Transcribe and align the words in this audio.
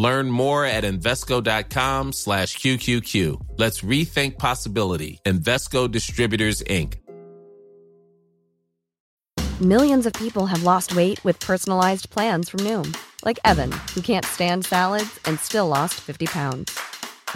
Learn 0.00 0.30
more 0.30 0.64
at 0.64 0.82
Invesco.com 0.82 2.12
slash 2.14 2.56
QQQ. 2.56 3.48
Let's 3.58 3.82
rethink 3.82 4.38
possibility. 4.38 5.20
Invesco 5.26 5.90
Distributors, 5.90 6.62
Inc. 6.62 6.94
Millions 9.60 10.06
of 10.06 10.14
people 10.14 10.46
have 10.46 10.62
lost 10.62 10.96
weight 10.96 11.22
with 11.22 11.38
personalized 11.38 12.08
plans 12.08 12.48
from 12.48 12.60
Noom, 12.60 12.96
like 13.26 13.38
Evan, 13.44 13.72
who 13.94 14.00
can't 14.00 14.24
stand 14.24 14.64
salads 14.64 15.20
and 15.26 15.38
still 15.38 15.66
lost 15.66 16.00
50 16.00 16.28
pounds. 16.28 16.80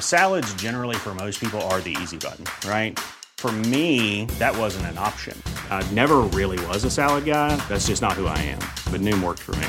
Salads, 0.01 0.55
generally, 0.55 0.97
for 0.97 1.15
most 1.15 1.39
people, 1.41 1.61
are 1.69 1.83
the 1.83 1.95
easy 2.01 2.17
button, 2.17 2.47
right? 2.67 2.98
For 3.37 3.53
me, 3.53 4.25
that 4.39 4.56
wasn't 4.56 4.87
an 4.87 4.97
option. 4.97 5.37
I 5.69 5.87
never 5.92 6.20
really 6.33 6.59
was 6.69 6.83
a 6.84 6.91
salad 6.91 7.27
guy. 7.27 7.56
That's 7.69 7.89
just 7.89 8.01
not 8.01 8.15
who 8.15 8.27
I 8.27 8.39
am. 8.39 8.61
But 8.91 9.03
Noom 9.03 9.23
worked 9.23 9.42
for 9.42 9.55
me. 9.56 9.69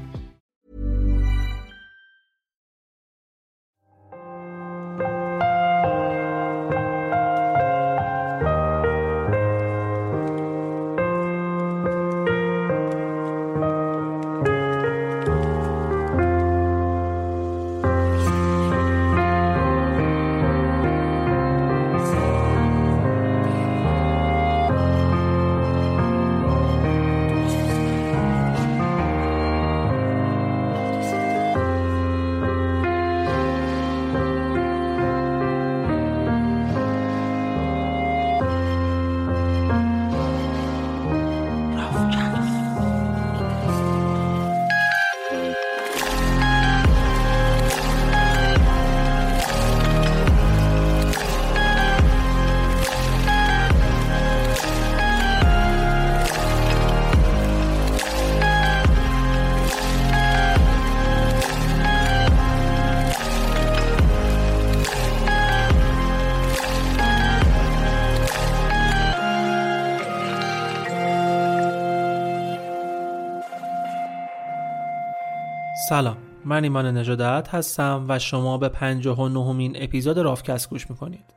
سلام. 75.91 76.17
من 76.45 76.63
ایمان 76.63 76.97
نجادت 76.97 77.49
هستم 77.49 78.05
و 78.09 78.19
شما 78.19 78.57
به 78.57 78.69
پنجاه 78.69 79.19
و 79.19 79.29
نهمین 79.29 79.75
اپیزود 79.75 80.17
رافکست 80.17 80.69
گوش 80.69 80.89
می‌کنید. 80.89 81.33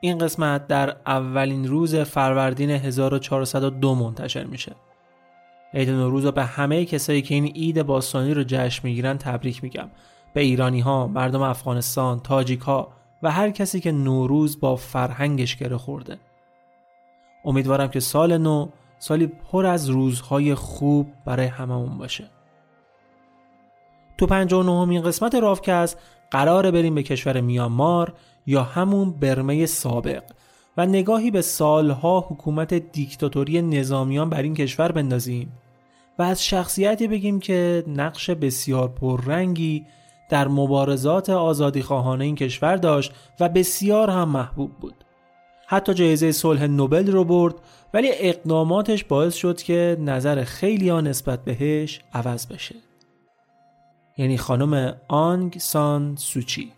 این 0.00 0.18
قسمت 0.18 0.66
در 0.66 0.96
اولین 1.06 1.68
روز 1.68 1.96
فروردین 1.96 2.70
1402 2.70 3.94
منتشر 3.94 4.44
میشه. 4.44 4.72
عید 5.74 5.90
نوروز 5.90 6.24
رو 6.24 6.32
به 6.32 6.44
همه 6.44 6.84
کسایی 6.84 7.22
که 7.22 7.34
این 7.34 7.46
عید 7.46 7.82
باستانی 7.82 8.34
رو 8.34 8.44
جشن 8.46 8.88
می‌گیرن 8.88 9.18
تبریک 9.18 9.64
میگم. 9.64 9.88
به 10.32 10.40
ایرانی 10.40 10.80
ها، 10.80 11.06
مردم 11.06 11.42
افغانستان، 11.42 12.20
تاجیک 12.20 12.60
ها 12.60 12.88
و 13.22 13.30
هر 13.30 13.50
کسی 13.50 13.80
که 13.80 13.92
نوروز 13.92 14.60
با 14.60 14.76
فرهنگش 14.76 15.56
گره 15.56 15.76
خورده. 15.76 16.18
امیدوارم 17.44 17.88
که 17.88 18.00
سال 18.00 18.38
نو 18.38 18.68
سالی 18.98 19.26
پر 19.26 19.66
از 19.66 19.88
روزهای 19.88 20.54
خوب 20.54 21.12
برای 21.24 21.46
هممون 21.46 21.98
باشه. 21.98 22.37
تو 24.18 24.26
59 24.26 25.00
قسمت 25.00 25.34
رافکست 25.34 25.98
قراره 26.30 26.70
بریم 26.70 26.94
به 26.94 27.02
کشور 27.02 27.40
میانمار 27.40 28.12
یا 28.46 28.62
همون 28.62 29.10
برمه 29.10 29.66
سابق 29.66 30.22
و 30.76 30.86
نگاهی 30.86 31.30
به 31.30 31.42
سالها 31.42 32.20
حکومت 32.20 32.74
دیکتاتوری 32.74 33.62
نظامیان 33.62 34.30
بر 34.30 34.42
این 34.42 34.54
کشور 34.54 34.92
بندازیم 34.92 35.52
و 36.18 36.22
از 36.22 36.44
شخصیتی 36.44 37.08
بگیم 37.08 37.40
که 37.40 37.84
نقش 37.86 38.30
بسیار 38.30 38.88
پررنگی 38.88 39.86
در 40.28 40.48
مبارزات 40.48 41.30
آزادی 41.30 41.82
خواهانه 41.82 42.24
این 42.24 42.34
کشور 42.34 42.76
داشت 42.76 43.12
و 43.40 43.48
بسیار 43.48 44.10
هم 44.10 44.28
محبوب 44.28 44.70
بود. 44.80 44.94
حتی 45.66 45.94
جایزه 45.94 46.32
صلح 46.32 46.66
نوبل 46.66 47.12
رو 47.12 47.24
برد 47.24 47.54
ولی 47.94 48.08
اقداماتش 48.12 49.04
باعث 49.04 49.34
شد 49.34 49.62
که 49.62 49.96
نظر 50.00 50.44
خیلی 50.44 50.88
ها 50.88 51.00
نسبت 51.00 51.44
بهش 51.44 52.00
عوض 52.12 52.46
بشه. 52.46 52.87
یعنی 54.18 54.38
خانم 54.38 54.94
آنگ 55.08 55.58
سان 55.58 56.16
سوچی 56.16 56.72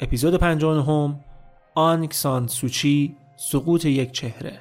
اپیزود 0.00 0.34
59 0.34 1.14
آنگ 1.74 2.10
سان 2.10 2.46
سوچی 2.46 3.16
سقوط 3.36 3.84
یک 3.84 4.12
چهره. 4.12 4.60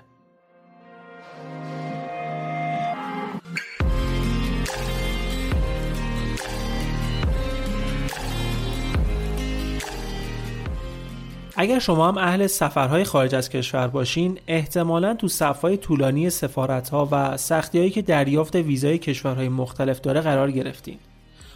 اگر 11.62 11.80
شما 11.80 12.08
هم 12.08 12.18
اهل 12.18 12.48
سفرهای 12.48 13.04
خارج 13.04 13.36
از 13.36 13.50
کشور 13.50 13.88
باشین 13.88 14.40
احتمالا 14.48 15.14
تو 15.14 15.28
صفهای 15.28 15.78
طولانی 15.78 16.30
سفارتها 16.30 17.08
و 17.12 17.38
سختیهایی 17.38 17.90
که 17.90 18.02
دریافت 18.02 18.56
ویزای 18.56 18.98
کشورهای 18.98 19.50
مختلف 19.50 20.02
داره 20.02 20.22
قرار 20.22 20.52
گرفتین. 20.52 20.98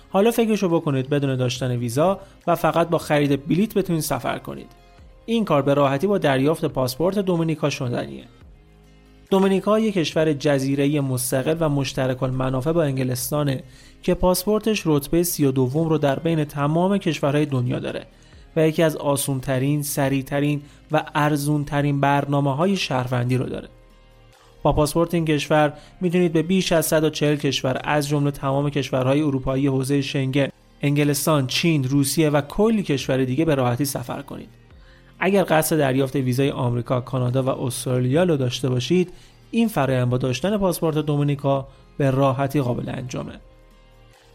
حالا 0.10 0.32
فکرشو 0.32 0.70
بکنید 0.70 1.10
بدون 1.10 1.36
داشتن 1.36 1.72
ویزا 1.72 2.20
و 2.48 2.56
فقط 2.56 2.90
با 2.90 2.98
خرید 2.98 3.48
بلیت 3.48 3.74
بتونید 3.74 4.02
سفر 4.02 4.38
کنید. 4.38 4.72
این 5.26 5.46
کار 5.46 5.62
به 5.62 5.74
راحتی 5.74 6.08
با 6.08 6.18
دریافت 6.18 6.66
پاسپورت 6.66 7.20
دومینیکا 7.20 7.70
شدنیه. 7.70 8.24
دومینیکا 9.32 9.80
یک 9.80 9.94
کشور 9.94 10.34
جزیره 10.34 11.02
مستقل 11.02 11.58
و 11.60 11.70
مشترک 11.70 12.24
المنافع 12.24 12.72
با 12.72 12.84
انگلستانه 12.84 13.64
که 14.02 14.14
پاسپورتش 14.14 14.84
رتبه 14.86 15.24
32 15.24 15.90
رو 15.90 15.98
در 15.98 16.20
بین 16.20 16.46
تمام 16.46 16.98
کشورهای 16.98 17.46
دنیا 17.46 17.80
داره. 17.80 18.06
و 18.56 18.68
یکی 18.68 18.84
از 18.84 18.96
آسونترین، 18.96 19.84
سریعترین 19.84 20.62
و 20.92 21.04
ارزونترین 21.16 22.00
برنامه 22.00 22.56
های 22.56 22.76
شهروندی 22.78 23.38
رو 23.38 23.46
داره. 23.46 23.70
با 24.64 24.74
پاسپورت 24.74 25.14
این 25.14 25.26
کشور 25.26 25.74
می‌تونید 26.02 26.34
به 26.34 26.42
بیش 26.42 26.72
از 26.72 26.86
140 26.86 27.36
کشور 27.36 27.82
از 27.84 28.08
جمله 28.08 28.32
تمام 28.32 28.70
کشورهای 28.70 29.22
اروپایی 29.22 29.68
حوزه 29.68 30.02
شنگن، 30.02 30.48
انگلستان، 30.82 31.48
چین، 31.48 31.84
روسیه 31.84 32.30
و 32.30 32.42
کلی 32.42 32.84
کشور 32.84 33.26
دیگه 33.26 33.46
به 33.46 33.56
راحتی 33.56 33.86
سفر 33.86 34.22
کنید. 34.22 34.50
اگر 35.20 35.46
قصد 35.50 35.78
دریافت 35.78 36.16
ویزای 36.16 36.52
آمریکا، 36.52 37.02
کانادا 37.02 37.44
و 37.44 37.50
استرالیا 37.50 38.24
رو 38.24 38.38
داشته 38.38 38.70
باشید 38.70 39.14
این 39.52 39.68
فرایند 39.68 40.10
با 40.10 40.18
داشتن 40.18 40.58
پاسپورت 40.58 40.98
دومینیکا 40.98 41.68
به 41.98 42.12
راحتی 42.12 42.62
قابل 42.62 42.90
انجامه 42.90 43.34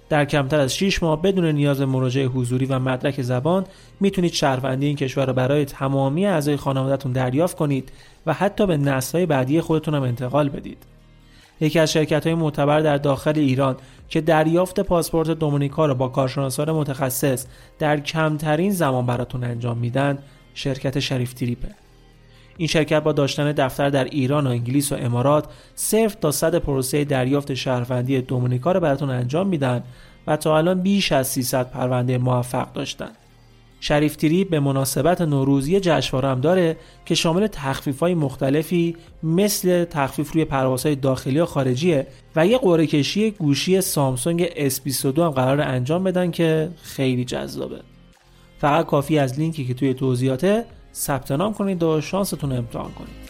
در 0.08 0.24
کمتر 0.24 0.60
از 0.60 0.74
6 0.76 1.02
ماه 1.02 1.22
بدون 1.22 1.44
نیاز 1.44 1.80
مراجعه 1.80 2.26
حضوری 2.26 2.66
و 2.66 2.78
مدرک 2.78 3.22
زبان 3.22 3.66
می‌تونید 4.00 4.32
شهروندی 4.32 4.86
این 4.86 4.96
کشور 4.96 5.26
رو 5.26 5.32
برای 5.32 5.64
تمامی 5.64 6.26
اعضای 6.26 6.56
خانوادهتون 6.56 7.12
دریافت 7.12 7.56
کنید 7.56 7.92
و 8.26 8.32
حتی 8.32 8.66
به 8.66 8.76
نسل‌های 8.76 9.26
بعدی 9.26 9.60
خودتون 9.60 9.94
هم 9.94 10.02
انتقال 10.02 10.48
بدید. 10.48 10.78
یکی 11.60 11.78
از 11.78 11.92
شرکت 11.92 12.26
های 12.26 12.34
معتبر 12.34 12.80
در 12.80 12.96
داخل 12.96 13.32
ایران 13.36 13.76
که 14.08 14.20
دریافت 14.20 14.80
پاسپورت 14.80 15.30
دومینیکا 15.30 15.86
رو 15.86 15.94
با 15.94 16.08
کارشناسان 16.08 16.72
متخصص 16.72 17.46
در 17.78 18.00
کمترین 18.00 18.70
زمان 18.70 19.06
براتون 19.06 19.44
انجام 19.44 19.78
میدن 19.78 20.18
شرکت 20.54 20.98
شریف 20.98 21.32
تریپه. 21.32 21.87
این 22.58 22.68
شرکت 22.68 23.02
با 23.02 23.12
داشتن 23.12 23.52
دفتر 23.52 23.90
در 23.90 24.04
ایران 24.04 24.46
و 24.46 24.50
انگلیس 24.50 24.92
و 24.92 24.94
امارات 24.94 25.44
صرف 25.74 26.14
تا 26.14 26.30
صد 26.30 26.54
پروسه 26.54 27.04
دریافت 27.04 27.54
شهروندی 27.54 28.20
دومینیکا 28.20 28.72
رو 28.72 28.80
براتون 28.80 29.10
انجام 29.10 29.46
میدن 29.46 29.82
و 30.26 30.36
تا 30.36 30.58
الان 30.58 30.80
بیش 30.80 31.12
از 31.12 31.26
300 31.26 31.70
پرونده 31.70 32.18
موفق 32.18 32.72
داشتن. 32.72 33.10
شریف 33.80 34.16
تیری 34.16 34.44
به 34.44 34.60
مناسبت 34.60 35.20
نوروزی 35.20 35.80
جشنواره 35.80 36.28
هم 36.28 36.40
داره 36.40 36.76
که 37.06 37.14
شامل 37.14 37.46
تخفیف 37.46 38.00
های 38.00 38.14
مختلفی 38.14 38.96
مثل 39.22 39.84
تخفیف 39.84 40.32
روی 40.32 40.44
پروازهای 40.44 40.94
داخلی 40.94 41.40
و 41.40 41.46
خارجیه 41.46 42.06
و 42.36 42.46
یه 42.46 42.58
قرعه 42.58 42.86
کشی 42.86 43.30
گوشی 43.30 43.80
سامسونگ 43.80 44.46
S22 44.46 45.18
هم 45.18 45.30
قرار 45.30 45.60
انجام 45.60 46.04
بدن 46.04 46.30
که 46.30 46.70
خیلی 46.82 47.24
جذابه. 47.24 47.80
فقط 48.58 48.86
کافی 48.86 49.18
از 49.18 49.38
لینکی 49.38 49.64
که 49.64 49.74
توی 49.74 49.94
توضیحاته 49.94 50.64
ثبت 50.94 51.32
نام 51.32 51.54
کنید 51.54 51.82
و 51.82 52.00
شانستون 52.00 52.52
امتحان 52.52 52.92
کنید. 52.92 53.27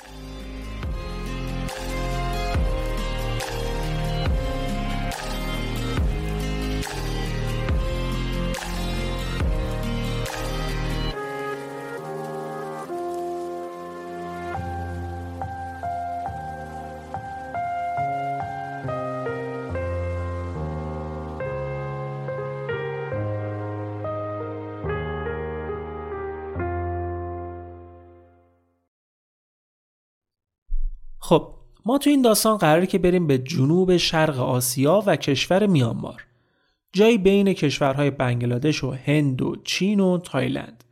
خب 31.29 31.49
ما 31.87 31.99
تو 31.99 32.11
این 32.11 32.23
داستان 32.23 32.57
قراره 32.57 32.87
که 32.87 32.99
بریم 32.99 33.27
به 33.27 33.39
جنوب 33.39 33.97
شرق 33.97 34.39
آسیا 34.39 35.03
و 35.07 35.17
کشور 35.17 35.67
میانمار 35.67 36.27
جایی 36.93 37.19
بین 37.19 37.53
کشورهای 37.53 38.11
بنگلادش 38.11 38.85
و 38.85 38.91
هند 38.91 39.43
و 39.43 39.57
چین 39.65 40.01
و 40.01 40.19
تایلند 40.19 40.85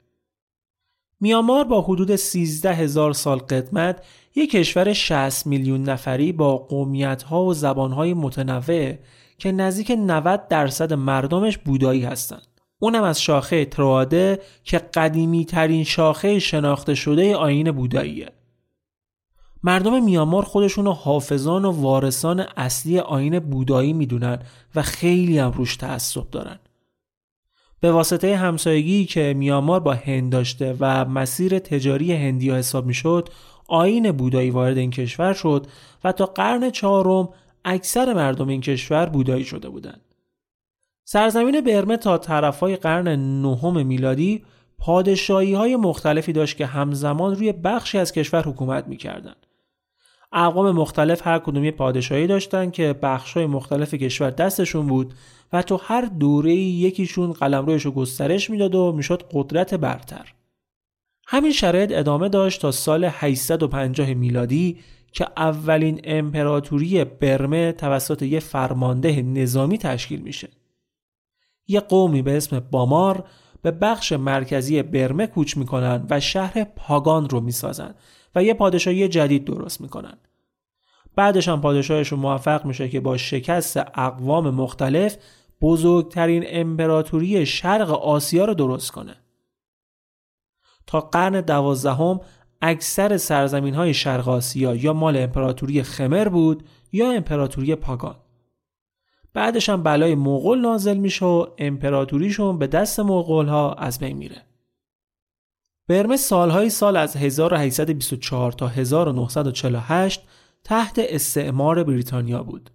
میانمار 1.20 1.64
با 1.64 1.80
حدود 1.82 2.16
13 2.16 2.74
هزار 2.74 3.12
سال 3.12 3.38
قدمت 3.38 4.04
یک 4.34 4.50
کشور 4.50 4.92
60 4.92 5.46
میلیون 5.46 5.82
نفری 5.82 6.32
با 6.32 6.56
قومیت 6.56 7.22
ها 7.22 7.44
و 7.44 7.54
زبان 7.54 7.92
های 7.92 8.14
متنوع 8.14 8.94
که 9.38 9.52
نزدیک 9.52 9.90
90 9.90 10.48
درصد 10.48 10.92
مردمش 10.92 11.58
بودایی 11.58 12.02
هستند. 12.02 12.60
اونم 12.78 13.02
از 13.02 13.22
شاخه 13.22 13.64
ترواده 13.64 14.40
که 14.64 14.78
قدیمی 14.78 15.44
ترین 15.44 15.84
شاخه 15.84 16.38
شناخته 16.38 16.94
شده 16.94 17.36
آین 17.36 17.70
بوداییه. 17.70 18.32
مردم 19.62 20.04
میامار 20.04 20.42
خودشون 20.42 20.86
حافظان 20.86 21.64
و 21.64 21.70
وارثان 21.70 22.40
اصلی 22.56 22.98
آین 22.98 23.38
بودایی 23.38 23.92
می‌دونن 23.92 24.38
و 24.74 24.82
خیلی 24.82 25.38
هم 25.38 25.50
روش 25.50 25.76
تعصب 25.76 26.30
دارن. 26.30 26.58
به 27.80 27.92
واسطه 27.92 28.36
همسایگی 28.36 29.04
که 29.04 29.34
میامار 29.36 29.80
با 29.80 29.94
هند 29.94 30.32
داشته 30.32 30.76
و 30.80 31.04
مسیر 31.04 31.58
تجاری 31.58 32.12
هندی 32.12 32.50
حساب 32.50 32.86
می‌شد 32.86 33.28
آین 33.68 34.12
بودایی 34.12 34.50
وارد 34.50 34.78
این 34.78 34.90
کشور 34.90 35.32
شد 35.32 35.66
و 36.04 36.12
تا 36.12 36.26
قرن 36.26 36.70
چهارم 36.70 37.28
اکثر 37.64 38.14
مردم 38.14 38.48
این 38.48 38.60
کشور 38.60 39.06
بودایی 39.06 39.44
شده 39.44 39.68
بودند. 39.68 40.00
سرزمین 41.04 41.60
برمه 41.60 41.96
تا 41.96 42.18
طرفای 42.18 42.76
قرن 42.76 43.08
نهم 43.42 43.86
میلادی 43.86 44.44
پادشاهی 44.78 45.54
های 45.54 45.76
مختلفی 45.76 46.32
داشت 46.32 46.56
که 46.56 46.66
همزمان 46.66 47.36
روی 47.36 47.52
بخشی 47.52 47.98
از 47.98 48.12
کشور 48.12 48.42
حکومت 48.42 48.86
می‌کردند. 48.86 49.45
اقوام 50.32 50.70
مختلف 50.70 51.26
هر 51.26 51.38
کدوم 51.38 51.64
یه 51.64 51.70
پادشاهی 51.70 52.26
داشتن 52.26 52.70
که 52.70 52.92
بخشای 52.92 53.46
مختلف 53.46 53.94
کشور 53.94 54.30
دستشون 54.30 54.86
بود 54.86 55.14
و 55.52 55.62
تو 55.62 55.80
هر 55.82 56.00
دوره 56.00 56.54
یکیشون 56.54 57.32
قلمرویش 57.32 57.82
رو 57.82 57.90
گسترش 57.90 58.50
می‌داد 58.50 58.74
و 58.74 58.92
می‌شد 58.92 59.22
قدرت 59.32 59.74
برتر. 59.74 60.32
همین 61.26 61.52
شرایط 61.52 61.92
ادامه 61.92 62.28
داشت 62.28 62.60
تا 62.60 62.70
سال 62.70 63.08
850 63.10 64.14
میلادی 64.14 64.78
که 65.12 65.26
اولین 65.36 66.00
امپراتوری 66.04 67.04
برمه 67.04 67.72
توسط 67.72 68.22
یه 68.22 68.40
فرمانده 68.40 69.22
نظامی 69.22 69.78
تشکیل 69.78 70.20
میشه. 70.20 70.48
یه 71.68 71.80
قومی 71.80 72.22
به 72.22 72.36
اسم 72.36 72.60
بامار 72.60 73.24
به 73.62 73.70
بخش 73.70 74.12
مرکزی 74.12 74.82
برمه 74.82 75.26
کوچ 75.26 75.56
می‌کنن 75.56 76.06
و 76.10 76.20
شهر 76.20 76.64
پاگان 76.64 77.28
رو 77.28 77.40
می‌سازن 77.40 77.94
و 78.36 78.44
یه 78.44 78.54
پادشاهی 78.54 79.08
جدید 79.08 79.44
درست 79.44 79.80
می‌کنن. 79.80 80.18
بعدش 81.16 81.48
هم 81.48 81.60
پادشاهشون 81.60 82.18
موفق 82.18 82.64
میشه 82.64 82.88
که 82.88 83.00
با 83.00 83.16
شکست 83.16 83.76
اقوام 83.76 84.50
مختلف 84.50 85.16
بزرگترین 85.60 86.44
امپراتوری 86.46 87.46
شرق 87.46 87.90
آسیا 87.90 88.44
رو 88.44 88.54
درست 88.54 88.90
کنه. 88.90 89.16
تا 90.86 91.00
قرن 91.00 91.40
دوازدهم 91.40 92.20
اکثر 92.62 93.16
سرزمین 93.16 93.74
های 93.74 93.94
شرق 93.94 94.28
آسیا 94.28 94.74
یا 94.74 94.92
مال 94.92 95.16
امپراتوری 95.16 95.82
خمر 95.82 96.28
بود 96.28 96.62
یا 96.92 97.10
امپراتوری 97.10 97.74
پاگان. 97.74 98.16
بعدش 99.34 99.68
هم 99.68 99.82
بلای 99.82 100.14
مغول 100.14 100.60
نازل 100.60 100.96
میشه 100.96 101.26
و 101.26 101.46
امپراتوریشون 101.58 102.58
به 102.58 102.66
دست 102.66 103.00
مغول 103.00 103.46
ها 103.46 103.72
از 103.72 103.98
بین 103.98 104.16
میره. 104.16 104.45
برمه 105.88 106.16
سالهای 106.16 106.70
سال 106.70 106.96
از 106.96 107.16
1824 107.16 108.52
تا 108.52 108.68
1948 108.68 110.22
تحت 110.64 110.98
استعمار 110.98 111.84
بریتانیا 111.84 112.42
بود. 112.42 112.70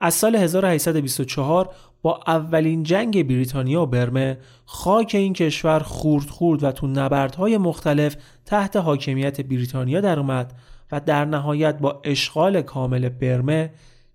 از 0.00 0.14
سال 0.14 0.36
1824 0.36 1.74
با 2.02 2.20
اولین 2.26 2.82
جنگ 2.82 3.28
بریتانیا 3.28 3.82
و 3.82 3.86
برمه 3.86 4.38
خاک 4.64 5.10
این 5.14 5.32
کشور 5.32 5.78
خورد 5.78 6.30
خورد 6.30 6.62
و 6.62 6.72
تو 6.72 6.86
نبردهای 6.86 7.58
مختلف 7.58 8.16
تحت 8.44 8.76
حاکمیت 8.76 9.40
بریتانیا 9.40 10.00
در 10.00 10.18
اومد 10.18 10.52
و 10.92 11.00
در 11.00 11.24
نهایت 11.24 11.78
با 11.78 12.00
اشغال 12.04 12.62
کامل 12.62 13.08
برمه 13.08 13.72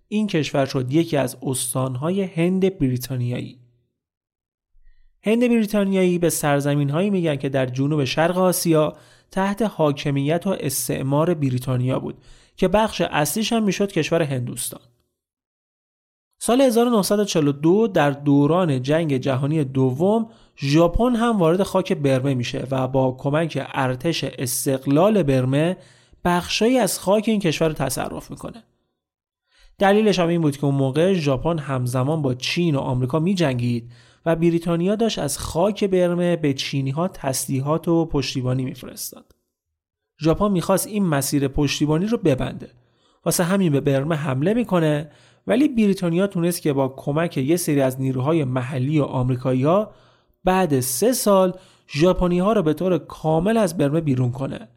این 0.07 0.27
کشور 0.27 0.65
شد 0.65 0.93
یکی 0.93 1.17
از 1.17 1.37
استانهای 1.43 2.23
هند 2.23 2.77
بریتانیایی. 2.77 3.59
هند 5.23 5.39
بریتانیایی 5.39 6.19
به 6.19 6.29
سرزمین 6.29 6.89
هایی 6.89 7.09
میگن 7.09 7.35
که 7.35 7.49
در 7.49 7.65
جنوب 7.65 8.03
شرق 8.03 8.37
آسیا 8.37 8.93
تحت 9.31 9.61
حاکمیت 9.61 10.47
و 10.47 10.55
استعمار 10.59 11.33
بریتانیا 11.33 11.99
بود 11.99 12.17
که 12.55 12.67
بخش 12.67 13.01
اصلیش 13.01 13.53
هم 13.53 13.63
می‌شد 13.63 13.91
کشور 13.91 14.21
هندوستان. 14.21 14.81
سال 16.41 16.61
1942 16.61 17.87
در 17.87 18.11
دوران 18.11 18.81
جنگ 18.81 19.17
جهانی 19.17 19.63
دوم 19.63 20.29
ژاپن 20.57 21.15
هم 21.15 21.37
وارد 21.37 21.63
خاک 21.63 21.93
برمه 21.93 22.33
میشه 22.33 22.67
و 22.71 22.87
با 22.87 23.15
کمک 23.19 23.67
ارتش 23.73 24.23
استقلال 24.23 25.23
برمه 25.23 25.77
بخشایی 26.25 26.77
از 26.77 26.99
خاک 26.99 27.23
این 27.27 27.39
کشور 27.39 27.67
رو 27.67 27.73
تصرف 27.73 28.31
می‌کنه. 28.31 28.63
دلیلش 29.79 30.19
هم 30.19 30.27
این 30.27 30.41
بود 30.41 30.57
که 30.57 30.65
اون 30.65 30.75
موقع 30.75 31.13
ژاپن 31.13 31.59
همزمان 31.59 32.21
با 32.21 32.33
چین 32.33 32.75
و 32.75 32.79
آمریکا 32.79 33.19
می 33.19 33.35
جنگید 33.35 33.91
و 34.25 34.35
بریتانیا 34.35 34.95
داشت 34.95 35.19
از 35.19 35.37
خاک 35.37 35.83
برمه 35.83 36.35
به 36.35 36.53
چینی 36.53 36.91
ها 36.91 37.07
تسلیحات 37.07 37.87
و 37.87 38.05
پشتیبانی 38.05 38.63
میفرستاد. 38.63 39.35
ژاپن 40.21 40.51
می‌خواست 40.51 40.87
این 40.87 41.05
مسیر 41.05 41.47
پشتیبانی 41.47 42.05
رو 42.05 42.17
ببنده. 42.17 42.69
واسه 43.25 43.43
همین 43.43 43.71
به 43.71 43.81
برمه 43.81 44.15
حمله 44.15 44.53
می‌کنه 44.53 45.11
ولی 45.47 45.67
بریتانیا 45.67 46.27
تونست 46.27 46.61
که 46.61 46.73
با 46.73 46.93
کمک 46.97 47.37
یه 47.37 47.57
سری 47.57 47.81
از 47.81 48.01
نیروهای 48.01 48.43
محلی 48.43 48.99
و 48.99 49.03
آمریکایی 49.03 49.63
ها 49.63 49.91
بعد 50.43 50.79
سه 50.79 51.13
سال 51.13 51.53
ژاپنی 51.89 52.39
ها 52.39 52.53
رو 52.53 52.63
به 52.63 52.73
طور 52.73 52.97
کامل 52.97 53.57
از 53.57 53.77
برمه 53.77 54.01
بیرون 54.01 54.31
کنه 54.31 54.67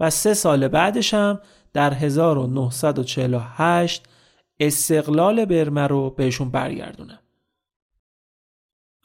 و 0.00 0.10
سه 0.10 0.34
سال 0.34 0.68
بعدش 0.68 1.14
هم 1.14 1.40
در 1.72 1.94
1948 1.94 4.02
استقلال 4.60 5.44
برمه 5.44 5.86
رو 5.86 6.10
بهشون 6.10 6.50
برگردونه. 6.50 7.18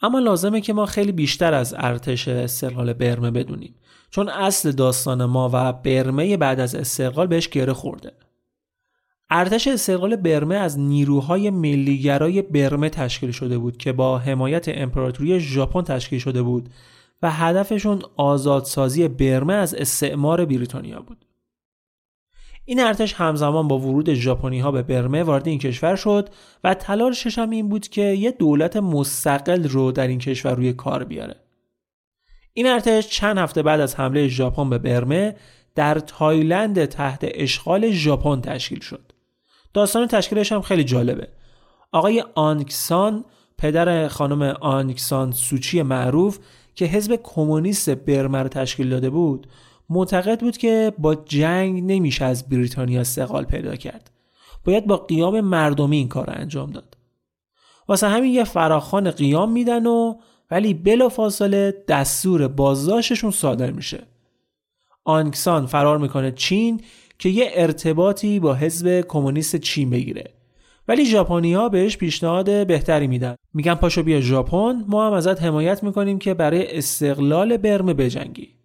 اما 0.02 0.18
لازمه 0.18 0.60
که 0.60 0.72
ما 0.72 0.86
خیلی 0.86 1.12
بیشتر 1.12 1.54
از 1.54 1.74
ارتش 1.78 2.28
استقلال 2.28 2.92
برمه 2.92 3.30
بدونیم 3.30 3.74
چون 4.10 4.28
اصل 4.28 4.72
داستان 4.72 5.24
ما 5.24 5.50
و 5.52 5.72
برمه 5.72 6.36
بعد 6.36 6.60
از 6.60 6.74
استقلال 6.74 7.26
بهش 7.26 7.48
گره 7.48 7.72
خورده 7.72 8.12
ارتش 9.30 9.68
استقلال 9.68 10.16
برمه 10.16 10.54
از 10.54 10.78
نیروهای 10.78 11.50
ملیگرای 11.50 12.42
برمه 12.42 12.88
تشکیل 12.88 13.30
شده 13.30 13.58
بود 13.58 13.76
که 13.76 13.92
با 13.92 14.18
حمایت 14.18 14.64
امپراتوری 14.68 15.40
ژاپن 15.40 15.82
تشکیل 15.82 16.18
شده 16.18 16.42
بود 16.42 16.68
و 17.22 17.30
هدفشون 17.30 18.02
آزادسازی 18.16 19.08
برمه 19.08 19.54
از 19.54 19.74
استعمار 19.74 20.44
بریتانیا 20.44 21.00
بود. 21.00 21.24
این 22.68 22.80
ارتش 22.80 23.14
همزمان 23.14 23.68
با 23.68 23.78
ورود 23.78 24.14
ژاپنی 24.14 24.60
ها 24.60 24.70
به 24.70 24.82
برمه 24.82 25.22
وارد 25.22 25.48
این 25.48 25.58
کشور 25.58 25.96
شد 25.96 26.28
و 26.64 26.74
تلاشش 26.74 27.38
هم 27.38 27.50
این 27.50 27.68
بود 27.68 27.88
که 27.88 28.02
یه 28.02 28.30
دولت 28.30 28.76
مستقل 28.76 29.68
رو 29.68 29.92
در 29.92 30.08
این 30.08 30.18
کشور 30.18 30.54
روی 30.54 30.72
کار 30.72 31.04
بیاره. 31.04 31.36
این 32.52 32.66
ارتش 32.66 33.08
چند 33.08 33.38
هفته 33.38 33.62
بعد 33.62 33.80
از 33.80 33.94
حمله 33.94 34.28
ژاپن 34.28 34.70
به 34.70 34.78
برمه 34.78 35.36
در 35.74 35.98
تایلند 35.98 36.84
تحت 36.84 37.18
اشغال 37.22 37.90
ژاپن 37.90 38.40
تشکیل 38.40 38.80
شد. 38.80 39.12
داستان 39.74 40.06
تشکیلش 40.06 40.52
هم 40.52 40.60
خیلی 40.60 40.84
جالبه. 40.84 41.28
آقای 41.92 42.24
آنکسان 42.34 43.24
پدر 43.58 44.08
خانم 44.08 44.42
آنکسان 44.60 45.32
سوچی 45.32 45.82
معروف 45.82 46.38
که 46.74 46.84
حزب 46.84 47.20
کمونیست 47.22 47.90
برمه 47.90 48.38
رو 48.42 48.48
تشکیل 48.48 48.88
داده 48.88 49.10
بود 49.10 49.46
معتقد 49.90 50.40
بود 50.40 50.56
که 50.56 50.92
با 50.98 51.14
جنگ 51.14 51.82
نمیشه 51.92 52.24
از 52.24 52.48
بریتانیا 52.48 53.00
استقلال 53.00 53.44
پیدا 53.44 53.76
کرد. 53.76 54.10
باید 54.64 54.86
با 54.86 54.96
قیام 54.96 55.40
مردمی 55.40 55.96
این 55.96 56.08
کار 56.08 56.30
انجام 56.36 56.70
داد. 56.70 56.96
واسه 57.88 58.08
همین 58.08 58.34
یه 58.34 58.44
فراخان 58.44 59.10
قیام 59.10 59.52
میدن 59.52 59.86
و 59.86 60.14
ولی 60.50 60.74
بلا 60.74 61.08
فاصله 61.08 61.74
دستور 61.88 62.48
بازداشتشون 62.48 63.30
صادر 63.30 63.70
میشه. 63.70 64.02
آنکسان 65.04 65.66
فرار 65.66 65.98
می‌کنه 65.98 66.32
چین 66.32 66.80
که 67.18 67.28
یه 67.28 67.50
ارتباطی 67.54 68.40
با 68.40 68.54
حزب 68.54 69.00
کمونیست 69.08 69.56
چین 69.56 69.90
بگیره. 69.90 70.30
ولی 70.88 71.06
ژاپنی 71.06 71.54
ها 71.54 71.68
بهش 71.68 71.96
پیشنهاد 71.96 72.66
بهتری 72.66 73.06
میدن. 73.06 73.36
میگن 73.54 73.74
پاشو 73.74 74.02
بیا 74.02 74.20
ژاپن 74.20 74.84
ما 74.88 75.06
هم 75.06 75.12
ازت 75.12 75.42
حمایت 75.42 75.82
می‌کنیم 75.82 76.18
که 76.18 76.34
برای 76.34 76.78
استقلال 76.78 77.56
برمه 77.56 77.94
بجنگی. 77.94 78.55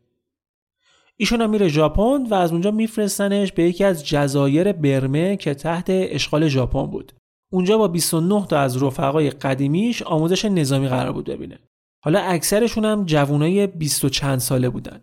ایشون 1.21 1.41
هم 1.41 1.49
میره 1.49 1.67
ژاپن 1.67 2.25
و 2.29 2.33
از 2.33 2.51
اونجا 2.51 2.71
میفرستنش 2.71 3.51
به 3.51 3.63
یکی 3.63 3.83
از 3.83 4.07
جزایر 4.07 4.71
برمه 4.71 5.37
که 5.37 5.53
تحت 5.53 5.85
اشغال 5.89 6.47
ژاپن 6.47 6.85
بود. 6.85 7.13
اونجا 7.51 7.77
با 7.77 7.87
29 7.87 8.45
تا 8.45 8.59
از 8.59 8.83
رفقای 8.83 9.29
قدیمیش 9.29 10.01
آموزش 10.01 10.45
نظامی 10.45 10.87
قرار 10.87 11.11
بود 11.11 11.25
ببینه. 11.25 11.59
حالا 12.03 12.19
اکثرشون 12.19 12.85
هم 12.85 13.05
جوانای 13.05 13.67
20 13.67 14.05
و 14.05 14.09
چند 14.09 14.39
ساله 14.39 14.69
بودن. 14.69 15.01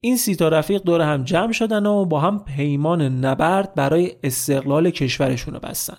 این 0.00 0.16
سی 0.16 0.36
تا 0.36 0.48
رفیق 0.48 0.82
دور 0.82 1.00
هم 1.00 1.24
جمع 1.24 1.52
شدن 1.52 1.86
و 1.86 2.04
با 2.04 2.20
هم 2.20 2.44
پیمان 2.44 3.02
نبرد 3.02 3.74
برای 3.74 4.12
استقلال 4.22 4.90
کشورشون 4.90 5.54
رو 5.54 5.60
بستن. 5.60 5.98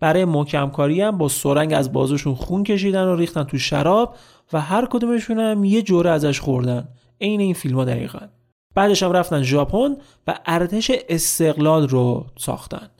برای 0.00 0.24
محکم 0.24 0.70
کاری 0.70 1.00
هم 1.00 1.18
با 1.18 1.28
سرنگ 1.28 1.72
از 1.72 1.92
بازوشون 1.92 2.34
خون 2.34 2.64
کشیدن 2.64 3.04
و 3.04 3.16
ریختن 3.16 3.44
تو 3.44 3.58
شراب 3.58 4.16
و 4.52 4.60
هر 4.60 4.86
کدومشون 4.86 5.38
هم 5.38 5.64
یه 5.64 5.82
جوره 5.82 6.10
ازش 6.10 6.40
خوردن. 6.40 6.88
عین 7.24 7.40
این 7.40 7.54
فیلم 7.54 7.76
ها 7.76 7.84
دقیقا. 7.84 8.28
بعدش 8.74 9.02
هم 9.02 9.12
رفتن 9.12 9.42
ژاپن 9.42 9.96
و 10.26 10.38
ارتش 10.46 10.90
استقلال 11.08 11.88
رو 11.88 12.26
ساختن. 12.38 12.90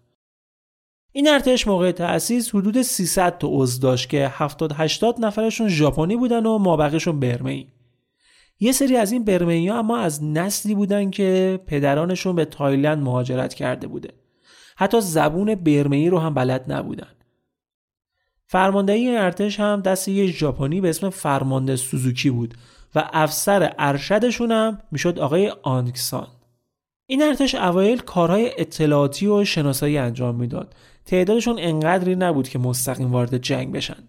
این 1.12 1.28
ارتش 1.28 1.66
موقع 1.66 1.92
تأسیس 1.92 2.54
حدود 2.54 2.82
300 2.82 3.38
تا 3.38 3.48
عضو 3.50 3.82
داشت 3.82 4.08
که 4.08 4.28
70 4.28 4.72
80 4.76 5.24
نفرشون 5.24 5.68
ژاپنی 5.68 6.16
بودن 6.16 6.46
و 6.46 6.58
مابقیشون 6.58 7.20
برمه‌ای 7.20 7.66
یه 8.60 8.72
سری 8.72 8.96
از 8.96 9.12
این 9.12 9.24
برمه‌ای 9.24 9.68
ها 9.68 9.78
اما 9.78 9.98
از 9.98 10.24
نسلی 10.24 10.74
بودن 10.74 11.10
که 11.10 11.60
پدرانشون 11.66 12.36
به 12.36 12.44
تایلند 12.44 13.02
مهاجرت 13.02 13.54
کرده 13.54 13.86
بوده. 13.86 14.08
حتی 14.76 15.00
زبون 15.00 15.54
برمه‌ای 15.54 16.10
رو 16.10 16.18
هم 16.18 16.34
بلد 16.34 16.72
نبودن. 16.72 17.14
فرماندهی 18.46 19.16
ارتش 19.16 19.60
هم 19.60 19.80
دست 19.80 20.08
یه 20.08 20.26
ژاپنی 20.26 20.80
به 20.80 20.88
اسم 20.88 21.10
فرمانده 21.10 21.76
سوزوکی 21.76 22.30
بود 22.30 22.54
و 22.94 23.10
افسر 23.12 23.74
ارشدشون 23.78 24.52
هم 24.52 24.78
می‌شد 24.90 25.18
آقای 25.18 25.52
آنکسان. 25.62 26.26
این 27.06 27.22
ارتش 27.22 27.54
اوایل 27.54 27.98
کارهای 27.98 28.50
اطلاعاتی 28.58 29.26
و 29.26 29.44
شناسایی 29.44 29.98
انجام 29.98 30.34
می‌داد. 30.34 30.74
تعدادشون 31.04 31.56
انقدری 31.58 32.16
نبود 32.16 32.48
که 32.48 32.58
مستقیم 32.58 33.12
وارد 33.12 33.36
جنگ 33.36 33.72
بشن. 33.72 34.08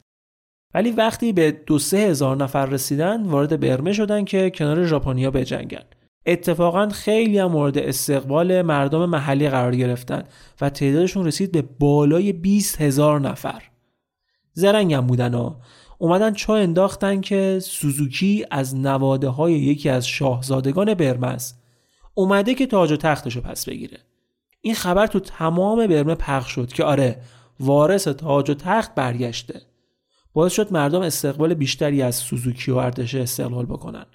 ولی 0.74 0.92
وقتی 0.92 1.34
به 1.34 1.52
دو 1.52 1.80
سه 1.80 1.98
هزار 1.98 2.38
نفر 2.38 2.66
رسیدن 2.66 3.24
وارد 3.24 3.60
برمه 3.60 3.94
شدن 3.94 4.26
که 4.26 4.50
کنار 4.50 4.86
ژاپنیا 4.86 5.32
بجنگن. 5.32 5.84
اتفاقا 6.26 6.90
خیلی 6.90 7.40
هم 7.40 7.52
مورد 7.52 7.78
استقبال 7.78 8.62
مردم 8.62 9.06
محلی 9.06 9.50
قرار 9.50 9.76
گرفتن 9.76 10.24
و 10.62 10.70
تعدادشون 10.70 11.26
رسید 11.26 11.52
به 11.52 11.62
بالای 11.80 12.34
20 12.34 12.82
هزار 12.82 13.20
نفر. 13.20 13.62
زرنگ 14.54 14.94
هم 14.94 15.08
بودن 15.08 15.34
ها 15.34 15.62
اومدن 15.98 16.34
چا 16.34 16.56
انداختن 16.56 17.22
که 17.22 17.60
سوزوکی 17.62 18.46
از 18.52 18.76
نواده 18.76 19.30
های 19.30 19.54
یکی 19.54 19.90
از 19.90 20.08
شاهزادگان 20.08 20.90
است. 21.24 21.64
اومده 22.14 22.54
که 22.54 22.68
تاج 22.68 22.92
و 22.92 22.98
تختشو 22.98 23.42
پس 23.42 23.66
بگیره. 23.70 23.98
این 24.62 24.76
خبر 24.76 25.08
تو 25.08 25.20
تمام 25.20 25.88
برمه 25.88 26.16
پخش 26.16 26.52
شد 26.52 26.74
که 26.74 26.84
آره 26.84 27.22
وارث 27.60 28.08
تاج 28.08 28.50
و 28.50 28.54
تخت 28.54 28.96
برگشته. 28.96 29.62
باعث 30.34 30.54
شد 30.54 30.74
مردم 30.74 31.02
استقبال 31.02 31.54
بیشتری 31.54 32.02
از 32.02 32.16
سوزوکی 32.16 32.72
و 32.72 32.78
ارتش 32.78 33.16
استقلال 33.16 33.66
بکنن. 33.66 34.06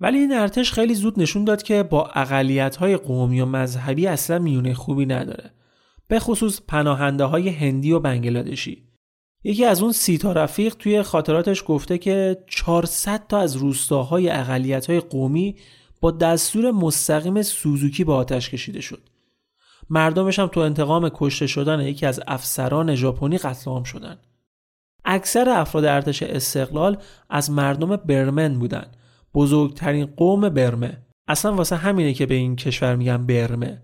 ولی 0.00 0.18
این 0.18 0.32
ارتش 0.32 0.72
خیلی 0.72 0.94
زود 0.94 1.20
نشون 1.20 1.44
داد 1.44 1.62
که 1.62 1.82
با 1.82 2.06
اقلیت 2.14 2.76
های 2.76 2.96
قومی 2.96 3.40
و 3.40 3.46
مذهبی 3.46 4.06
اصلا 4.06 4.38
میونه 4.38 4.74
خوبی 4.74 5.06
نداره. 5.06 5.50
به 6.08 6.18
خصوص 6.18 6.60
پناهنده 6.68 7.24
های 7.24 7.48
هندی 7.48 7.92
و 7.92 8.00
بنگلادشی. 8.00 8.87
یکی 9.44 9.64
از 9.64 9.82
اون 9.82 9.92
سی 9.92 10.18
تا 10.18 10.32
رفیق 10.32 10.74
توی 10.74 11.02
خاطراتش 11.02 11.64
گفته 11.66 11.98
که 11.98 12.44
400 12.46 13.26
تا 13.26 13.38
از 13.38 13.56
روستاهای 13.56 14.30
اقلیت 14.30 14.86
های 14.86 15.00
قومی 15.00 15.56
با 16.00 16.10
دستور 16.10 16.70
مستقیم 16.70 17.42
سوزوکی 17.42 18.04
به 18.04 18.12
آتش 18.12 18.50
کشیده 18.50 18.80
شد. 18.80 19.02
مردمش 19.90 20.38
هم 20.38 20.46
تو 20.46 20.60
انتقام 20.60 21.10
کشته 21.14 21.46
شدن 21.46 21.80
یکی 21.80 22.06
از 22.06 22.20
افسران 22.26 22.94
ژاپنی 22.94 23.38
قتل 23.38 23.70
عام 23.70 23.84
شدن. 23.84 24.18
اکثر 25.04 25.48
افراد 25.48 25.84
ارتش 25.84 26.22
استقلال 26.22 26.96
از 27.30 27.50
مردم 27.50 27.96
برمن 27.96 28.58
بودن. 28.58 28.86
بزرگترین 29.34 30.06
قوم 30.06 30.48
برمه. 30.48 30.98
اصلا 31.28 31.54
واسه 31.54 31.76
همینه 31.76 32.14
که 32.14 32.26
به 32.26 32.34
این 32.34 32.56
کشور 32.56 32.96
میگن 32.96 33.26
برمه. 33.26 33.82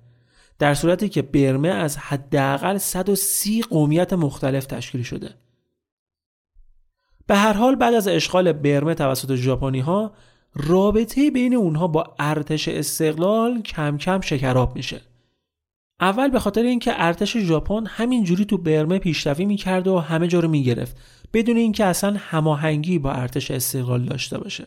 در 0.58 0.74
صورتی 0.74 1.08
که 1.08 1.22
برمه 1.22 1.68
از 1.68 1.96
حداقل 1.96 2.78
130 2.78 3.62
قومیت 3.62 4.12
مختلف 4.12 4.66
تشکیل 4.66 5.02
شده. 5.02 5.43
به 7.26 7.36
هر 7.36 7.52
حال 7.52 7.74
بعد 7.74 7.94
از 7.94 8.08
اشغال 8.08 8.52
برمه 8.52 8.94
توسط 8.94 9.34
ژاپنی 9.34 9.80
ها 9.80 10.12
رابطه 10.54 11.30
بین 11.30 11.54
اونها 11.54 11.86
با 11.86 12.14
ارتش 12.18 12.68
استقلال 12.68 13.62
کم 13.62 13.98
کم 13.98 14.20
شکراب 14.20 14.76
میشه. 14.76 15.00
اول 16.00 16.28
به 16.28 16.38
خاطر 16.38 16.62
اینکه 16.62 16.92
ارتش 16.96 17.36
ژاپن 17.36 17.86
همینجوری 17.86 18.44
تو 18.44 18.58
برمه 18.58 18.98
پیشروی 18.98 19.44
می‌کرد 19.44 19.88
و 19.88 19.98
همه 19.98 20.28
جا 20.28 20.40
رو 20.40 20.48
می‌گرفت 20.48 20.96
بدون 21.32 21.56
اینکه 21.56 21.84
اصلا 21.84 22.16
هماهنگی 22.18 22.98
با 22.98 23.12
ارتش 23.12 23.50
استقلال 23.50 24.04
داشته 24.04 24.38
باشه. 24.38 24.66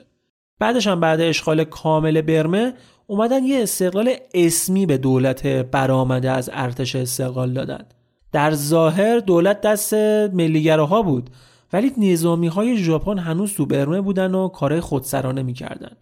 بعدش 0.59 0.87
هم 0.87 0.99
بعد 0.99 1.21
اشغال 1.21 1.63
کامل 1.63 2.21
برمه 2.21 2.73
اومدن 3.07 3.43
یه 3.43 3.63
استقلال 3.63 4.13
اسمی 4.33 4.85
به 4.85 4.97
دولت 4.97 5.47
برآمده 5.47 6.31
از 6.31 6.49
ارتش 6.53 6.95
استقلال 6.95 7.53
دادن. 7.53 7.85
در 8.31 8.51
ظاهر 8.51 9.19
دولت 9.19 9.61
دست 9.61 9.93
ملیگراها 10.33 11.01
بود. 11.01 11.29
ولی 11.73 11.91
نظامی 11.97 12.47
های 12.47 12.77
ژاپن 12.77 13.17
هنوز 13.17 13.53
تو 13.53 13.65
برمه 13.65 14.01
بودن 14.01 14.35
و 14.35 14.47
کارهای 14.47 14.81
خودسرانه 14.81 15.43
می‌کردن 15.43 15.97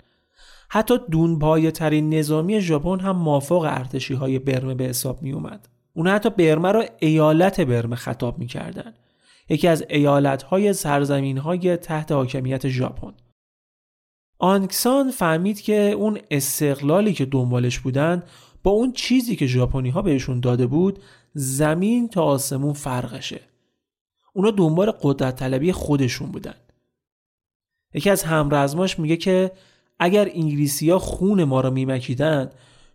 حتی 0.69 0.97
دونپایه 1.11 1.71
ترین 1.71 2.13
نظامی 2.13 2.61
ژاپن 2.61 2.99
هم 2.99 3.15
مافوق 3.15 3.67
ارتشی 3.69 4.13
های 4.13 4.39
برمه 4.39 4.75
به 4.75 4.83
حساب 4.83 5.21
می 5.21 5.31
اومد. 5.31 5.67
اون 5.93 6.07
حتی 6.07 6.29
برمه 6.29 6.71
را 6.71 6.85
ایالت 6.99 7.61
برمه 7.61 7.95
خطاب 7.95 8.39
می‌کردن. 8.39 8.93
یکی 9.49 9.67
از 9.67 9.83
ایالت 9.89 10.43
های 10.43 10.73
سرزمین 10.73 11.37
های 11.37 11.77
تحت 11.77 12.11
حاکمیت 12.11 12.67
ژاپن. 12.67 13.13
آنکسان 14.39 15.11
فهمید 15.11 15.61
که 15.61 15.91
اون 15.91 16.19
استقلالی 16.31 17.13
که 17.13 17.25
دنبالش 17.25 17.79
بودن 17.79 18.23
با 18.63 18.71
اون 18.71 18.91
چیزی 18.91 19.35
که 19.35 19.47
ژاپنی 19.47 19.89
ها 19.89 20.01
بهشون 20.01 20.39
داده 20.39 20.67
بود 20.67 20.99
زمین 21.33 22.09
تا 22.09 22.23
آسمون 22.23 22.73
فرقشه. 22.73 23.41
اونا 24.35 24.51
دنبال 24.51 24.91
قدرت 25.01 25.35
طلبی 25.35 25.71
خودشون 25.71 26.31
بودن. 26.31 26.55
یکی 27.93 28.09
از 28.09 28.23
همرزماش 28.23 28.99
میگه 28.99 29.17
که 29.17 29.51
اگر 29.99 30.29
انگلیسی 30.33 30.89
ها 30.89 30.99
خون 30.99 31.43
ما 31.43 31.61
رو 31.61 31.71
میمکیدن 31.71 32.49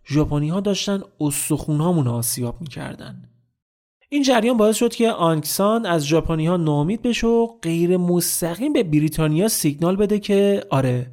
ژاپنی 0.07 0.49
ها 0.49 0.59
داشتن 0.59 1.01
استخون 1.19 1.81
هامون 1.81 2.07
آسیاب 2.07 2.61
می‌کردن 2.61 3.23
این 4.09 4.23
جریان 4.23 4.57
باعث 4.57 4.75
شد 4.75 4.93
که 4.93 5.11
آنکسان 5.11 5.85
از 5.85 6.05
ژاپنی 6.07 6.47
ها 6.47 6.57
ناامید 6.57 7.01
بشه 7.01 7.27
و 7.27 7.47
غیر 7.61 7.97
مستقیم 7.97 8.73
به 8.73 8.83
بریتانیا 8.83 9.47
سیگنال 9.47 9.95
بده 9.95 10.19
که 10.19 10.63
آره 10.69 11.11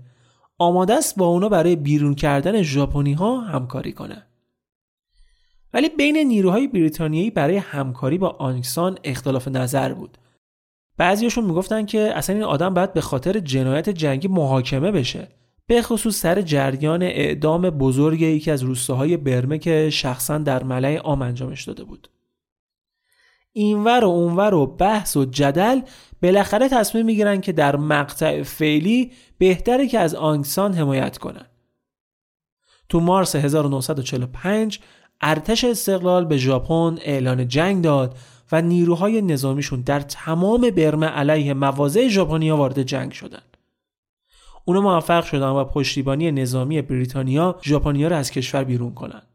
آماده 0.58 0.94
است 0.94 1.16
با 1.16 1.26
اونا 1.26 1.48
برای 1.48 1.76
بیرون 1.76 2.14
کردن 2.14 2.62
ژاپنی 2.62 3.12
ها 3.12 3.40
همکاری 3.40 3.92
کنه. 3.92 4.27
ولی 5.72 5.88
بین 5.88 6.16
نیروهای 6.16 6.66
بریتانیایی 6.66 7.30
برای 7.30 7.56
همکاری 7.56 8.18
با 8.18 8.28
آنکسان 8.28 8.98
اختلاف 9.04 9.48
نظر 9.48 9.92
بود. 9.94 10.18
بعضیاشون 10.96 11.44
می‌گفتن 11.44 11.86
که 11.86 12.12
اصلا 12.14 12.36
این 12.36 12.44
آدم 12.44 12.74
باید 12.74 12.92
به 12.92 13.00
خاطر 13.00 13.38
جنایت 13.38 13.88
جنگی 13.88 14.28
محاکمه 14.28 14.90
بشه. 14.90 15.28
به 15.66 15.82
خصوص 15.82 16.20
سر 16.20 16.42
جریان 16.42 17.02
اعدام 17.02 17.70
بزرگ 17.70 18.20
یکی 18.20 18.50
از 18.50 18.62
روستاهای 18.62 19.16
برمه 19.16 19.58
که 19.58 19.90
شخصا 19.90 20.38
در 20.38 20.64
ملع 20.64 20.96
عام 20.96 21.22
انجامش 21.22 21.64
داده 21.64 21.84
بود. 21.84 22.10
اینور 23.52 24.04
و 24.04 24.08
اونور 24.08 24.54
و 24.54 24.66
بحث 24.66 25.16
و 25.16 25.24
جدل 25.24 25.80
بالاخره 26.22 26.68
تصمیم 26.68 27.06
می‌گیرن 27.06 27.40
که 27.40 27.52
در 27.52 27.76
مقطع 27.76 28.42
فعلی 28.42 29.12
بهتره 29.38 29.88
که 29.88 29.98
از 29.98 30.14
آنگسان 30.14 30.74
حمایت 30.74 31.18
کنن. 31.18 31.46
تو 32.88 33.00
مارس 33.00 33.36
1945 33.36 34.80
ارتش 35.20 35.64
استقلال 35.64 36.24
به 36.24 36.36
ژاپن 36.36 36.98
اعلان 37.02 37.48
جنگ 37.48 37.84
داد 37.84 38.16
و 38.52 38.62
نیروهای 38.62 39.22
نظامیشون 39.22 39.80
در 39.80 40.00
تمام 40.00 40.70
برمه 40.70 41.06
علیه 41.06 41.54
مواضع 41.54 42.08
ژاپنیا 42.08 42.56
وارد 42.56 42.82
جنگ 42.82 43.12
شدند. 43.12 43.56
اونا 44.64 44.80
موفق 44.80 45.24
شدن 45.24 45.48
و 45.48 45.64
پشتیبانی 45.64 46.32
نظامی 46.32 46.82
بریتانیا 46.82 47.58
ژاپنیا 47.62 48.08
را 48.08 48.16
از 48.16 48.30
کشور 48.30 48.64
بیرون 48.64 48.94
کنند. 48.94 49.26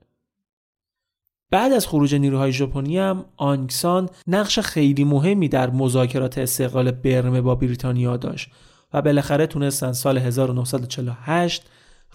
بعد 1.51 1.73
از 1.73 1.87
خروج 1.87 2.15
نیروهای 2.15 2.51
ژاپنی 2.51 2.97
هم 2.97 3.25
آنگسان 3.37 4.09
نقش 4.27 4.59
خیلی 4.59 5.03
مهمی 5.03 5.49
در 5.49 5.69
مذاکرات 5.69 6.37
استقلال 6.37 6.91
برمه 6.91 7.41
با 7.41 7.55
بریتانیا 7.55 8.17
داشت 8.17 8.49
و 8.93 9.01
بالاخره 9.01 9.47
تونستن 9.47 9.91
سال 9.91 10.17
1948 10.17 11.63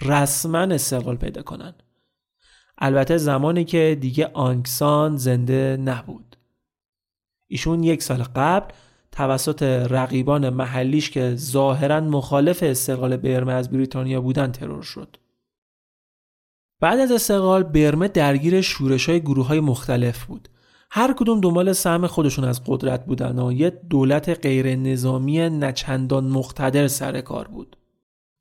رسما 0.02 0.58
استقلال 0.58 1.16
پیدا 1.16 1.42
کنن. 1.42 1.74
البته 2.78 3.16
زمانی 3.16 3.64
که 3.64 3.98
دیگه 4.00 4.30
آنگسان 4.34 5.16
زنده 5.16 5.76
نبود. 5.76 6.36
ایشون 7.46 7.82
یک 7.82 8.02
سال 8.02 8.22
قبل 8.22 8.74
توسط 9.12 9.62
رقیبان 9.62 10.50
محلیش 10.50 11.10
که 11.10 11.34
ظاهرا 11.36 12.00
مخالف 12.00 12.62
استقلال 12.62 13.16
برمه 13.16 13.52
از 13.52 13.70
بریتانیا 13.70 14.20
بودن 14.20 14.52
ترور 14.52 14.82
شد. 14.82 15.16
بعد 16.80 16.98
از 16.98 17.12
استقلال 17.12 17.62
برمه 17.62 18.08
درگیر 18.08 18.60
شورش 18.60 19.08
های 19.08 19.20
گروه 19.20 19.46
های 19.46 19.60
مختلف 19.60 20.24
بود. 20.24 20.48
هر 20.90 21.12
کدوم 21.12 21.40
دنبال 21.40 21.72
سهم 21.72 22.06
خودشون 22.06 22.44
از 22.44 22.64
قدرت 22.66 23.06
بودن 23.06 23.38
و 23.38 23.52
یه 23.52 23.70
دولت 23.70 24.28
غیر 24.28 24.76
نظامی 24.76 25.38
نچندان 25.38 26.24
مقتدر 26.24 26.88
سر 26.88 27.20
کار 27.20 27.48
بود. 27.48 27.76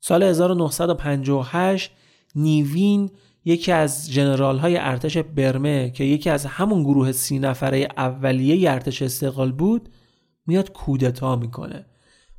سال 0.00 0.22
1958 0.22 1.92
نیوین 2.34 3.10
یکی 3.48 3.72
از 3.72 4.12
جنرال 4.12 4.58
های 4.58 4.76
ارتش 4.76 5.18
برمه 5.18 5.90
که 5.90 6.04
یکی 6.04 6.30
از 6.30 6.46
همون 6.46 6.82
گروه 6.82 7.12
سی 7.12 7.38
نفره 7.38 7.88
اولیه 7.96 8.70
ارتش 8.70 9.02
استقلال 9.02 9.52
بود 9.52 9.88
میاد 10.46 10.72
کودتا 10.72 11.36
می‌کنه 11.36 11.86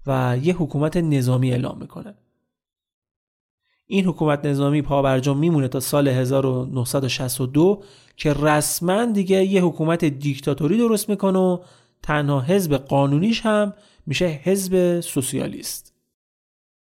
و 0.08 0.38
یه 0.44 0.56
حکومت 0.56 0.98
نظامی 0.98 1.52
اعلام 1.52 1.78
می‌کنه. 1.80 2.16
این 3.86 4.06
حکومت 4.06 4.46
نظامی 4.46 4.82
پابرجا 4.82 5.34
میمونه 5.34 5.68
تا 5.68 5.80
سال 5.80 6.08
1962 6.08 7.84
که 8.18 8.34
رسما 8.34 9.06
دیگه 9.06 9.46
یه 9.46 9.64
حکومت 9.64 10.06
دیکتاتوری 10.06 10.78
درست 10.78 11.10
می‌کنه 11.10 11.40
و 11.40 11.58
تنها 12.04 12.42
حزب 12.42 12.78
قانونیش 12.78 13.42
هم 13.42 13.74
میشه 14.06 14.26
حزب 14.26 15.00
سوسیالیست 15.00 15.94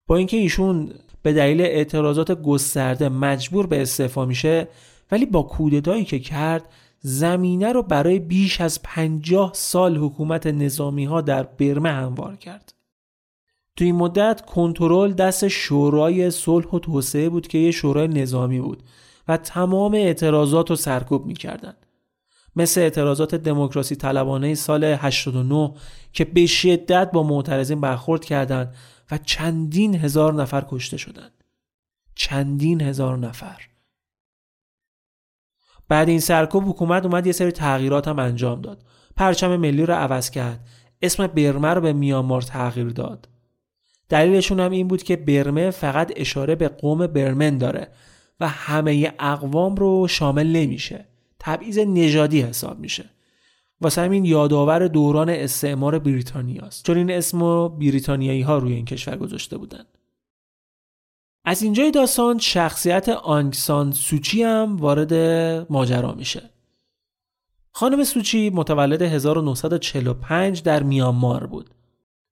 با 0.07 0.17
اینکه 0.17 0.37
ایشون 0.37 0.93
به 1.23 1.33
دلیل 1.33 1.61
اعتراضات 1.61 2.31
گسترده 2.31 3.09
مجبور 3.09 3.67
به 3.67 3.81
استعفا 3.81 4.25
میشه 4.25 4.67
ولی 5.11 5.25
با 5.25 5.41
کودتایی 5.41 6.05
که 6.05 6.19
کرد 6.19 6.65
زمینه 6.99 7.71
رو 7.71 7.83
برای 7.83 8.19
بیش 8.19 8.61
از 8.61 8.81
پنجاه 8.83 9.51
سال 9.53 9.97
حکومت 9.97 10.47
نظامی 10.47 11.05
ها 11.05 11.21
در 11.21 11.43
برمه 11.43 11.89
هموار 11.89 12.35
کرد. 12.35 12.73
تو 13.75 13.85
این 13.85 13.95
مدت 13.95 14.45
کنترل 14.45 15.13
دست 15.13 15.47
شورای 15.47 16.31
صلح 16.31 16.67
و 16.67 16.79
توسعه 16.79 17.29
بود 17.29 17.47
که 17.47 17.57
یه 17.57 17.71
شورای 17.71 18.07
نظامی 18.07 18.61
بود 18.61 18.83
و 19.27 19.37
تمام 19.37 19.93
اعتراضات 19.93 20.69
رو 20.69 20.75
سرکوب 20.75 21.25
می‌کردن. 21.25 21.73
مثل 22.55 22.81
اعتراضات 22.81 23.35
دموکراسی 23.35 23.95
طلبانه 23.95 24.55
سال 24.55 24.83
89 24.83 25.73
که 26.13 26.25
به 26.25 26.45
شدت 26.45 27.11
با 27.11 27.23
معترضین 27.23 27.81
برخورد 27.81 28.25
کردند 28.25 28.75
و 29.11 29.17
چندین 29.17 29.95
هزار 29.95 30.33
نفر 30.33 30.65
کشته 30.69 30.97
شدند. 30.97 31.43
چندین 32.15 32.81
هزار 32.81 33.17
نفر. 33.17 33.67
بعد 35.87 36.09
این 36.09 36.19
سرکوب 36.19 36.69
حکومت 36.69 37.05
اومد 37.05 37.27
یه 37.27 37.31
سری 37.31 37.51
تغییرات 37.51 38.07
هم 38.07 38.19
انجام 38.19 38.61
داد. 38.61 38.83
پرچم 39.15 39.55
ملی 39.55 39.85
رو 39.85 39.93
عوض 39.93 40.29
کرد. 40.29 40.67
اسم 41.01 41.27
برمه 41.27 41.67
رو 41.67 41.81
به 41.81 41.93
میامار 41.93 42.41
تغییر 42.41 42.87
داد. 42.87 43.29
دلیلشون 44.09 44.59
هم 44.59 44.71
این 44.71 44.87
بود 44.87 45.03
که 45.03 45.15
برمه 45.15 45.71
فقط 45.71 46.13
اشاره 46.15 46.55
به 46.55 46.67
قوم 46.67 47.07
برمن 47.07 47.57
داره 47.57 47.87
و 48.39 48.47
همه 48.47 49.13
اقوام 49.19 49.75
رو 49.75 50.07
شامل 50.07 50.47
نمیشه. 50.47 51.10
تبعیض 51.43 51.79
نژادی 51.79 52.41
حساب 52.41 52.79
میشه. 52.79 53.09
واسه 53.81 54.01
همین 54.01 54.25
یادآور 54.25 54.87
دوران 54.87 55.29
استعمار 55.29 55.99
بریتانیاست 55.99 56.85
چون 56.85 56.97
این 56.97 57.11
اسم 57.11 57.39
رو 57.39 57.69
بریتانیایی 57.69 58.41
ها 58.41 58.57
روی 58.57 58.73
این 58.73 58.85
کشور 58.85 59.17
گذاشته 59.17 59.57
بودن. 59.57 59.83
از 61.45 61.61
اینجای 61.61 61.91
داستان 61.91 62.37
شخصیت 62.37 63.09
آنگسان 63.09 63.91
سوچی 63.91 64.43
هم 64.43 64.77
وارد 64.77 65.13
ماجرا 65.69 66.11
میشه. 66.13 66.49
خانم 67.71 68.03
سوچی 68.03 68.49
متولد 68.49 69.01
1945 69.01 70.63
در 70.63 70.83
میانمار 70.83 71.45
بود. 71.45 71.69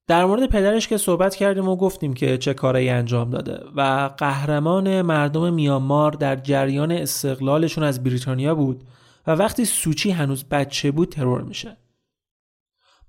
در 0.08 0.26
مورد 0.26 0.45
پدرش 0.45 0.88
که 0.88 0.98
صحبت 0.98 1.36
کردیم 1.36 1.67
و 1.67 1.76
گفتیم 1.76 2.13
که 2.13 2.38
چه 2.38 2.54
کارایی 2.54 2.89
انجام 2.89 3.30
داده 3.30 3.60
و 3.76 4.10
قهرمان 4.17 5.02
مردم 5.02 5.54
میانمار 5.54 6.12
در 6.12 6.36
جریان 6.36 6.91
استقلالشون 6.91 7.84
از 7.84 8.04
بریتانیا 8.04 8.56
بود 8.56 8.84
و 9.30 9.32
وقتی 9.32 9.65
سوچی 9.65 10.12
هنوز 10.12 10.44
بچه 10.44 10.92
بود 10.92 11.10
ترور 11.10 11.42
میشه. 11.42 11.78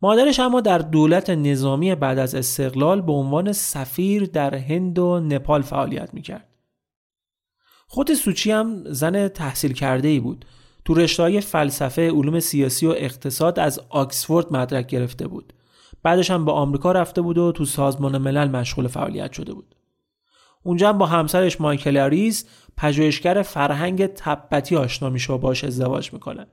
مادرش 0.02 0.40
اما 0.40 0.60
در 0.60 0.78
دولت 0.78 1.30
نظامی 1.30 1.94
بعد 1.94 2.18
از 2.18 2.34
استقلال 2.34 3.00
به 3.00 3.12
عنوان 3.12 3.52
سفیر 3.52 4.24
در 4.24 4.54
هند 4.54 4.98
و 4.98 5.20
نپال 5.20 5.62
فعالیت 5.62 6.14
می‌کرد. 6.14 6.48
خود 7.86 8.14
سوچی 8.14 8.50
هم 8.50 8.92
زن 8.92 9.28
تحصیل 9.28 9.72
کرده 9.72 10.08
ای 10.08 10.20
بود. 10.20 10.44
تو 10.84 10.94
رشته 10.94 11.40
فلسفه، 11.40 12.10
علوم 12.10 12.40
سیاسی 12.40 12.86
و 12.86 12.90
اقتصاد 12.90 13.58
از 13.58 13.80
آکسفورد 13.88 14.52
مدرک 14.52 14.86
گرفته 14.86 15.28
بود. 15.28 15.52
بعدش 16.02 16.30
هم 16.30 16.44
به 16.44 16.52
آمریکا 16.52 16.92
رفته 16.92 17.22
بود 17.22 17.38
و 17.38 17.52
تو 17.52 17.64
سازمان 17.64 18.18
ملل 18.18 18.48
مشغول 18.50 18.86
فعالیت 18.86 19.32
شده 19.32 19.52
بود 19.52 19.74
اونجا 20.62 20.88
هم 20.88 20.98
با 20.98 21.06
همسرش 21.06 21.60
مایکل 21.60 21.96
آریز 21.96 22.46
پژوهشگر 22.80 23.42
فرهنگ 23.42 24.06
تبتی 24.06 24.76
آشنا 24.76 25.10
میشه 25.10 25.32
و 25.32 25.38
باش 25.38 25.64
ازدواج 25.64 26.12
می‌کنه 26.12 26.46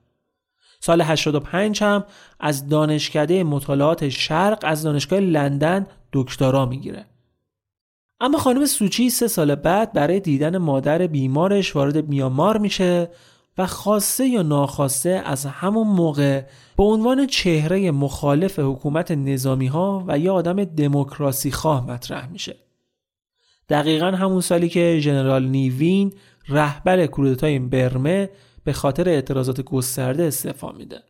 سال 0.80 1.02
85 1.02 1.84
هم 1.84 2.04
از 2.40 2.70
دانشکده 2.70 3.44
مطالعات 3.44 4.10
شرق 4.10 4.60
از 4.64 4.84
دانشگاه 4.84 5.20
لندن 5.20 5.88
دکترا 6.14 6.66
می‌گیره 6.66 7.06
اما 8.20 8.38
خانم 8.38 8.66
سوچی 8.66 9.10
سه 9.10 9.28
سال 9.28 9.56
بعد 9.56 9.94
برای 9.94 10.20
دیدن 10.20 10.58
مادر 10.58 11.08
بیمارش 11.08 11.76
وارد 11.76 12.08
میامار 12.08 12.58
میشه 12.58 13.10
و 13.58 13.66
خواسته 13.66 14.28
یا 14.28 14.42
ناخواسته 14.42 15.22
از 15.26 15.46
همون 15.46 15.88
موقع 15.88 16.42
به 16.78 16.84
عنوان 16.84 17.28
چهره 17.28 17.92
مخالف 17.92 18.60
حکومت 18.60 19.12
نظامی 19.12 19.68
ها 19.68 20.04
و 20.08 20.20
یا 20.20 20.34
آدم 20.34 20.64
دموکراسی 20.64 21.52
خواه 21.52 21.92
مطرح 21.92 22.30
میشه. 22.30 22.67
دقیقا 23.70 24.12
همون 24.12 24.42
سالی 24.42 24.70
که 24.70 25.00
ژنرال 25.02 25.46
نیوین 25.46 26.14
رهبر 26.50 27.06
کودتای 27.06 27.60
برمه 27.60 28.30
به 28.64 28.74
خاطر 28.74 29.10
اعتراضات 29.10 29.62
گسترده 29.62 30.24
استعفا 30.24 30.72
میده. 30.72 31.04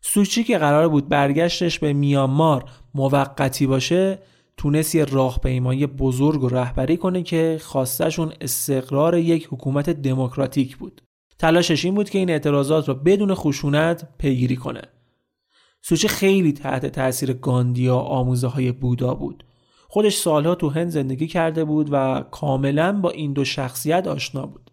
سوچی 0.00 0.44
که 0.44 0.58
قرار 0.58 0.88
بود 0.88 1.08
برگشتش 1.08 1.78
به 1.78 1.92
میانمار 1.92 2.64
موقتی 2.94 3.66
باشه 3.66 4.18
تونست 4.56 4.94
یه 4.94 5.04
راهپیمایی 5.04 5.86
بزرگ 5.86 6.42
و 6.42 6.48
رهبری 6.48 6.96
کنه 6.96 7.22
که 7.22 7.58
خواستشون 7.62 8.32
استقرار 8.40 9.18
یک 9.18 9.48
حکومت 9.50 9.90
دموکراتیک 9.90 10.76
بود. 10.76 11.02
تلاشش 11.38 11.84
این 11.84 11.94
بود 11.94 12.10
که 12.10 12.18
این 12.18 12.30
اعتراضات 12.30 12.88
را 12.88 12.94
بدون 12.94 13.34
خشونت 13.34 14.08
پیگیری 14.18 14.56
کنه. 14.56 14.82
سوچه 15.82 16.08
خیلی 16.08 16.52
تحت 16.52 16.86
تاثیر 16.86 17.32
گاندیا 17.32 17.98
آموزه 17.98 18.46
های 18.46 18.72
بودا 18.72 19.14
بود. 19.14 19.44
خودش 19.92 20.16
سالها 20.16 20.54
تو 20.54 20.68
هند 20.68 20.88
زندگی 20.88 21.26
کرده 21.26 21.64
بود 21.64 21.88
و 21.92 22.24
کاملا 22.30 23.00
با 23.00 23.10
این 23.10 23.32
دو 23.32 23.44
شخصیت 23.44 24.06
آشنا 24.06 24.46
بود. 24.46 24.70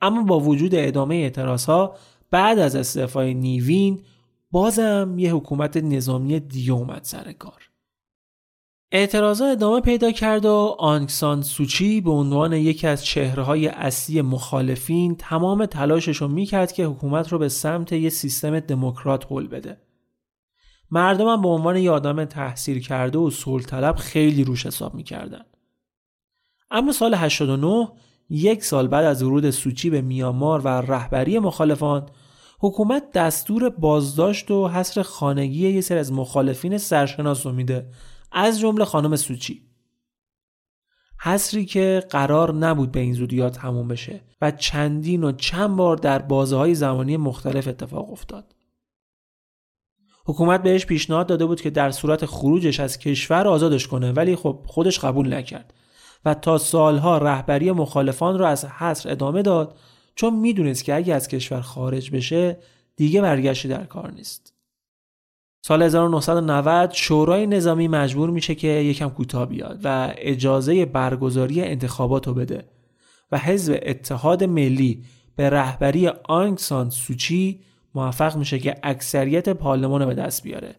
اما 0.00 0.22
با 0.22 0.40
وجود 0.40 0.74
ادامه 0.74 1.14
اعتراض 1.14 1.64
ها 1.64 1.96
بعد 2.30 2.58
از 2.58 2.76
استعفای 2.76 3.34
نیوین 3.34 4.02
بازم 4.50 5.14
یه 5.18 5.34
حکومت 5.34 5.76
نظامی 5.76 6.40
دیگه 6.40 6.72
اومد 6.72 7.04
سر 7.04 7.32
کار 7.32 7.70
اعتراضا 8.92 9.46
ادامه 9.46 9.80
پیدا 9.80 10.10
کرد 10.10 10.44
و 10.44 10.76
آنکسان 10.78 11.42
سوچی 11.42 12.00
به 12.00 12.10
عنوان 12.10 12.52
یکی 12.52 12.86
از 12.86 13.04
چهرههای 13.04 13.68
اصلی 13.68 14.22
مخالفین 14.22 15.16
تمام 15.16 15.66
تلاشش 15.66 16.16
رو 16.16 16.28
می‌کرد 16.28 16.72
که 16.72 16.84
حکومت 16.84 17.32
رو 17.32 17.38
به 17.38 17.48
سمت 17.48 17.92
یه 17.92 18.08
سیستم 18.08 18.60
دموکرات 18.60 19.32
هل 19.32 19.46
بده. 19.46 19.83
مردم 20.90 21.28
هم 21.28 21.42
به 21.42 21.48
عنوان 21.48 21.76
یه 21.76 21.90
آدم 21.90 22.24
تحصیل 22.24 22.80
کرده 22.80 23.18
و 23.18 23.30
صلح 23.30 23.92
خیلی 23.92 24.44
روش 24.44 24.66
حساب 24.66 24.94
می‌کردن. 24.94 25.44
اما 26.70 26.92
سال 26.92 27.14
89 27.14 27.88
یک 28.30 28.64
سال 28.64 28.88
بعد 28.88 29.04
از 29.04 29.22
ورود 29.22 29.50
سوچی 29.50 29.90
به 29.90 30.00
میامار 30.00 30.60
و 30.60 30.68
رهبری 30.68 31.38
مخالفان 31.38 32.08
حکومت 32.60 33.12
دستور 33.12 33.70
بازداشت 33.70 34.50
و 34.50 34.68
حصر 34.68 35.02
خانگی 35.02 35.68
یه 35.68 35.80
سری 35.80 35.98
از 35.98 36.12
مخالفین 36.12 36.78
سرشناس 36.78 37.46
رو 37.46 37.52
میده 37.52 37.90
از 38.32 38.60
جمله 38.60 38.84
خانم 38.84 39.16
سوچی 39.16 39.62
حسری 41.20 41.64
که 41.64 42.02
قرار 42.10 42.54
نبود 42.54 42.92
به 42.92 43.00
این 43.00 43.14
زودی 43.14 43.50
تموم 43.50 43.88
بشه 43.88 44.20
و 44.40 44.50
چندین 44.50 45.24
و 45.24 45.32
چند 45.32 45.76
بار 45.76 45.96
در 45.96 46.18
بازه 46.18 46.56
های 46.56 46.74
زمانی 46.74 47.16
مختلف 47.16 47.68
اتفاق 47.68 48.12
افتاد. 48.12 48.54
حکومت 50.26 50.62
بهش 50.62 50.86
پیشنهاد 50.86 51.26
داده 51.26 51.46
بود 51.46 51.60
که 51.60 51.70
در 51.70 51.90
صورت 51.90 52.26
خروجش 52.26 52.80
از 52.80 52.98
کشور 52.98 53.48
آزادش 53.48 53.88
کنه 53.88 54.12
ولی 54.12 54.36
خب 54.36 54.60
خودش 54.66 54.98
قبول 54.98 55.34
نکرد 55.34 55.74
و 56.24 56.34
تا 56.34 56.58
سالها 56.58 57.18
رهبری 57.18 57.72
مخالفان 57.72 58.38
را 58.38 58.48
از 58.48 58.64
حصر 58.64 59.10
ادامه 59.10 59.42
داد 59.42 59.78
چون 60.14 60.34
می‌دونست 60.34 60.84
که 60.84 60.94
اگه 60.94 61.14
از 61.14 61.28
کشور 61.28 61.60
خارج 61.60 62.10
بشه 62.10 62.58
دیگه 62.96 63.20
برگشتی 63.20 63.68
در 63.68 63.84
کار 63.84 64.12
نیست. 64.12 64.54
سال 65.66 65.82
1990 65.82 66.90
شورای 66.92 67.46
نظامی 67.46 67.88
مجبور 67.88 68.30
میشه 68.30 68.54
که 68.54 68.68
یکم 68.68 69.08
کوتاه 69.08 69.46
بیاد 69.46 69.80
و 69.84 70.14
اجازه 70.18 70.84
برگزاری 70.84 71.62
انتخابات 71.62 72.28
بده 72.28 72.64
و 73.32 73.38
حزب 73.38 73.78
اتحاد 73.82 74.44
ملی 74.44 75.04
به 75.36 75.50
رهبری 75.50 76.08
آنگسان 76.08 76.90
سوچی 76.90 77.60
موفق 77.94 78.36
میشه 78.36 78.58
که 78.58 78.76
اکثریت 78.82 79.48
پارلمان 79.48 80.00
رو 80.02 80.06
به 80.06 80.14
دست 80.14 80.42
بیاره 80.42 80.76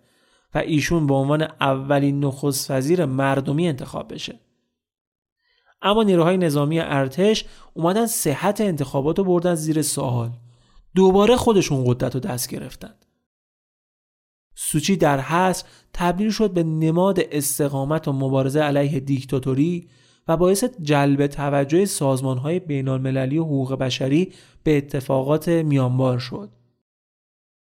و 0.55 0.57
ایشون 0.57 1.07
به 1.07 1.13
عنوان 1.13 1.41
اولین 1.61 2.25
نخست 2.25 2.71
وزیر 2.71 3.05
مردمی 3.05 3.67
انتخاب 3.67 4.13
بشه. 4.13 4.39
اما 5.81 6.03
نیروهای 6.03 6.37
نظامی 6.37 6.79
ارتش 6.79 7.45
اومدن 7.73 8.05
صحت 8.05 8.61
انتخابات 8.61 9.17
رو 9.17 9.25
بردن 9.25 9.55
زیر 9.55 9.81
سوال. 9.81 10.29
دوباره 10.95 11.35
خودشون 11.35 11.83
قدرت 11.87 12.13
رو 12.13 12.19
دست 12.19 12.49
گرفتن. 12.49 12.93
سوچی 14.55 14.95
در 14.95 15.19
حصر 15.19 15.65
تبدیل 15.93 16.29
شد 16.31 16.51
به 16.51 16.63
نماد 16.63 17.19
استقامت 17.31 18.07
و 18.07 18.13
مبارزه 18.13 18.59
علیه 18.59 18.99
دیکتاتوری 18.99 19.89
و 20.27 20.37
باعث 20.37 20.63
جلب 20.81 21.27
توجه 21.27 21.85
سازمان 21.85 22.37
های 22.37 22.59
بین 22.59 22.87
المللی 22.87 23.37
و 23.37 23.43
حقوق 23.43 23.73
بشری 23.73 24.33
به 24.63 24.77
اتفاقات 24.77 25.49
میانمار 25.49 26.19
شد. 26.19 26.49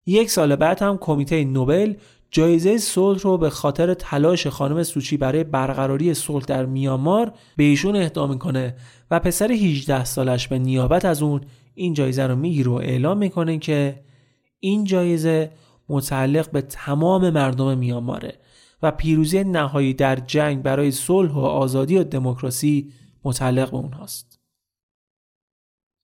یک 0.06 0.30
سال 0.30 0.56
بعد 0.56 0.82
هم 0.82 0.98
کمیته 0.98 1.44
نوبل 1.44 1.94
جایزه 2.32 2.78
صلح 2.78 3.20
رو 3.20 3.38
به 3.38 3.50
خاطر 3.50 3.94
تلاش 3.94 4.48
خانم 4.48 4.84
سوچی 4.84 5.18
برای 5.18 5.44
برقراری 5.44 6.14
صلح 6.14 6.46
در 6.46 6.66
میانمار 6.66 7.34
به 7.58 7.64
ایشون 7.64 7.96
اهدا 7.96 8.28
می‌کنه 8.28 8.76
و 9.12 9.20
پسر 9.20 9.52
18 9.52 10.04
سالش 10.04 10.48
به 10.48 10.60
نیابت 10.60 11.06
از 11.06 11.22
اون 11.22 11.42
این 11.74 11.94
جایزه 11.94 12.28
رو 12.28 12.36
می‌گیره 12.36 12.72
و 12.72 12.74
اعلام 12.74 13.18
می‌کنه 13.18 13.60
که 13.60 14.04
این 14.60 14.84
جایزه 14.84 15.52
متعلق 15.90 16.52
به 16.52 16.62
تمام 16.62 17.30
مردم 17.30 17.78
میانماره 17.78 18.40
و 18.84 18.92
پیروزی 18.92 19.44
نهایی 19.44 19.94
در 19.94 20.16
جنگ 20.16 20.62
برای 20.64 20.92
صلح 20.92 21.32
و 21.32 21.40
آزادی 21.40 21.98
و 21.98 22.04
دموکراسی 22.04 22.92
متعلق 23.24 23.72
به 23.72 23.78
اونهاست. 23.78 24.40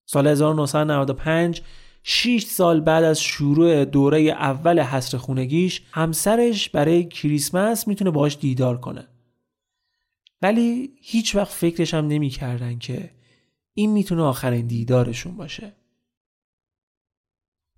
سال 0.05 0.27
1995 0.27 1.61
6 2.11 2.43
سال 2.43 2.81
بعد 2.81 3.03
از 3.03 3.21
شروع 3.21 3.85
دوره 3.85 4.19
اول 4.19 4.79
حصر 4.79 5.17
خونگیش 5.17 5.81
همسرش 5.91 6.69
برای 6.69 7.03
کریسمس 7.03 7.87
می‌تونه 7.87 8.11
باش 8.11 8.37
دیدار 8.37 8.79
کنه. 8.79 9.07
ولی 10.41 10.93
هیچ 11.01 11.35
وقت 11.35 11.51
فکرش 11.51 11.93
هم 11.93 12.07
نمی‌کردن 12.07 12.77
که 12.77 13.11
این 13.73 13.91
می‌تونه 13.91 14.21
آخرین 14.21 14.67
دیدارشون 14.67 15.37
باشه. 15.37 15.73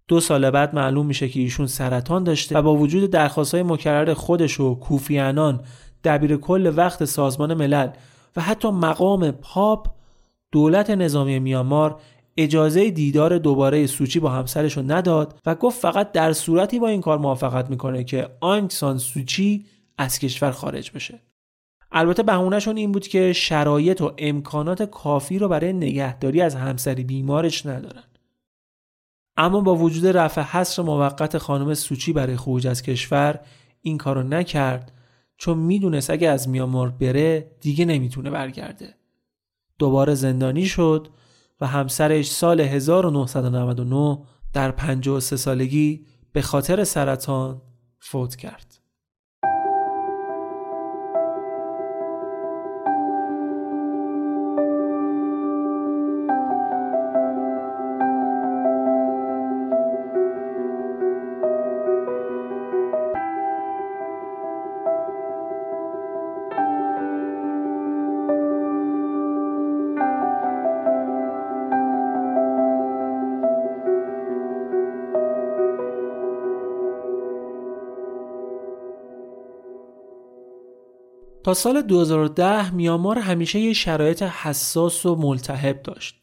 دو 0.08 0.20
سال 0.20 0.50
بعد 0.50 0.76
معلوم 0.76 1.06
میشه 1.06 1.30
که 1.30 1.40
ایشون 1.40 1.68
سرطان 1.68 2.24
داشته 2.24 2.58
و 2.58 2.62
با 2.62 2.76
وجود 2.76 3.10
درخواست 3.10 3.54
های 3.54 3.64
مکرر 3.64 4.14
خودش 4.14 4.60
و 4.60 4.76
کوفیانان 4.76 5.66
دبیر 6.04 6.38
کل 6.38 6.74
وقت 6.76 7.06
سازمان 7.06 7.54
ملل 7.54 7.90
و 8.36 8.42
حتی 8.42 8.70
مقام 8.70 9.32
پاپ 9.32 9.88
دولت 10.52 10.90
نظامی 10.90 11.40
میانمار 11.40 12.02
اجازه 12.38 12.92
دیدار 12.92 13.38
دوباره 13.38 13.88
سوچی 13.88 14.20
با 14.20 14.30
همسرش 14.30 14.78
رو 14.78 14.84
نداد 14.88 15.40
و 15.46 15.56
گفت 15.56 15.82
فقط 15.82 16.12
در 16.12 16.34
صورتی 16.34 16.80
با 16.80 16.88
این 16.88 17.02
کار 17.02 17.18
موافقت 17.18 17.70
می‌کنه 17.70 18.04
که 18.04 18.30
آنگ 18.40 18.70
سان 18.70 18.98
سوچی 18.98 19.66
از 19.98 20.20
کشور 20.20 20.52
خارج 20.52 20.92
بشه. 20.92 21.20
البته 21.92 22.24
بهونهشون 22.24 22.78
این 22.78 22.92
بود 22.92 23.08
که 23.08 23.34
شرایط 23.34 24.02
و 24.02 24.12
امکانات 24.18 24.84
کافی 24.84 25.40
رو 25.40 25.48
برای 25.48 25.74
نگهداری 25.74 26.42
از 26.42 26.56
همسری 26.56 27.04
بیمارش 27.04 27.66
ندارن. 27.66 28.04
اما 29.38 29.62
با 29.62 29.76
وجود 29.76 30.08
رفع 30.08 30.42
حصر 30.42 30.82
موقت 30.82 31.38
خانم 31.38 31.74
سوچی 31.74 32.14
برای 32.14 32.38
خروج 32.38 32.68
از 32.68 32.82
کشور 32.82 33.40
این 33.82 33.98
کارو 33.98 34.24
نکرد 34.24 34.92
چون 35.38 35.58
می‌دونست 35.58 36.10
اگه 36.10 36.30
از 36.30 36.50
میامار 36.50 36.90
بره 36.90 37.52
دیگه 37.62 37.86
نمی‌تونه 37.86 38.30
برگرده. 38.30 38.96
دوباره 39.80 40.16
زندانی 40.16 40.66
شد 40.66 41.08
و 41.62 41.68
همسرش 41.68 42.32
سال 42.32 42.62
1999 42.62 44.20
در 44.54 44.72
53 44.72 45.38
سالگی 45.38 46.06
به 46.32 46.42
خاطر 46.42 46.84
سرطان 46.84 47.62
فوت 48.00 48.36
کرد. 48.36 48.81
سال 81.54 81.82
2010 81.82 82.74
میامار 82.74 83.20
همیشه 83.20 83.60
یه 83.60 83.74
شرایط 83.74 84.24
حساس 84.24 85.06
و 85.06 85.16
ملتهب 85.16 85.82
داشت. 85.82 86.16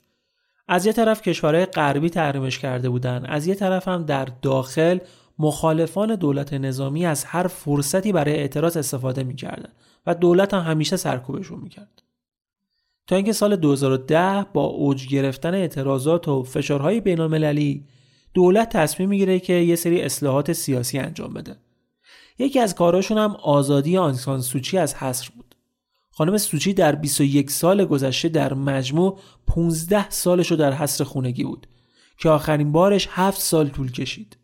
از 0.68 0.86
یه 0.86 0.92
طرف 0.92 1.22
کشورهای 1.22 1.66
غربی 1.66 2.10
تحریمش 2.10 2.58
کرده 2.58 2.88
بودن، 2.88 3.24
از 3.26 3.46
یه 3.46 3.54
طرف 3.54 3.88
هم 3.88 4.04
در 4.04 4.28
داخل 4.42 4.98
مخالفان 5.38 6.14
دولت 6.14 6.52
نظامی 6.52 7.06
از 7.06 7.24
هر 7.24 7.46
فرصتی 7.46 8.12
برای 8.12 8.34
اعتراض 8.34 8.76
استفاده 8.76 9.24
می‌کردن 9.24 9.72
و 10.06 10.14
دولت 10.14 10.54
هم 10.54 10.70
همیشه 10.70 10.96
سرکوبشون 10.96 11.60
می‌کرد. 11.60 12.02
تا 13.06 13.16
اینکه 13.16 13.32
سال 13.32 13.56
2010 13.56 14.46
با 14.52 14.64
اوج 14.64 15.08
گرفتن 15.08 15.54
اعتراضات 15.54 16.28
و 16.28 16.42
فشارهای 16.42 17.00
بین 17.00 17.20
المللی 17.20 17.84
دولت 18.34 18.68
تصمیم 18.68 19.08
می‌گیره 19.08 19.40
که 19.40 19.52
یه 19.52 19.76
سری 19.76 20.02
اصلاحات 20.02 20.52
سیاسی 20.52 20.98
انجام 20.98 21.34
بده. 21.34 21.56
یکی 22.38 22.60
از 22.60 22.74
کاراشون 22.74 23.18
هم 23.18 23.36
آزادی 23.36 23.96
آنسان 23.96 24.40
سوچی 24.40 24.78
از 24.78 24.94
حصر 24.94 25.30
بود. 25.36 25.54
خانم 26.10 26.36
سوچی 26.36 26.72
در 26.72 26.94
21 26.94 27.50
سال 27.50 27.84
گذشته 27.84 28.28
در 28.28 28.54
مجموع 28.54 29.18
15 29.46 30.10
سالش 30.10 30.50
رو 30.50 30.56
در 30.56 30.72
حصر 30.72 31.04
خونگی 31.04 31.44
بود 31.44 31.66
که 32.18 32.28
آخرین 32.28 32.72
بارش 32.72 33.08
7 33.10 33.40
سال 33.40 33.68
طول 33.68 33.92
کشید. 33.92 34.36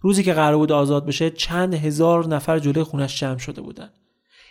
روزی 0.00 0.22
که 0.22 0.32
قرار 0.32 0.56
بود 0.56 0.72
آزاد 0.72 1.06
بشه 1.06 1.30
چند 1.30 1.74
هزار 1.74 2.26
نفر 2.26 2.58
جلوی 2.58 2.82
خونش 2.82 3.20
جمع 3.20 3.38
شده 3.38 3.60
بودن. 3.60 3.90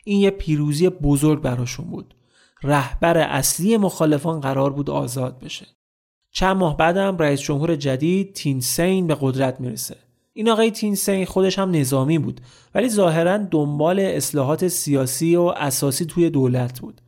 این 0.04 0.20
یه 0.20 0.30
پیروزی 0.30 0.90
بزرگ 0.90 1.42
براشون 1.42 1.86
بود. 1.86 2.16
رهبر 2.64 3.18
اصلی 3.18 3.78
مخالفان 3.78 4.40
قرار 4.40 4.74
بود 4.74 4.90
آزاد 4.90 5.40
بشه. 5.40 5.68
چند 6.32 6.58
ماه 6.58 6.78
بعدم 6.78 7.18
رئیس 7.18 7.42
جمهور 7.42 7.76
جدید 7.76 8.34
تین 8.34 8.62
سین 8.62 9.08
به 9.08 9.18
قدرت 9.22 9.62
می‌رسه. 9.62 9.98
این 10.34 10.50
آقای 10.50 10.72
تینسین 10.72 11.26
خودش 11.26 11.60
هم 11.60 11.72
نظامی 11.72 12.20
بود 12.20 12.42
ولی 12.76 12.90
ظاهرا 12.90 13.38
دنبال 13.38 14.00
اصلاحات 14.00 14.68
سیاسی 14.68 15.36
و 15.36 15.42
اساسی 15.42 16.06
توی 16.06 16.30
دولت 16.30 16.80
بود. 16.80 17.02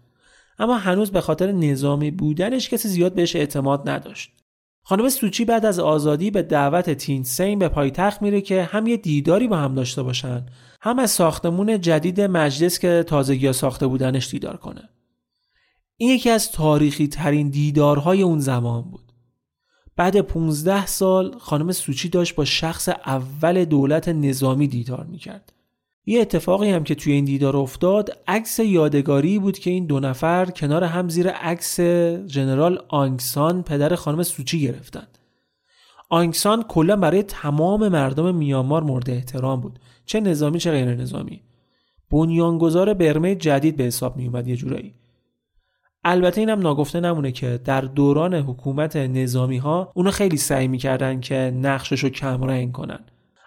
اما 0.59 0.77
هنوز 0.77 1.11
به 1.11 1.21
خاطر 1.21 1.51
نظامی 1.51 2.11
بودنش 2.11 2.69
کسی 2.69 2.87
زیاد 2.87 3.13
بهش 3.13 3.35
اعتماد 3.35 3.89
نداشت. 3.89 4.31
خانم 4.85 5.09
سوچی 5.09 5.45
بعد 5.45 5.65
از 5.65 5.79
آزادی 5.79 6.31
به 6.31 6.41
دعوت 6.41 6.89
تین 6.89 7.23
سین 7.23 7.59
به 7.59 7.69
پایتخت 7.69 8.21
میره 8.21 8.41
که 8.41 8.63
هم 8.63 8.87
یه 8.87 8.97
دیداری 8.97 9.47
با 9.47 9.57
هم 9.57 9.75
داشته 9.75 10.03
باشن 10.03 10.45
هم 10.81 10.99
از 10.99 11.11
ساختمون 11.11 11.81
جدید 11.81 12.21
مجلس 12.21 12.79
که 12.79 13.03
تازگی 13.07 13.53
ساخته 13.53 13.87
بودنش 13.87 14.29
دیدار 14.29 14.57
کنه. 14.57 14.89
این 15.97 16.09
یکی 16.09 16.29
از 16.29 16.51
تاریخی 16.51 17.07
ترین 17.07 17.49
دیدارهای 17.49 18.21
اون 18.21 18.39
زمان 18.39 18.81
بود. 18.81 19.02
بعد 19.95 20.21
15 20.21 20.85
سال 20.85 21.37
خانم 21.39 21.71
سوچی 21.71 22.09
داشت 22.09 22.35
با 22.35 22.45
شخص 22.45 22.89
اول 22.89 23.65
دولت 23.65 24.09
نظامی 24.09 24.67
دیدار 24.67 25.05
می‌کرد. 25.05 25.53
یه 26.05 26.21
اتفاقی 26.21 26.69
هم 26.69 26.83
که 26.83 26.95
توی 26.95 27.13
این 27.13 27.25
دیدار 27.25 27.57
افتاد 27.57 28.17
عکس 28.27 28.59
یادگاری 28.59 29.39
بود 29.39 29.59
که 29.59 29.69
این 29.69 29.85
دو 29.85 29.99
نفر 29.99 30.45
کنار 30.45 30.83
هم 30.83 31.09
زیر 31.09 31.29
عکس 31.29 31.79
ژنرال 32.27 32.79
آنگسان 32.87 33.63
پدر 33.63 33.95
خانم 33.95 34.23
سوچی 34.23 34.61
گرفتن. 34.61 35.07
آنگسان 36.09 36.63
کلا 36.63 36.95
برای 36.95 37.23
تمام 37.23 37.87
مردم 37.87 38.35
میانمار 38.35 38.83
مورد 38.83 39.09
احترام 39.09 39.61
بود. 39.61 39.79
چه 40.05 40.19
نظامی 40.19 40.59
چه 40.59 40.71
غیر 40.71 40.95
نظامی 40.95 41.41
بنیانگذار 42.11 42.93
برمه 42.93 43.35
جدید 43.35 43.77
به 43.77 43.83
حساب 43.83 44.17
می 44.17 44.25
اومد 44.25 44.47
یه 44.47 44.55
جورایی. 44.55 44.93
البته 46.03 46.41
اینم 46.41 46.59
ناگفته 46.59 46.99
نمونه 46.99 47.31
که 47.31 47.59
در 47.65 47.81
دوران 47.81 48.33
حکومت 48.33 48.95
نظامی 48.95 49.57
ها 49.57 49.91
اونو 49.95 50.11
خیلی 50.11 50.37
سعی 50.37 50.67
می‌کردن 50.67 51.19
که 51.19 51.35
نقشش 51.61 51.99
رو 51.99 52.09
کم 52.09 52.43
رنگ 52.43 52.71
کنن. 52.71 52.99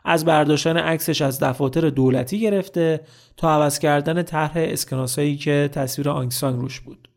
از 0.04 0.24
برداشتن 0.24 0.76
عکسش 0.76 1.22
از 1.22 1.40
دفاتر 1.40 1.90
دولتی 1.90 2.40
گرفته 2.40 3.00
تا 3.36 3.50
عوض 3.50 3.78
کردن 3.78 4.22
طرح 4.22 4.52
اسکناسایی 4.56 5.36
که 5.36 5.70
تصویر 5.72 6.08
آنگسان 6.08 6.60
روش 6.60 6.80
بود. 6.80 7.08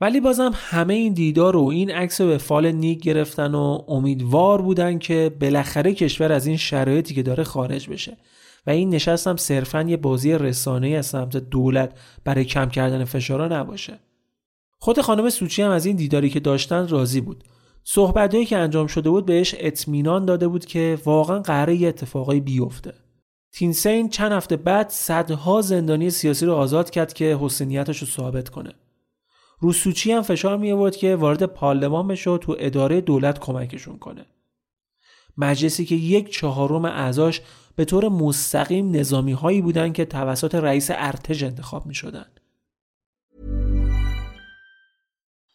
ولی 0.00 0.20
بازم 0.20 0.50
همه 0.54 0.94
این 0.94 1.12
دیدار 1.12 1.56
و 1.56 1.68
این 1.68 1.90
عکس 1.90 2.20
به 2.20 2.38
فال 2.38 2.72
نیک 2.72 3.02
گرفتن 3.02 3.54
و 3.54 3.78
امیدوار 3.88 4.62
بودن 4.62 4.98
که 4.98 5.36
بالاخره 5.40 5.94
کشور 5.94 6.32
از 6.32 6.46
این 6.46 6.56
شرایطی 6.56 7.14
که 7.14 7.22
داره 7.22 7.44
خارج 7.44 7.88
بشه. 7.88 8.16
و 8.66 8.70
این 8.70 8.94
نشست 8.94 9.26
هم 9.26 9.36
صرفا 9.36 9.82
یه 9.82 9.96
بازی 9.96 10.32
رسانه 10.32 10.88
از 10.88 11.06
سمت 11.06 11.36
دولت 11.36 11.92
برای 12.24 12.44
کم 12.44 12.68
کردن 12.68 13.04
فشارا 13.04 13.48
نباشه. 13.48 13.98
خود 14.84 15.00
خانم 15.00 15.30
سوچی 15.30 15.62
هم 15.62 15.70
از 15.70 15.86
این 15.86 15.96
دیداری 15.96 16.30
که 16.30 16.40
داشتن 16.40 16.88
راضی 16.88 17.20
بود. 17.20 17.44
صحبتهایی 17.84 18.46
که 18.46 18.56
انجام 18.56 18.86
شده 18.86 19.10
بود 19.10 19.26
بهش 19.26 19.54
اطمینان 19.58 20.24
داده 20.24 20.48
بود 20.48 20.64
که 20.64 20.98
واقعا 21.04 21.38
قراره 21.38 21.76
یه 21.76 21.88
اتفاقایی 21.88 22.40
بیفته. 22.40 22.94
تینسین 23.52 24.08
چند 24.08 24.32
هفته 24.32 24.56
بعد 24.56 24.88
صدها 24.88 25.62
زندانی 25.62 26.10
سیاسی 26.10 26.46
رو 26.46 26.54
آزاد 26.54 26.90
کرد 26.90 27.12
که 27.12 27.38
حسنیتش 27.40 27.98
رو 27.98 28.06
ثابت 28.06 28.48
کنه. 28.48 28.72
روسوچی 29.60 30.12
هم 30.12 30.22
فشار 30.22 30.56
می 30.56 30.72
آورد 30.72 30.96
که 30.96 31.16
وارد 31.16 31.42
پارلمان 31.42 32.08
بشه 32.08 32.30
و 32.30 32.38
تو 32.38 32.56
اداره 32.58 33.00
دولت 33.00 33.38
کمکشون 33.38 33.98
کنه. 33.98 34.26
مجلسی 35.36 35.84
که 35.84 35.94
یک 35.94 36.32
چهارم 36.32 36.84
اعضاش 36.84 37.40
به 37.76 37.84
طور 37.84 38.08
مستقیم 38.08 38.96
نظامی 38.96 39.32
هایی 39.32 39.62
بودن 39.62 39.92
که 39.92 40.04
توسط 40.04 40.54
رئیس 40.54 40.90
ارتش 40.94 41.42
انتخاب 41.42 41.86
می 41.86 41.94
شدن. 41.94 42.26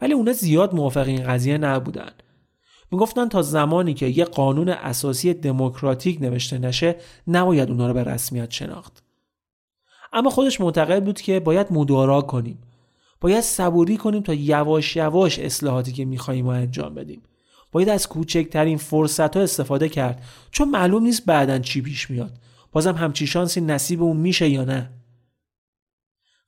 ولی 0.00 0.12
اونا 0.12 0.32
زیاد 0.32 0.74
موافق 0.74 1.06
این 1.06 1.22
قضیه 1.22 1.58
نبودن. 1.58 2.10
می‌گفتن 2.90 3.28
تا 3.28 3.42
زمانی 3.42 3.94
که 3.94 4.06
یه 4.06 4.24
قانون 4.24 4.68
اساسی 4.68 5.34
دموکراتیک 5.34 6.22
نوشته 6.22 6.58
نشه 6.58 6.96
نباید 7.26 7.70
اونا 7.70 7.88
رو 7.88 7.94
به 7.94 8.04
رسمیت 8.04 8.50
شناخت. 8.50 9.02
اما 10.12 10.30
خودش 10.30 10.60
معتقد 10.60 11.04
بود 11.04 11.20
که 11.20 11.40
باید 11.40 11.66
مدارا 11.70 12.22
کنیم. 12.22 12.58
باید 13.20 13.40
صبوری 13.40 13.96
کنیم 13.96 14.22
تا 14.22 14.34
یواش 14.34 14.96
یواش 14.96 15.38
اصلاحاتی 15.38 15.92
که 15.92 16.04
میخواییم 16.04 16.46
رو 16.46 16.50
انجام 16.50 16.94
بدیم. 16.94 17.22
باید 17.72 17.88
از 17.88 18.08
کوچکترین 18.08 18.78
فرصت 18.78 19.36
ها 19.36 19.42
استفاده 19.42 19.88
کرد. 19.88 20.22
چون 20.50 20.68
معلوم 20.68 21.02
نیست 21.02 21.26
بعدا 21.26 21.58
چی 21.58 21.82
پیش 21.82 22.10
میاد. 22.10 22.38
بازم 22.72 22.94
همچی 22.94 23.26
شانسی 23.26 23.60
نصیب 23.60 24.02
اون 24.02 24.16
میشه 24.16 24.48
یا 24.48 24.64
نه. 24.64 24.90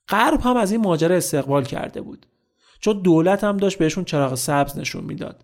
غرب 0.09 0.41
هم 0.41 0.57
از 0.57 0.71
این 0.71 0.81
ماجرا 0.81 1.15
استقبال 1.15 1.63
کرده 1.63 2.01
بود. 2.01 2.25
چون 2.79 3.01
دولت 3.01 3.43
هم 3.43 3.57
داشت 3.57 3.77
بهشون 3.77 4.03
چراغ 4.03 4.35
سبز 4.35 4.77
نشون 4.77 5.03
می‌داد. 5.03 5.43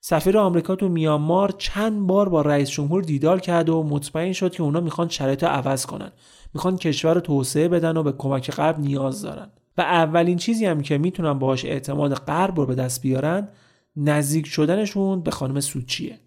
سفیر 0.00 0.38
آمریکا 0.38 0.76
تو 0.76 0.88
میانمار 0.88 1.54
چند 1.58 2.06
بار 2.06 2.28
با 2.28 2.42
رئیس 2.42 2.70
جمهور 2.70 3.02
دیدار 3.02 3.40
کرد 3.40 3.68
و 3.68 3.82
مطمئن 3.82 4.32
شد 4.32 4.52
که 4.52 4.62
اونا 4.62 4.80
می‌خوان 4.80 5.08
شرایط 5.08 5.44
عوض 5.44 5.86
کنن. 5.86 6.12
می‌خوان 6.54 6.76
کشور 6.76 7.14
رو 7.14 7.20
توسعه 7.20 7.68
بدن 7.68 7.96
و 7.96 8.02
به 8.02 8.12
کمک 8.12 8.50
غرب 8.50 8.80
نیاز 8.80 9.22
دارن. 9.22 9.50
و 9.78 9.80
اولین 9.80 10.38
چیزی 10.38 10.66
هم 10.66 10.80
که 10.80 10.98
می‌تونن 10.98 11.38
باهاش 11.38 11.64
اعتماد 11.64 12.14
غرب 12.14 12.56
رو 12.56 12.66
به 12.66 12.74
دست 12.74 13.02
بیارن 13.02 13.48
نزدیک 13.96 14.46
شدنشون 14.46 15.20
به 15.20 15.30
خانم 15.30 15.60
سوچیه. 15.60 16.18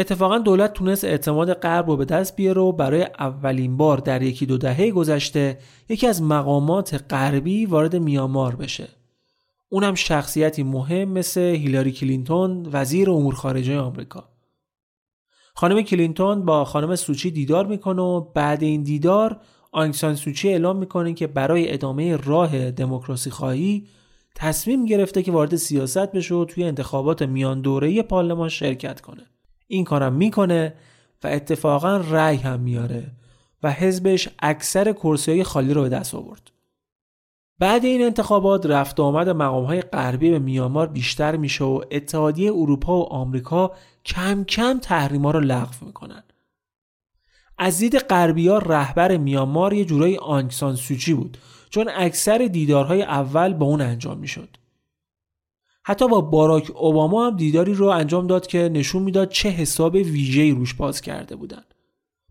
اتفاقا 0.00 0.38
دولت 0.38 0.72
تونست 0.72 1.04
اعتماد 1.04 1.52
غرب 1.52 1.90
رو 1.90 1.96
به 1.96 2.04
دست 2.04 2.36
بیاره 2.36 2.62
و 2.62 2.72
برای 2.72 3.02
اولین 3.18 3.76
بار 3.76 3.98
در 3.98 4.22
یکی 4.22 4.46
دو 4.46 4.58
دهه 4.58 4.90
گذشته 4.90 5.58
یکی 5.88 6.06
از 6.06 6.22
مقامات 6.22 7.04
غربی 7.10 7.66
وارد 7.66 7.96
میامار 7.96 8.56
بشه. 8.56 8.88
اونم 9.68 9.94
شخصیتی 9.94 10.62
مهم 10.62 11.08
مثل 11.08 11.40
هیلاری 11.40 11.92
کلینتون 11.92 12.68
وزیر 12.72 13.10
امور 13.10 13.34
خارجه 13.34 13.78
آمریکا. 13.78 14.28
خانم 15.54 15.82
کلینتون 15.82 16.44
با 16.44 16.64
خانم 16.64 16.96
سوچی 16.96 17.30
دیدار 17.30 17.66
می‌کنه 17.66 18.02
و 18.02 18.20
بعد 18.20 18.62
این 18.62 18.82
دیدار 18.82 19.40
آنگسان 19.72 20.14
سوچی 20.14 20.48
اعلام 20.48 20.76
می‌کنه 20.76 21.14
که 21.14 21.26
برای 21.26 21.72
ادامه 21.72 22.16
راه 22.16 22.70
دموکراسی 22.70 23.30
خواهی 23.30 23.86
تصمیم 24.34 24.84
گرفته 24.84 25.22
که 25.22 25.32
وارد 25.32 25.56
سیاست 25.56 26.12
بشه 26.12 26.34
و 26.34 26.44
توی 26.44 26.64
انتخابات 26.64 27.22
میان 27.22 27.60
دوره 27.60 28.02
پارلمان 28.02 28.48
شرکت 28.48 29.00
کنه. 29.00 29.22
این 29.70 29.84
کارم 29.84 30.12
می‌کنه 30.12 30.74
و 31.24 31.26
اتفاقا 31.26 31.96
رأی 31.96 32.36
هم 32.36 32.60
میاره 32.60 33.10
و 33.62 33.72
حزبش 33.72 34.28
اکثر 34.38 34.92
کرسی 34.92 35.44
خالی 35.44 35.74
رو 35.74 35.82
به 35.82 35.88
دست 35.88 36.14
آورد. 36.14 36.50
بعد 37.58 37.84
این 37.84 38.02
انتخابات 38.02 38.66
رفت 38.66 39.00
آمد 39.00 39.28
مقام 39.28 39.64
های 39.64 39.80
غربی 39.80 40.30
به 40.30 40.38
میامار 40.38 40.86
بیشتر 40.86 41.36
میشه 41.36 41.64
و 41.64 41.82
اتحادیه 41.90 42.52
اروپا 42.52 42.98
و 42.98 43.12
آمریکا 43.12 43.72
کم 44.04 44.44
کم 44.44 44.78
تحریما 44.78 45.30
رو 45.30 45.40
لغو 45.40 45.86
می‌کنن. 45.86 46.22
از 47.58 47.78
دید 47.78 47.98
غربی 47.98 48.48
ها 48.48 48.58
رهبر 48.58 49.16
میامار 49.16 49.72
یه 49.72 49.84
جورایی 49.84 50.16
آنگسان 50.16 50.76
سوچی 50.76 51.14
بود 51.14 51.38
چون 51.70 51.90
اکثر 51.94 52.38
دیدارهای 52.38 53.02
اول 53.02 53.54
با 53.54 53.66
اون 53.66 53.80
انجام 53.80 54.18
می‌شد. 54.18 54.56
حتی 55.90 56.08
با 56.08 56.20
باراک 56.20 56.70
اوباما 56.74 57.26
هم 57.26 57.36
دیداری 57.36 57.74
رو 57.74 57.86
انجام 57.86 58.26
داد 58.26 58.46
که 58.46 58.58
نشون 58.58 59.02
می‌داد 59.02 59.28
چه 59.28 59.48
حساب 59.48 59.94
ویژه‌ای 59.94 60.50
روش 60.50 60.74
باز 60.74 61.00
کرده 61.00 61.36
بودن. 61.36 61.62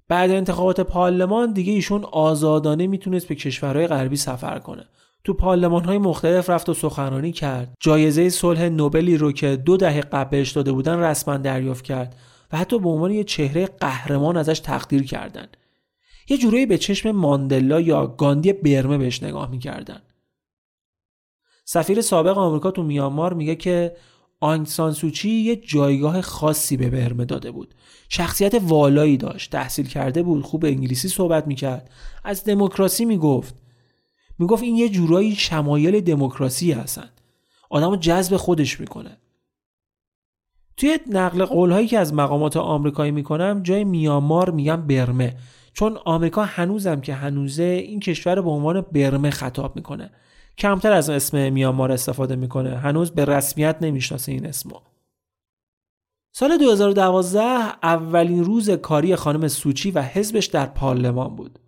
بعد 0.07 0.31
انتخابات 0.31 0.81
پارلمان 0.81 1.53
دیگه 1.53 1.73
ایشون 1.73 2.03
آزادانه 2.03 2.87
می‌تونست 2.87 3.27
به 3.27 3.35
کشورهای 3.35 3.87
غربی 3.87 4.15
سفر 4.15 4.59
کنه. 4.59 4.85
تو 5.23 5.33
پارلمان 5.33 5.85
های 5.85 5.97
مختلف 5.97 6.49
رفت 6.49 6.69
و 6.69 6.73
سخنرانی 6.73 7.31
کرد. 7.31 7.73
جایزه 7.79 8.29
صلح 8.29 8.69
نوبلی 8.69 9.17
رو 9.17 9.31
که 9.31 9.55
دو 9.55 9.77
دهه 9.77 10.01
قبل 10.01 10.29
بهش 10.29 10.51
داده 10.51 10.71
بودن 10.71 10.99
رسما 10.99 11.37
دریافت 11.37 11.83
کرد 11.83 12.15
و 12.51 12.57
حتی 12.57 12.79
به 12.79 12.89
عنوان 12.89 13.11
یه 13.11 13.23
چهره 13.23 13.65
قهرمان 13.65 14.37
ازش 14.37 14.59
تقدیر 14.59 15.03
کردند. 15.03 15.57
یه 16.29 16.37
جورایی 16.37 16.65
به 16.65 16.77
چشم 16.77 17.11
ماندلا 17.11 17.79
یا 17.81 18.07
گاندی 18.07 18.53
برمه 18.53 18.97
بهش 18.97 19.23
نگاه 19.23 19.51
می‌کردن 19.51 20.01
سفیر 21.71 22.01
سابق 22.01 22.37
آمریکا 22.37 22.71
تو 22.71 22.83
میانمار 22.83 23.33
میگه 23.33 23.55
که 23.55 23.95
آنگ 24.39 24.67
سانسوچی 24.67 25.29
یه 25.29 25.55
جایگاه 25.55 26.21
خاصی 26.21 26.77
به 26.77 26.89
برمه 26.89 27.25
داده 27.25 27.51
بود. 27.51 27.75
شخصیت 28.09 28.55
والایی 28.61 29.17
داشت 29.17 29.51
تحصیل 29.51 29.87
کرده 29.87 30.23
بود 30.23 30.43
خوب 30.43 30.65
انگلیسی 30.65 31.07
صحبت 31.07 31.47
می‌کرد. 31.47 31.89
از 32.23 32.43
دموکراسی 32.43 33.05
می‌گفت. 33.05 33.55
می‌گفت 34.39 34.63
این 34.63 34.75
یه 34.75 34.89
جورایی 34.89 35.35
شمایل 35.35 36.01
دموکراسی 36.01 36.71
هستن. 36.71 37.09
آدمو 37.69 37.95
جذب 37.95 38.37
خودش 38.37 38.79
می‌کنه. 38.79 39.17
توی 40.77 40.99
نقل 41.09 41.45
قولهایی 41.45 41.87
که 41.87 41.99
از 41.99 42.13
مقامات 42.13 42.57
آمریکایی 42.57 43.11
می‌کنم 43.11 43.63
جای 43.63 43.83
میامار 43.83 44.49
میگم 44.49 44.87
برمه. 44.87 45.35
چون 45.73 45.97
آمریکا 46.05 46.43
هنوزم 46.43 47.01
که 47.01 47.13
هنوزه 47.13 47.63
این 47.63 47.99
کشور 47.99 48.41
به 48.41 48.49
عنوان 48.49 48.81
برمه 48.81 49.29
خطاب 49.29 49.75
می‌کنه. 49.75 50.11
کمتر 50.57 50.91
از 50.91 51.09
اسم 51.09 51.53
میامار 51.53 51.91
استفاده 51.91 52.35
می‌کنه 52.35 52.77
هنوز 52.77 53.11
به 53.11 53.25
رسمیت 53.25 53.77
نمی‌شناسه 53.81 54.31
این 54.31 54.45
اسمو 54.45 54.79
سال 56.31 56.57
2012 56.57 57.39
اولین 57.83 58.43
روز 58.43 58.69
کاری 58.69 59.15
خانم 59.15 59.47
سوچی 59.47 59.91
و 59.91 60.01
حزبش 60.01 60.45
در 60.45 60.65
پارلمان 60.65 61.35
بود 61.35 61.59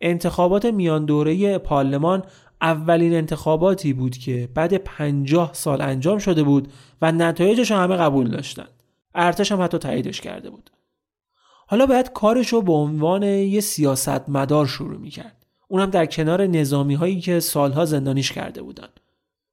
انتخابات 0.00 0.64
میان 0.66 1.04
دوره 1.04 1.58
پارلمان 1.58 2.22
اولین 2.60 3.14
انتخاباتی 3.14 3.92
بود 3.92 4.16
که 4.16 4.48
بعد 4.54 4.76
پنجاه 4.76 5.50
سال 5.52 5.82
انجام 5.82 6.18
شده 6.18 6.42
بود 6.42 6.72
و 7.02 7.12
نتایجش 7.12 7.72
همه 7.72 7.96
قبول 7.96 8.30
داشتند. 8.30 8.82
ارتش 9.14 9.52
هم 9.52 9.62
حتی 9.62 9.78
تاییدش 9.78 10.20
کرده 10.20 10.50
بود. 10.50 10.70
حالا 11.66 11.86
باید 11.86 12.12
کارش 12.12 12.48
رو 12.48 12.62
به 12.62 12.72
عنوان 12.72 13.22
یه 13.22 13.60
سیاست 13.60 14.28
مدار 14.28 14.66
شروع 14.66 14.98
می‌کرد. 14.98 15.37
اونم 15.68 15.90
در 15.90 16.06
کنار 16.06 16.46
نظامی 16.46 16.94
هایی 16.94 17.20
که 17.20 17.40
سالها 17.40 17.84
زندانیش 17.84 18.32
کرده 18.32 18.62
بودن. 18.62 18.88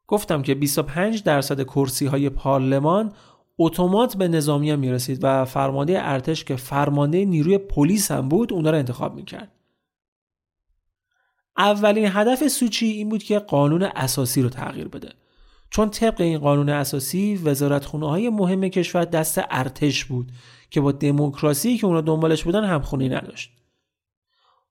گفتم 0.08 0.42
که 0.42 0.56
25 0.56 1.24
درصد 1.24 1.64
کرسی 1.64 2.06
های 2.06 2.30
پارلمان 2.30 3.14
اتومات 3.58 4.18
به 4.18 4.28
نظامی 4.28 4.72
هم 4.72 4.80
می‌رسید 4.80 5.20
و 5.22 5.46
فرمانده 5.46 6.02
ارتش 6.02 6.44
که 6.44 6.56
فرمانده 6.56 7.26
نیروی 7.26 7.58
پلیس 7.58 8.12
هم 8.12 8.30
بود 8.30 8.54
اونا 8.54 8.70
رو 8.70 8.78
انتخاب 8.78 9.16
می‌کرد. 9.16 9.52
اولین 11.58 12.08
هدف 12.12 12.48
سوچی 12.48 12.86
این 12.86 13.10
بود 13.10 13.24
که 13.24 13.40
قانون 13.40 13.84
اساسی 13.84 14.42
رو 14.42 14.50
تغییر 14.50 14.88
بده 14.88 15.10
چون 15.70 15.90
طبق 15.90 16.22
این 16.22 16.38
قانون 16.38 16.70
اساسی 16.70 17.36
وزارتخونه 17.36 18.10
های 18.10 18.30
مهم 18.30 18.68
کشور 18.68 19.06
دست 19.06 19.42
ارتش 19.50 20.06
بود 20.06 20.32
که 20.70 20.82
با 20.82 20.92
دموکراسی 20.92 21.78
که 21.78 21.88
اونا 21.88 22.02
دنبالش 22.02 22.44
بودن 22.44 22.64
همخونی 22.64 23.10
نداشت 23.10 23.52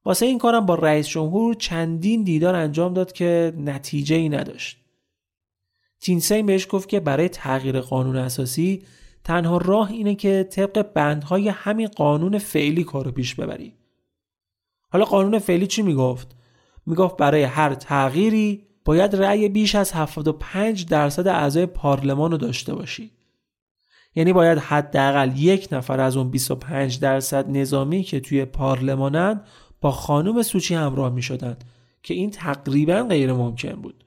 واسه 0.04 0.26
این 0.26 0.38
کارم 0.38 0.66
با 0.66 0.74
رئیس 0.74 1.08
جمهور 1.08 1.54
چندین 1.54 2.22
دیدار 2.22 2.54
انجام 2.54 2.94
داد 2.94 3.12
که 3.12 3.52
نتیجه 3.58 4.16
ای 4.16 4.28
نداشت. 4.28 4.78
تینسین 6.00 6.46
بهش 6.46 6.66
گفت 6.70 6.88
که 6.88 7.00
برای 7.00 7.28
تغییر 7.28 7.80
قانون 7.80 8.16
اساسی 8.16 8.82
تنها 9.24 9.56
راه 9.56 9.90
اینه 9.90 10.14
که 10.14 10.48
طبق 10.50 10.92
بندهای 10.92 11.48
همین 11.48 11.88
قانون 11.88 12.38
فعلی 12.38 12.84
کارو 12.84 13.10
پیش 13.10 13.34
ببری. 13.34 13.72
حالا 14.90 15.04
قانون 15.04 15.38
فعلی 15.38 15.66
چی 15.66 15.82
می‌گفت؟ 15.82 16.36
می‌گفت 16.86 17.16
برای 17.16 17.42
هر 17.42 17.74
تغییری 17.74 18.66
باید 18.84 19.16
رأی 19.16 19.48
بیش 19.48 19.74
از 19.74 19.92
75 19.92 20.86
درصد 20.86 21.28
اعضای 21.28 21.66
پارلمان 21.66 22.30
رو 22.30 22.36
داشته 22.36 22.74
باشی. 22.74 23.10
یعنی 24.14 24.32
باید 24.32 24.58
حداقل 24.58 25.32
یک 25.36 25.68
نفر 25.72 26.00
از 26.00 26.16
اون 26.16 26.30
25 26.30 27.00
درصد 27.00 27.50
نظامی 27.50 28.02
که 28.02 28.20
توی 28.20 28.44
پارلمانن 28.44 29.40
با 29.84 29.90
خانم 29.90 30.42
سوچی 30.42 30.74
همراه 30.74 31.12
می 31.12 31.22
شدن 31.22 31.56
که 32.02 32.14
این 32.14 32.30
تقریبا 32.30 33.02
غیر 33.02 33.32
ممکن 33.32 33.72
بود 33.72 34.04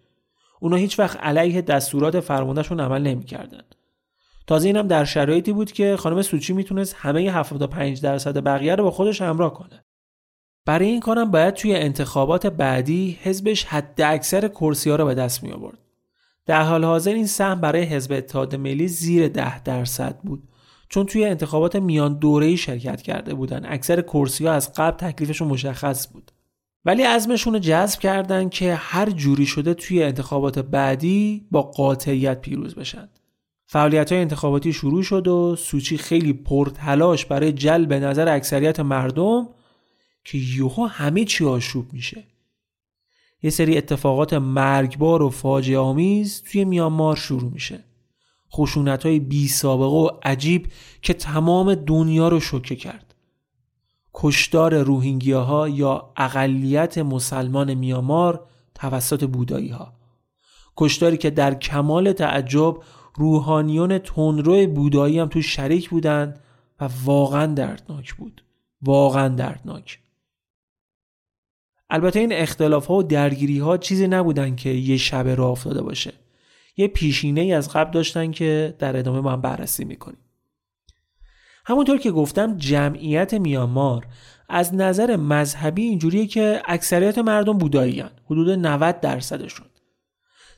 اونا 0.60 0.76
هیچ 0.76 1.00
وقت 1.00 1.18
علیه 1.20 1.62
دستورات 1.62 2.20
فرماندهشون 2.20 2.80
عمل 2.80 3.02
نمی‌کردن. 3.02 3.62
تازه 4.48 4.68
اینم 4.68 4.88
در 4.88 5.06
شرایطی 5.06 5.54
بود 5.54 5.72
که 5.72 5.96
خانم 5.98 6.22
سوچی 6.22 6.54
می‌تونست 6.54 6.96
همه 6.98 7.22
75 7.22 8.02
درصد 8.02 8.44
بقیه 8.44 8.76
رو 8.76 8.84
با 8.84 8.92
خودش 8.92 9.22
همراه 9.22 9.54
کنه 9.54 9.86
برای 10.66 10.88
این 10.88 11.00
کارم 11.00 11.32
باید 11.32 11.54
توی 11.54 11.76
انتخابات 11.76 12.48
بعدی 12.48 13.20
حزبش 13.22 13.66
حد 13.66 14.02
اکثر 14.02 14.48
کرسی 14.48 14.90
ها 14.90 14.96
رو 14.96 15.06
به 15.06 15.14
دست 15.14 15.44
می 15.44 15.52
آورد. 15.52 15.80
در 16.46 16.62
حال 16.62 16.84
حاضر 16.86 17.14
این 17.14 17.28
سهم 17.28 17.62
برای 17.62 17.84
حزب 17.84 18.12
اتحاد 18.12 18.56
ملی 18.56 18.88
زیر 18.88 19.28
ده 19.28 19.64
درصد 19.64 20.20
بود 20.24 20.44
چون 20.90 21.06
توی 21.06 21.26
انتخابات 21.26 21.76
میان 21.76 22.14
دوره‌ای 22.14 22.58
شرکت 22.58 23.02
کرده 23.02 23.34
بودن. 23.34 23.66
اکثر 23.66 24.02
کرسی 24.02 24.46
ها 24.46 24.54
از 24.54 24.74
قبل 24.74 24.98
تکلیفشون 24.98 25.48
مشخص 25.48 26.08
بود. 26.14 26.32
ولی 26.86 27.04
عزمشون 27.04 27.54
رو 27.54 27.60
جذب 27.60 28.00
کردن 28.00 28.50
که 28.50 28.76
هر 28.76 29.10
جوری 29.10 29.46
شده 29.46 29.74
توی 29.74 30.04
انتخابات 30.04 30.60
بعدی 30.60 31.48
با 31.52 31.62
قاطعیت 31.62 32.42
پیروز 32.42 32.76
بشن. 32.76 33.10
فعالیت 33.66 34.12
های 34.12 34.22
انتخاباتی 34.22 34.74
شروع 34.74 35.04
شد 35.04 35.28
و 35.28 35.56
سوچی 35.56 35.98
خیلی 35.98 36.34
پرتلاش 36.34 37.26
برای 37.26 37.52
جلب 37.52 37.94
نظر 37.94 38.28
اکثریت 38.28 38.80
مردم 38.80 39.48
که 40.26 40.38
یوهو 40.38 40.86
همه 40.86 41.26
چی 41.26 41.46
آشوب 41.46 41.94
میشه. 41.94 42.24
یه 43.44 43.50
سری 43.50 43.78
اتفاقات 43.78 44.34
مرگبار 44.34 45.22
و 45.22 45.30
فاجعه 45.30 45.78
آمیز 45.78 46.44
توی 46.44 46.66
میانمار 46.66 47.16
شروع 47.16 47.52
میشه. 47.52 47.84
خشونت 48.54 49.06
های 49.06 49.20
بی 49.20 49.48
سابقه 49.48 49.96
و 49.96 50.10
عجیب 50.24 50.68
که 51.02 51.14
تمام 51.14 51.76
دنیا 51.76 52.28
رو 52.28 52.40
شوکه 52.40 52.76
کرد. 52.76 53.16
کشتار 54.14 54.82
روهینگیا 54.82 55.44
ها 55.44 55.70
یا 55.70 56.14
اقلیت 56.18 56.98
مسلمان 56.98 57.74
میامار 57.74 58.48
توسط 58.76 59.24
بودایی 59.24 59.70
ها 59.70 59.94
کشتاری 60.78 61.18
که 61.18 61.30
در 61.30 61.54
کمال 61.54 62.12
تعجب 62.14 62.78
روحانیون 63.16 63.98
تندرو 63.98 64.68
بودایی 64.68 65.20
هم 65.20 65.28
تو 65.28 65.42
شریک 65.42 65.90
بودند 65.90 66.40
و 66.80 66.90
واقعا 67.06 67.46
دردناک 67.46 68.14
بود. 68.14 68.44
واقعا 68.82 69.28
دردناک. 69.28 70.00
البته 71.90 72.20
این 72.20 72.34
اختلاف 72.34 72.86
ها 72.86 72.94
و 72.94 73.04
درگیری 73.04 73.60
ها 73.60 73.78
چیزی 73.78 74.08
نبودن 74.08 74.56
که 74.56 74.70
یه 74.70 74.98
شب 74.98 75.28
راه 75.28 75.52
افتاده 75.52 75.82
باشه. 75.82 76.14
یه 76.78 76.88
پیشینه 76.88 77.42
ای 77.42 77.54
از 77.54 77.70
قبل 77.70 77.92
داشتن 77.92 78.32
که 78.32 78.76
در 78.80 78.98
ادامه 78.98 79.22
با 79.22 79.32
هم 79.32 79.42
بررسی 79.42 79.86
می‌کنیم 79.86 80.20
همونطور 81.66 81.98
که 81.98 82.12
گفتم 82.12 82.58
جمعیت 82.58 83.34
میانمار 83.34 84.08
از 84.50 84.76
نظر 84.76 85.16
مذهبی 85.16 85.84
اینجوریه 85.84 86.28
که 86.28 86.62
اکثریت 86.66 87.18
مردم 87.18 87.58
بودایی 87.58 88.00
هن. 88.00 88.10
حدود 88.26 88.50
90 88.50 89.00
درصدشون 89.00 89.68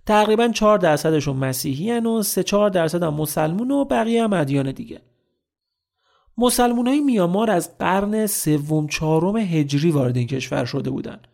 تقریبا 0.05 0.47
4 0.47 0.77
درصدشون 0.77 1.35
مسیحی 1.35 1.91
هن 1.91 2.05
و 2.05 2.23
3 2.23 2.43
4 2.43 2.69
درصد 2.69 3.03
هم 3.03 3.13
مسلمون 3.13 3.71
و 3.71 3.85
بقیه 3.85 4.23
هم 4.23 4.33
ادیان 4.33 4.71
دیگه 4.71 5.01
مسلمون 6.37 6.87
های 6.87 6.99
میامار 6.99 7.51
از 7.51 7.77
قرن 7.77 8.27
سوم 8.27 8.87
چهارم 8.87 9.37
هجری 9.37 9.91
وارد 9.91 10.17
این 10.17 10.27
کشور 10.27 10.65
شده 10.65 10.89
بودند. 10.89 11.27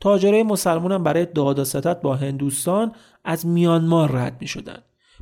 تاجرای 0.00 0.42
مسلمون 0.42 0.92
هم 0.92 1.02
برای 1.02 1.26
داد 1.26 1.58
و 1.84 1.94
با 1.94 2.16
هندوستان 2.16 2.92
از 3.24 3.46
میانمار 3.46 4.12
رد 4.12 4.36
می 4.40 4.46
شدن. 4.46 4.78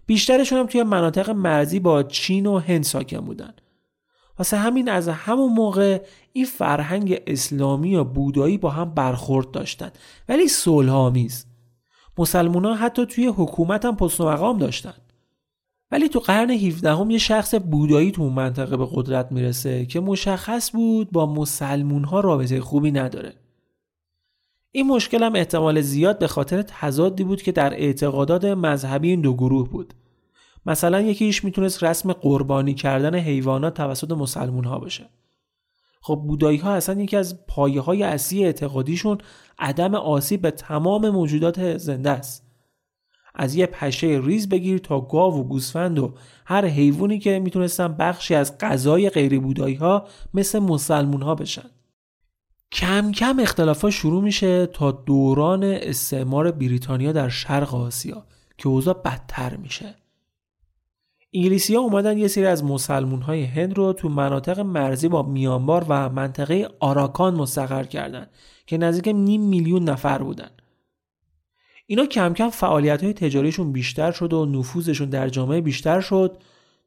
بیشترشون 0.06 0.58
هم 0.58 0.66
توی 0.66 0.82
مناطق 0.82 1.30
مرزی 1.30 1.80
با 1.80 2.02
چین 2.02 2.46
و 2.46 2.58
هند 2.58 2.84
ساکن 2.84 3.20
بودن. 3.20 3.54
واسه 4.38 4.56
همین 4.56 4.88
از 4.88 5.08
همون 5.08 5.52
موقع 5.52 6.02
این 6.32 6.44
فرهنگ 6.44 7.22
اسلامی 7.26 7.96
و 7.96 8.04
بودایی 8.04 8.58
با 8.58 8.70
هم 8.70 8.94
برخورد 8.94 9.50
داشتن 9.50 9.90
ولی 10.28 10.48
صلح 10.48 10.92
آمیز. 10.92 11.46
مسلمان 12.18 12.64
ها 12.64 12.74
حتی 12.74 13.06
توی 13.06 13.26
حکومت 13.26 13.84
هم 13.84 13.96
پست 13.96 14.20
مقام 14.20 14.58
داشتن. 14.58 14.94
ولی 15.90 16.08
تو 16.08 16.18
قرن 16.18 16.50
17 16.50 16.94
هم 16.94 17.10
یه 17.10 17.18
شخص 17.18 17.54
بودایی 17.54 18.10
تو 18.10 18.22
اون 18.22 18.32
منطقه 18.32 18.76
به 18.76 18.88
قدرت 18.92 19.32
می‌رسه 19.32 19.86
که 19.86 20.00
مشخص 20.00 20.70
بود 20.72 21.10
با 21.10 21.26
مسلمون 21.26 22.04
ها 22.04 22.20
رابطه 22.20 22.60
خوبی 22.60 22.90
نداره. 22.90 23.34
این 24.76 24.86
مشکل 24.86 25.22
هم 25.22 25.34
احتمال 25.34 25.80
زیاد 25.80 26.18
به 26.18 26.26
خاطر 26.26 26.62
تضادی 26.62 27.24
بود 27.24 27.42
که 27.42 27.52
در 27.52 27.74
اعتقادات 27.74 28.44
مذهبی 28.44 29.10
این 29.10 29.20
دو 29.20 29.34
گروه 29.34 29.68
بود. 29.68 29.94
مثلا 30.66 31.00
یکیش 31.00 31.44
می‌تونست 31.44 31.84
رسم 31.84 32.12
قربانی 32.12 32.74
کردن 32.74 33.14
حیوانات 33.14 33.74
توسط 33.74 34.10
مسلمون 34.10 34.64
ها 34.64 34.78
باشه. 34.78 35.08
خب 36.00 36.24
بودایی 36.26 36.58
ها 36.58 36.72
اصلا 36.72 37.02
یکی 37.02 37.16
از 37.16 37.46
پایه 37.46 37.80
های 37.80 38.02
اصلی 38.02 38.44
اعتقادیشون 38.44 39.18
عدم 39.58 39.94
آسیب 39.94 40.42
به 40.42 40.50
تمام 40.50 41.10
موجودات 41.10 41.78
زنده 41.78 42.10
است. 42.10 42.46
از 43.34 43.54
یه 43.54 43.66
پشه 43.66 44.20
ریز 44.24 44.48
بگیر 44.48 44.78
تا 44.78 45.00
گاو 45.00 45.40
و 45.40 45.44
گوسفند 45.44 45.98
و 45.98 46.14
هر 46.46 46.64
حیوانی 46.64 47.18
که 47.18 47.38
می‌تونستن 47.38 47.88
بخشی 47.88 48.34
از 48.34 48.58
غذای 48.58 49.10
غیر 49.10 49.40
بودایی 49.40 49.74
ها 49.74 50.04
مثل 50.34 50.58
مسلمون 50.58 51.22
ها 51.22 51.34
بشن 51.34 51.70
کم 52.72 53.12
کم 53.12 53.40
اختلاف 53.40 53.88
شروع 53.90 54.22
میشه 54.22 54.66
تا 54.66 54.90
دوران 54.90 55.64
استعمار 55.64 56.50
بریتانیا 56.50 57.12
در 57.12 57.28
شرق 57.28 57.74
آسیا 57.74 58.26
که 58.58 58.68
اوضاع 58.68 58.94
بدتر 58.94 59.56
میشه 59.56 59.94
انگلیسی 61.34 61.74
ها 61.74 61.80
اومدن 61.80 62.18
یه 62.18 62.28
سری 62.28 62.46
از 62.46 62.64
مسلمون 62.64 63.22
های 63.22 63.44
هند 63.44 63.76
رو 63.76 63.92
تو 63.92 64.08
مناطق 64.08 64.60
مرزی 64.60 65.08
با 65.08 65.22
میانمار 65.22 65.86
و 65.88 66.08
منطقه 66.08 66.68
آراکان 66.80 67.34
مستقر 67.34 67.84
کردند 67.84 68.30
که 68.66 68.78
نزدیک 68.78 69.14
نیم 69.14 69.42
میلیون 69.42 69.84
نفر 69.84 70.18
بودن. 70.18 70.50
اینا 71.86 72.06
کم 72.06 72.34
کم 72.34 72.48
فعالیت 72.48 73.04
های 73.04 73.12
تجاریشون 73.12 73.72
بیشتر 73.72 74.12
شد 74.12 74.32
و 74.32 74.46
نفوذشون 74.46 75.08
در 75.08 75.28
جامعه 75.28 75.60
بیشتر 75.60 76.00
شد 76.00 76.38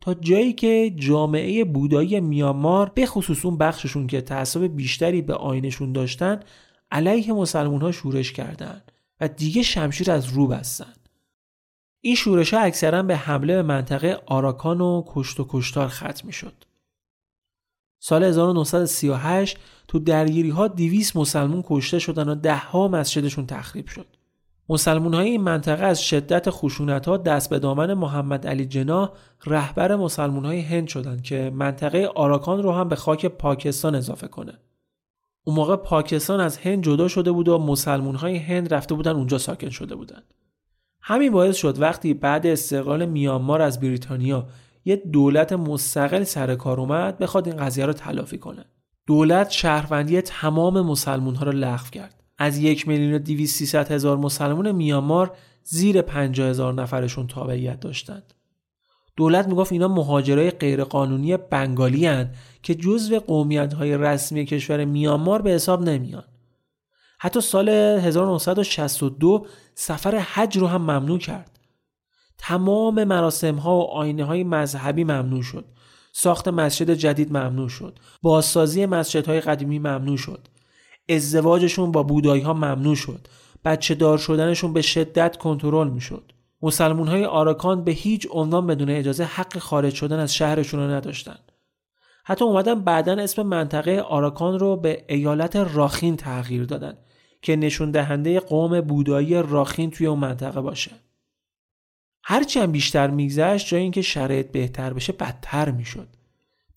تا 0.02 0.14
جایی 0.14 0.54
که 0.54 0.93
جامعه 0.95 1.64
بودایی 1.64 2.20
میانمار 2.20 2.89
به 2.89 3.06
خصوص 3.06 3.45
اون 3.45 3.58
بخششون 3.58 4.08
که 4.08 4.22
تعصب 4.22 4.64
بیشتری 4.64 5.22
به 5.22 5.34
آینشون 5.34 5.93
داشتن 5.93 6.39
علیه 6.91 7.34
مسلمون 7.34 7.82
ها 7.82 7.91
شورش 7.91 8.34
کردند 8.34 8.91
و 9.22 9.28
دیگه 9.28 9.62
شمشیر 9.62 10.12
از 10.12 10.28
رو 10.28 10.47
بستن. 10.47 10.93
این 12.02 12.16
شورش 12.16 12.54
ها 12.54 12.60
اکثرا 12.60 13.04
به 13.04 13.16
حمله 13.16 13.56
به 13.56 13.62
منطقه 13.62 14.22
آراکان 14.26 14.82
و 14.82 15.04
کشت 15.08 15.39
و 15.39 15.45
کشتار 15.50 15.88
ختم 15.88 16.28
می 16.28 16.34
شد. 16.34 16.54
سال 18.00 18.24
1938 18.24 19.58
تو 19.88 20.00
درگیری 20.00 20.50
ها 20.50 20.68
200 20.68 21.16
مسلمون 21.16 21.64
کشته 21.68 22.00
شدن 22.00 22.30
و 22.30 22.36
ده 22.36 22.58
ها 22.58 22.88
مسجدشون 22.88 23.45
تخریب 23.45 23.88
شد. 23.88 24.19
مسلمون 24.70 25.14
های 25.14 25.30
این 25.30 25.42
منطقه 25.42 25.86
از 25.86 26.02
شدت 26.02 26.50
خشونت 26.50 27.08
ها 27.08 27.18
دست 27.18 27.50
به 27.50 27.60
دامن 27.60 27.94
محمد 27.94 28.48
علی 28.48 28.66
جناح 28.66 29.10
رهبر 29.46 29.96
مسلمون 29.96 30.46
های 30.46 30.60
هند 30.60 30.88
شدند 30.88 31.22
که 31.22 31.52
منطقه 31.56 32.10
آراکان 32.16 32.64
رو 32.64 32.72
هم 32.72 32.90
به 32.90 32.96
خاک 32.96 33.26
پاکستان 33.26 33.96
اضافه 33.96 34.28
کنه. 34.28 34.54
اون 35.44 35.56
موقع 35.56 35.76
پاکستان 35.76 36.40
از 36.40 36.58
هند 36.58 36.84
جدا 36.84 37.08
شده 37.08 37.32
بود 37.32 37.48
و 37.48 37.58
مسلمون 37.58 38.16
های 38.16 38.38
هند 38.38 38.74
رفته 38.74 38.96
بودن 38.96 39.12
اونجا 39.12 39.38
ساکن 39.38 39.70
شده 39.70 39.96
بودند. 39.96 40.34
همین 41.02 41.32
باعث 41.32 41.56
شد 41.56 41.82
وقتی 41.82 42.14
بعد 42.14 42.48
استقلال 42.48 43.06
میانمار 43.06 43.62
از 43.62 43.80
بریتانیا 43.80 44.48
یه 44.86 44.96
دولت 44.96 45.54
مستقل 45.54 46.24
سر 46.24 46.56
کار 46.56 46.80
اومد 46.80 47.18
بخواد 47.18 47.48
این 47.48 47.58
قضیه 47.58 47.86
رو 47.86 47.94
تلافی 47.94 48.38
کنه. 48.38 48.66
دولت 49.08 49.50
شهروندی 49.50 50.22
تمام 50.22 50.82
مسلمون 50.82 51.36
ها 51.36 51.46
رو 51.46 51.52
لغو 51.52 51.90
کرد. 51.92 52.19
از 52.40 52.58
یک 52.58 52.88
میلیون 52.88 53.24
و 53.74 53.84
هزار 53.90 54.18
مسلمون 54.18 54.72
میانمار 54.72 55.38
زیر 55.64 56.02
پنجاه 56.02 56.50
هزار 56.50 56.74
نفرشون 56.74 57.28
تابعیت 57.28 57.80
داشتند. 57.80 58.34
دولت 59.16 59.48
می‌گفت 59.48 59.72
اینا 59.72 59.88
مهاجرای 59.88 60.52
غیرقانونی 60.52 61.38
بنگالی 61.38 62.06
هن 62.06 62.32
که 62.64 62.76
جزو 62.76 63.20
قومیت 63.20 63.74
های 63.74 63.98
رسمی 63.98 64.46
کشور 64.46 64.86
میانمار 64.86 65.42
به 65.42 65.50
حساب 65.50 65.82
نمیان. 65.90 66.24
حتی 67.20 67.42
سال 67.42 67.70
1962 67.70 69.46
سفر 69.76 70.16
حج 70.16 70.58
رو 70.58 70.68
هم 70.68 70.82
ممنوع 70.82 71.20
کرد. 71.20 71.60
تمام 72.38 73.04
مراسم 73.04 73.56
ها 73.56 73.78
و 73.78 73.82
آینه 73.82 74.24
های 74.24 74.44
مذهبی 74.44 75.04
ممنوع 75.04 75.42
شد. 75.42 75.66
ساخت 76.14 76.48
مسجد 76.48 76.94
جدید 76.94 77.32
ممنوع 77.32 77.70
شد. 77.70 78.00
بازسازی 78.22 78.86
مسجد 78.86 79.28
های 79.28 79.42
قدیمی 79.42 79.80
ممنوع 79.80 80.18
شد. 80.18 80.48
ازدواجشون 81.10 81.91
با 81.91 82.03
بودایی 82.03 82.41
ها 82.41 82.53
ممنوع 82.53 82.95
شد. 82.95 83.28
بچه 83.66 83.95
دار 83.95 84.18
شدنشون 84.18 84.74
به 84.74 84.82
شدت 84.82 85.38
کنترل 85.38 85.89
می 85.89 86.01
شد. 86.01 86.32
مسلمون 86.62 87.07
های 87.07 87.26
آراکان 87.26 87.84
به 87.84 87.91
هیچ 87.91 88.28
عنوان 88.32 88.68
بدون 88.68 88.89
اجازه 88.89 89.24
حق 89.24 89.57
خارج 89.57 89.93
شدن 89.93 90.20
از 90.20 90.36
شهرشون 90.36 90.80
رو 90.80 90.89
نداشتن. 90.91 91.38
حتی 92.24 92.45
اومدن 92.45 92.82
بعدا 92.82 93.14
اسم 93.14 93.43
منطقه 93.43 93.99
آراکان 93.99 94.60
رو 94.60 94.76
به 94.76 95.05
ایالت 95.10 95.55
راخین 95.55 96.16
تغییر 96.16 96.66
دادن 96.66 96.97
که 97.41 97.55
نشون 97.55 97.91
دهنده 97.91 98.39
قوم 98.39 98.82
بودایی 98.82 99.34
راخین 99.34 99.91
توی 99.91 100.07
اون 100.07 100.20
منطقه 100.20 100.62
باشه. 100.62 100.91
هرچی 102.24 102.60
هم 102.60 102.72
بیشتر 102.72 103.10
میگذشت 103.10 103.68
جای 103.68 103.82
اینکه 103.82 104.01
شرایط 104.01 104.51
بهتر 104.51 104.93
بشه 104.93 105.14
بدتر 105.14 105.72
می‌شد. 105.72 106.07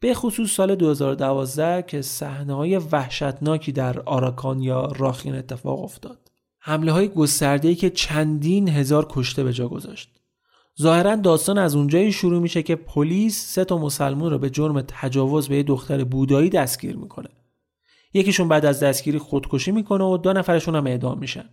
به 0.03 0.15
خصوص 0.15 0.51
سال 0.51 0.75
2012 0.75 1.83
که 1.83 2.03
صحنه 2.03 2.55
های 2.55 2.77
وحشتناکی 2.77 3.73
در 3.73 4.01
آراکان 4.01 4.63
یا 4.63 4.93
راخین 4.97 5.35
اتفاق 5.35 5.83
افتاد. 5.83 6.19
حمله 6.59 6.93
های 6.93 7.09
گسترده 7.09 7.75
که 7.75 7.91
چندین 7.91 8.69
هزار 8.69 9.07
کشته 9.11 9.45
به 9.45 9.53
جا 9.53 9.69
گذاشت. 9.69 10.11
ظاهرا 10.83 11.17
داستان 11.17 11.59
از 11.59 11.77
اونجایی 11.77 12.13
شروع 12.13 12.43
میشه 12.43 12.63
که 12.63 12.77
پلیس 12.77 13.55
سه 13.55 13.65
تا 13.65 13.79
مسلمون 13.79 14.31
رو 14.31 14.39
به 14.39 14.51
جرم 14.51 14.81
تجاوز 14.81 15.49
به 15.49 15.57
یه 15.57 15.63
دختر 15.63 16.05
بودایی 16.05 16.51
دستگیر 16.51 16.97
می‌کنه. 16.97 17.29
یکیشون 18.15 18.49
بعد 18.49 18.65
از 18.65 18.81
دستگیری 18.81 19.19
خودکشی 19.19 19.73
می‌کنه 19.73 20.05
و 20.05 20.17
دو 20.17 20.33
نفرشون 20.33 20.77
هم 20.77 20.87
اعدام 20.87 21.19
میشن. 21.19 21.49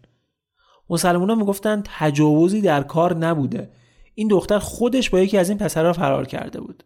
مسلمونا 0.89 1.35
می‌گفتن 1.35 1.83
تجاوزی 1.85 2.61
در 2.61 2.83
کار 2.83 3.15
نبوده. 3.15 3.71
این 4.15 4.27
دختر 4.27 4.59
خودش 4.59 5.09
با 5.09 5.19
یکی 5.19 5.37
از 5.37 5.49
این 5.49 5.57
پسرها 5.57 5.93
فرار 5.93 6.25
کرده 6.25 6.61
بود. 6.61 6.83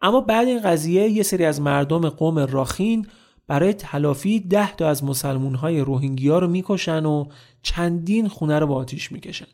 اما 0.00 0.20
بعد 0.20 0.48
این 0.48 0.62
قضیه 0.62 1.08
یه 1.08 1.22
سری 1.22 1.44
از 1.44 1.60
مردم 1.60 2.08
قوم 2.08 2.38
راخین 2.38 3.06
برای 3.46 3.72
تلافی 3.72 4.40
ده 4.40 4.76
تا 4.76 4.88
از 4.88 5.04
مسلمون 5.04 5.54
های 5.54 5.80
روهینگیا 5.80 6.38
رو 6.38 6.48
می‌کشن 6.48 7.06
و 7.06 7.24
چندین 7.62 8.28
خونه 8.28 8.58
رو 8.58 8.66
با 8.66 8.74
آتیش 8.74 9.12
می‌کشن. 9.12 9.46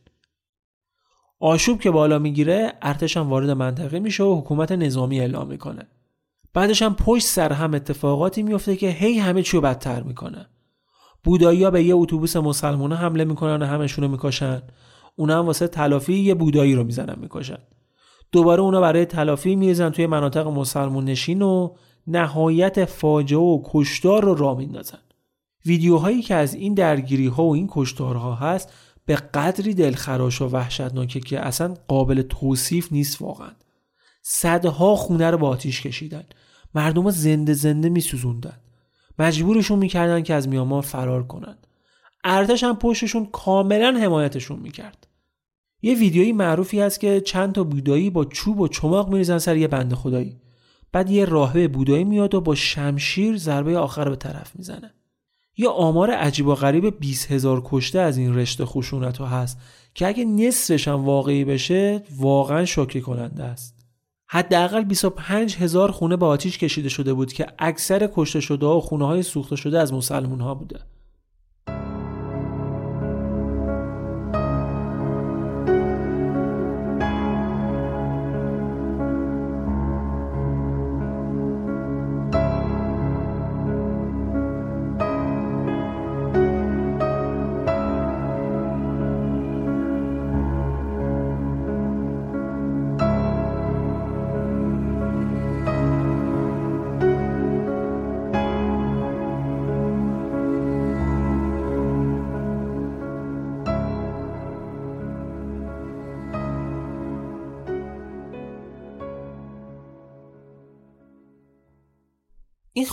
آشوب 1.41 1.81
که 1.81 1.91
بالا 1.91 2.19
می‌گیره 2.19 2.73
ارتش 2.83 3.17
هم 3.17 3.31
وارد 3.31 3.51
منطقه 3.51 3.99
میشه 3.99 4.25
و 4.25 4.41
حکومت 4.41 4.73
نظامی 4.73 5.21
اعلام 5.21 5.49
می‌کنه. 5.49 5.87
بعدش 6.55 6.83
هم 6.83 6.95
پشت 6.95 7.27
سر 7.27 7.53
هم 7.53 7.75
اتفاقاتی 7.75 8.43
میفته 8.43 8.77
که 8.77 8.91
هی 8.91 9.19
همه 9.19 9.43
چیو 9.43 9.61
بدتر 9.61 10.03
می‌کنه. 10.03 10.47
بودایی 11.25 11.65
ها 11.65 11.71
به 11.71 11.83
یه 11.83 11.95
اتوبوس 11.95 12.37
مسلمونا 12.37 12.97
حمله 12.97 13.25
می‌کنن 13.25 13.63
و 13.63 13.67
همشون 13.67 14.05
رو 14.05 14.11
می‌کشن. 14.11 14.63
اونا 15.17 15.39
هم 15.39 15.47
واسه 15.47 15.69
تلافی 15.69 16.15
یه 16.15 16.35
بودایی 16.35 16.75
رو 16.75 16.85
می‌زنن 16.85 17.17
می‌کشن. 17.21 17.59
دوباره 18.35 18.63
اونا 18.63 18.81
برای 18.81 19.05
تلافی 19.05 19.57
میریزن 19.57 19.91
توی 19.91 20.07
مناطق 20.07 20.47
مسلمون 20.47 21.05
نشین 21.05 21.43
و 21.43 21.75
نهایت 22.07 22.85
فاجعه 22.85 23.41
و 23.41 23.63
کشتار 23.65 24.25
رو 24.25 24.35
را 24.35 24.55
میندازن. 24.55 24.99
ویدیوهایی 25.67 26.23
که 26.23 26.35
از 26.35 26.55
این 26.55 26.75
درگیری 26.75 27.27
ها 27.27 27.45
و 27.45 27.55
این 27.55 27.69
کشتارها 27.71 28.35
هست 28.35 28.73
به 29.07 29.17
قدری 29.17 29.75
دلخراش 29.75 30.43
و 30.43 30.49
وحشتناکه 30.49 31.21
که 31.21 31.41
اصلا 31.41 31.75
قابل 31.89 32.23
توصیف 32.23 32.93
نیست 32.93 33.23
واقعا. 33.23 33.51
صدها 34.23 34.97
خونه 34.97 35.31
رو 35.31 35.39
با 35.39 35.49
آتیش 35.49 35.83
کشیدن. 35.83 36.25
مردم 36.75 37.11
زنده 37.11 37.53
زنده 37.53 37.89
میسوزوندن. 37.89 38.57
مجبورشون 39.19 39.79
می‌کردن 39.79 40.23
که 40.23 40.35
از 40.35 40.49
میامار 40.49 40.83
فرار 40.83 41.27
کنن. 41.27 41.57
ارتش 42.25 42.65
هم 42.65 42.77
پشتشون 42.77 43.27
کاملا 43.27 43.99
حمایتشون 44.03 44.59
می‌کرد. 44.59 45.07
یه 45.85 45.95
ویدیویی 45.95 46.33
معروفی 46.33 46.81
هست 46.81 47.01
که 47.01 47.21
چند 47.21 47.53
تا 47.53 47.65
بودایی 47.65 48.11
با 48.11 48.25
چوب 48.25 48.61
و 48.61 48.69
چماق 48.69 49.09
میریزن 49.09 49.39
سر 49.39 49.57
یه 49.57 49.69
بنده 49.69 49.97
خدایی. 49.97 50.37
بعد 50.93 51.11
یه 51.11 51.25
راهبه 51.25 51.69
بودایی 51.69 52.05
میاد 52.05 52.35
و 52.35 52.41
با 52.41 52.55
شمشیر 52.55 53.37
ضربه 53.37 53.79
آخر 53.79 54.09
به 54.09 54.17
طرف 54.17 54.57
می‌زنه. 54.57 54.95
یه 55.57 55.69
آمار 55.69 56.11
عجیب 56.11 56.47
و 56.47 56.55
غریب 56.55 56.99
20 56.99 57.33
هزار 57.33 57.63
کشته 57.65 58.01
از 58.01 58.17
این 58.17 58.35
رشته 58.35 58.65
خشونت 58.65 59.17
ها 59.17 59.27
هست 59.27 59.59
که 59.95 60.07
اگه 60.07 60.25
نصفش 60.25 60.89
هم 60.89 61.05
واقعی 61.05 61.45
بشه 61.45 62.03
واقعا 62.17 62.65
شوکه 62.65 63.01
کننده 63.01 63.45
است. 63.45 63.87
حداقل 64.27 64.85
25 64.85 65.57
هزار 65.57 65.91
خونه 65.91 66.17
به 66.17 66.27
آتیش 66.27 66.59
کشیده 66.59 66.89
شده 66.89 67.15
بود 67.15 67.33
که 67.33 67.47
اکثر 67.59 68.11
کشته 68.15 68.41
شده 68.41 68.67
ها 68.67 68.77
و 68.77 68.81
خونه 68.81 69.07
های 69.07 69.23
سوخته 69.23 69.57
شده 69.57 69.79
از 69.79 69.93
مسلمون 69.93 70.41
ها 70.41 70.55
بوده. 70.55 70.81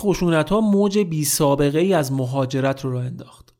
خشونت 0.01 0.49
ها 0.49 0.61
موج 0.61 0.99
بی 0.99 1.25
سابقه 1.25 1.79
ای 1.79 1.93
از 1.93 2.11
مهاجرت 2.11 2.81
رو 2.81 2.91
راه 2.91 3.05
انداخت. 3.05 3.53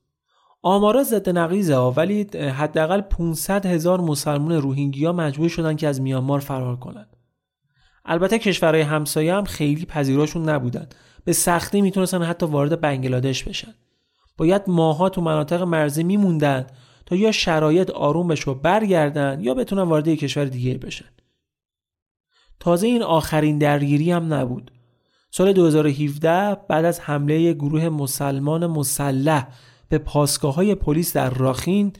آمارا 0.61 1.03
ضد 1.03 1.29
نقیزه 1.29 1.75
ها 1.75 1.91
ولی 1.91 2.23
حداقل 2.33 3.01
500 3.01 3.65
هزار 3.65 4.01
مسلمان 4.01 4.51
روهینگیا 4.51 5.13
مجبور 5.13 5.49
شدن 5.49 5.75
که 5.75 5.87
از 5.87 6.01
میانمار 6.01 6.39
فرار 6.39 6.75
کنند. 6.75 7.17
البته 8.05 8.39
کشورهای 8.39 8.81
همسایه 8.81 9.33
هم 9.33 9.43
خیلی 9.43 9.85
پذیراشون 9.85 10.49
نبودن. 10.49 10.87
به 11.25 11.33
سختی 11.33 11.81
می‌تونستن 11.81 12.23
حتی 12.23 12.45
وارد 12.45 12.81
بنگلادش 12.81 13.43
بشن. 13.43 13.73
باید 14.37 14.61
ماها 14.67 15.09
تو 15.09 15.21
مناطق 15.21 15.61
مرزی 15.61 16.03
میموندن 16.03 16.67
تا 17.05 17.15
یا 17.15 17.31
شرایط 17.31 17.89
آروم 17.89 18.27
بشه 18.27 18.51
و 18.51 18.53
برگردن 18.53 19.39
یا 19.41 19.53
بتونن 19.53 19.81
وارد 19.81 20.07
یک 20.07 20.19
کشور 20.19 20.45
دیگه 20.45 20.77
بشن. 20.77 21.09
تازه 22.59 22.87
این 22.87 23.03
آخرین 23.03 23.57
درگیری 23.57 24.11
هم 24.11 24.33
نبود 24.33 24.71
سال 25.33 25.53
2017 25.53 26.57
بعد 26.67 26.85
از 26.85 26.99
حمله 26.99 27.53
گروه 27.53 27.89
مسلمان 27.89 28.67
مسلح 28.67 29.47
به 29.89 29.97
پاسگاه 29.97 30.55
های 30.55 30.75
پلیس 30.75 31.13
در 31.13 31.29
راخین 31.29 31.93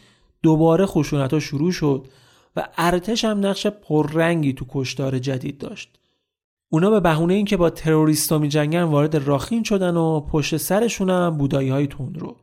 دوباره 0.44 0.86
خشونت 0.86 1.34
ها 1.34 1.40
شروع 1.40 1.72
شد 1.72 2.08
و 2.56 2.68
ارتش 2.78 3.26
هم 3.26 3.46
نقش 3.46 3.68
پررنگی 3.68 4.54
تو 4.54 4.66
کشتار 4.70 5.20
جدید 5.20 5.58
داشت. 5.58 6.00
اونا 6.70 6.90
به 6.90 7.00
بهونه 7.00 7.34
اینکه 7.34 7.58
با 7.58 7.70
تروریستا 7.70 8.38
می 8.38 8.50
جنگن 8.50 8.84
وارد 8.84 9.16
راخین 9.16 9.64
شدن 9.64 9.98
و 9.98 10.20
پشت 10.20 10.58
سرشون 10.58 11.10
هم 11.10 11.38
بودایی 11.38 11.70
های 11.70 11.90
رو. 12.16 12.36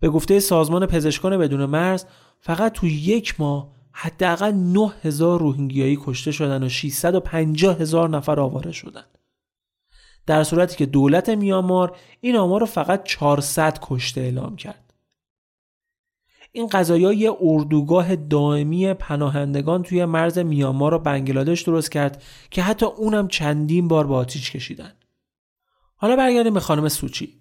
به 0.00 0.08
گفته 0.08 0.40
سازمان 0.40 0.86
پزشکان 0.86 1.38
بدون 1.38 1.64
مرز 1.64 2.04
فقط 2.40 2.72
تو 2.72 2.86
یک 2.86 3.40
ماه 3.40 3.72
حداقل 3.92 4.52
9000 4.52 5.40
روهینگیایی 5.40 5.98
کشته 6.04 6.32
شدن 6.32 6.62
و 6.62 6.68
650 6.68 7.80
هزار 7.80 8.08
نفر 8.08 8.40
آواره 8.40 8.72
شدن. 8.72 9.04
در 10.26 10.44
صورتی 10.44 10.76
که 10.76 10.86
دولت 10.86 11.28
میامار 11.28 11.96
این 12.20 12.36
آمار 12.36 12.60
رو 12.60 12.66
فقط 12.66 13.04
400 13.04 13.78
کشته 13.82 14.20
اعلام 14.20 14.56
کرد. 14.56 14.94
این 16.52 16.66
قضایا 16.66 17.12
یه 17.12 17.32
اردوگاه 17.40 18.16
دائمی 18.16 18.94
پناهندگان 18.94 19.82
توی 19.82 20.04
مرز 20.04 20.38
میامار 20.38 20.94
و 20.94 20.98
بنگلادش 20.98 21.62
درست 21.62 21.92
کرد 21.92 22.22
که 22.50 22.62
حتی 22.62 22.86
اونم 22.86 23.28
چندین 23.28 23.88
بار 23.88 24.06
با 24.06 24.16
آتیش 24.16 24.50
کشیدن. 24.50 24.92
حالا 25.96 26.16
برگردیم 26.16 26.54
به 26.54 26.60
خانم 26.60 26.88
سوچی. 26.88 27.40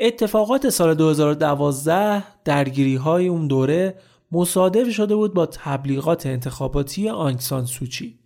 اتفاقات 0.00 0.68
سال 0.68 0.94
2012 0.94 2.24
درگیری 2.44 2.96
های 2.96 3.28
اون 3.28 3.46
دوره 3.46 3.98
مصادف 4.32 4.90
شده 4.90 5.16
بود 5.16 5.34
با 5.34 5.46
تبلیغات 5.46 6.26
انتخاباتی 6.26 7.08
آنکسان 7.08 7.66
سوچی 7.66 8.18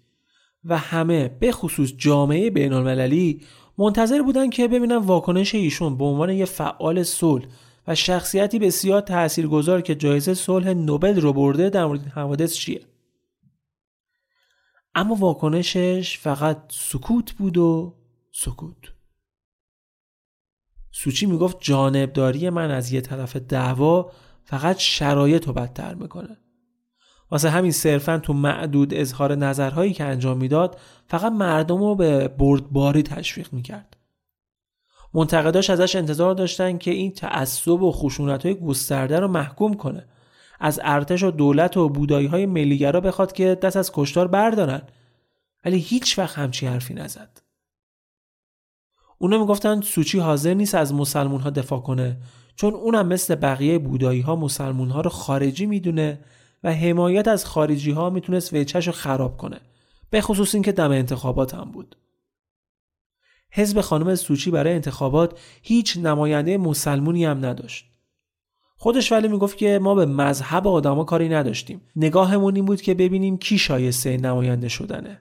و 0.65 0.79
همه 0.79 1.29
به 1.29 1.53
خصوص 1.53 1.93
جامعه 1.97 2.51
بین 2.51 2.73
المللی 2.73 3.43
منتظر 3.79 4.23
بودن 4.23 4.51
که 4.51 4.69
ببینن 4.69 4.97
واکنش 4.97 5.55
ایشون 5.55 5.97
به 5.97 6.05
عنوان 6.05 6.31
یه 6.31 6.45
فعال 6.45 7.03
صلح 7.03 7.47
و 7.87 7.95
شخصیتی 7.95 8.59
بسیار 8.59 9.01
تاثیرگذار 9.01 9.81
که 9.81 9.95
جایزه 9.95 10.35
صلح 10.35 10.69
نوبل 10.69 11.21
رو 11.21 11.33
برده 11.33 11.71
در 11.71 11.87
مورد 11.87 12.07
حوادث 12.07 12.55
چیه. 12.55 12.87
اما 14.95 15.15
واکنشش 15.15 16.19
فقط 16.19 16.63
سکوت 16.69 17.33
بود 17.33 17.59
و 17.59 17.97
سکوت. 18.33 18.93
سوچی 20.93 21.27
می‌گفت 21.27 21.57
جانبداری 21.61 22.51
من 22.51 22.71
از 22.71 22.93
یه 22.93 23.01
طرف 23.01 23.37
دعوا 23.37 24.13
فقط 24.45 24.79
شرایط 24.79 25.47
رو 25.47 25.53
بدتر 25.53 25.95
می‌کنه. 25.95 26.37
واسه 27.31 27.51
همین 27.51 27.73
صرفا 27.73 28.19
تو 28.19 28.33
معدود 28.33 28.95
اظهار 28.95 29.35
نظرهایی 29.35 29.93
که 29.93 30.05
انجام 30.05 30.39
می‌داد 30.39 30.79
فقط 31.07 31.33
مردم 31.33 31.79
رو 31.79 31.95
به 31.95 32.29
بردباری 32.29 33.03
تشویق 33.03 33.53
می‌کرد. 33.53 33.97
منتقداش 35.15 35.71
ازش 35.71 35.97
انتظار 35.97 36.35
داشتن 36.35 36.79
که 36.79 36.91
این 36.91 37.13
تعصب 37.13 37.83
و 37.83 37.93
خشونت 37.93 38.47
های 38.47 38.55
گسترده 38.55 39.21
رو 39.21 39.29
محکوم 39.29 39.75
کنه. 39.75 40.07
از 40.61 40.81
ارتش 40.85 41.23
و 41.23 41.31
دولت 41.31 41.77
و 41.77 41.89
بودایی 41.89 42.27
های 42.27 42.47
ملیگرا 42.47 43.01
بخواد 43.01 43.33
که 43.33 43.55
دست 43.55 43.77
از 43.77 43.91
کشتار 43.95 44.29
بردارن. 44.29 44.83
ولی 45.65 45.79
هیچ 45.79 46.19
وقت 46.19 46.39
همچی 46.39 46.67
حرفی 46.67 46.95
نزد. 46.95 47.43
اونا 49.19 49.39
می‌گفتن 49.39 49.81
سوچی 49.81 50.19
حاضر 50.19 50.55
نیست 50.55 50.75
از 50.75 50.95
مسلمون 50.95 51.41
ها 51.41 51.51
دفاع 51.51 51.81
کنه 51.81 52.17
چون 52.57 52.75
اونم 52.75 53.07
مثل 53.07 53.35
بقیه 53.35 53.79
بودایی 53.79 54.21
ها 54.21 54.37
مسلمون 54.37 54.91
ها 54.91 55.01
رو 55.01 55.11
خارجی 55.11 55.67
می‌دونه 55.67 56.19
و 56.67 56.73
حمایت 56.73 57.29
از 57.29 57.45
خارجی 57.45 57.91
ها 57.91 58.11
می‌تونست 58.11 58.53
ویچش 58.53 58.87
رو 58.87 58.93
خراب 58.93 59.37
کنه 59.37 59.61
به 60.11 60.21
خصوص 60.21 60.55
اینکه 60.55 60.73
دم 60.73 60.91
انتخابات 60.91 61.55
هم 61.55 61.71
بود. 61.73 61.97
حزب 63.51 63.81
خانم 63.81 64.15
سوچی 64.15 64.51
برای 64.51 64.75
انتخابات 64.75 65.39
هیچ 65.63 65.97
نماینده 65.97 66.59
مسلمونی 66.59 67.25
هم 67.25 67.47
نداشت. 67.47 67.87
خودش 68.77 69.13
ولی 69.13 69.29
می‌گفت 69.29 69.57
که 69.57 69.79
ما 69.83 69.95
به 69.95 70.07
مذهب 70.07 70.69
آدما 70.69 71.05
کاری 71.05 71.29
نداشتیم. 71.29 71.81
نگاهمون 71.97 72.57
این 72.57 72.65
بود 72.65 72.83
که 72.83 72.95
ببینیم 72.95 73.37
کی 73.37 73.59
شایسته 73.59 74.17
نماینده 74.17 74.69
شدنه. 74.69 75.21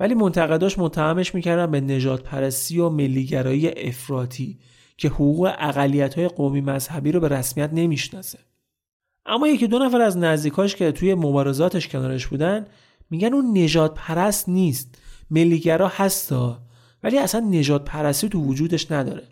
ولی 0.00 0.14
منتقداش 0.14 0.78
متهمش 0.78 1.34
می‌کردن 1.34 1.70
به 1.70 1.80
نجات 1.80 2.22
پرستی 2.22 2.78
و 2.78 2.88
ملیگرایی 2.88 3.68
افراطی 3.68 4.58
که 4.96 5.08
حقوق 5.08 5.54
اقلیت 5.58 6.14
های 6.14 6.28
قومی 6.28 6.60
مذهبی 6.60 7.12
رو 7.12 7.20
به 7.20 7.28
رسمیت 7.28 7.70
نمی‌شناسه. 7.72 8.38
اما 9.26 9.48
یکی 9.48 9.66
دو 9.66 9.78
نفر 9.78 10.00
از 10.00 10.18
نزدیکاش 10.18 10.76
که 10.76 10.92
توی 10.92 11.14
مبارزاتش 11.14 11.88
کنارش 11.88 12.26
بودن 12.26 12.66
میگن 13.10 13.34
اون 13.34 13.58
نجات 13.58 13.94
پرست 13.94 14.48
نیست. 14.48 14.98
ملیگرا 15.30 15.88
هستا 15.88 16.58
ولی 17.02 17.18
اصلا 17.18 17.40
نجات 17.40 17.84
پرستی 17.84 18.28
تو 18.28 18.40
وجودش 18.40 18.92
نداره. 18.92 19.28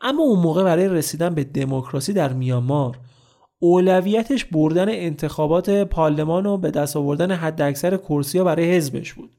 اما 0.00 0.22
اون 0.22 0.40
موقع 0.40 0.64
برای 0.64 0.88
رسیدن 0.88 1.34
به 1.34 1.44
دموکراسی 1.44 2.12
در 2.12 2.32
میانمار 2.32 2.98
اولویتش 3.58 4.44
بردن 4.44 4.88
انتخابات 4.88 5.70
پارلمان 5.70 6.46
و 6.46 6.56
به 6.56 6.70
دست 6.70 6.96
آوردن 6.96 7.30
حداکثر 7.30 7.96
کرسی 7.96 8.38
ها 8.38 8.44
برای 8.44 8.76
حزبش 8.76 9.12
بود. 9.12 9.30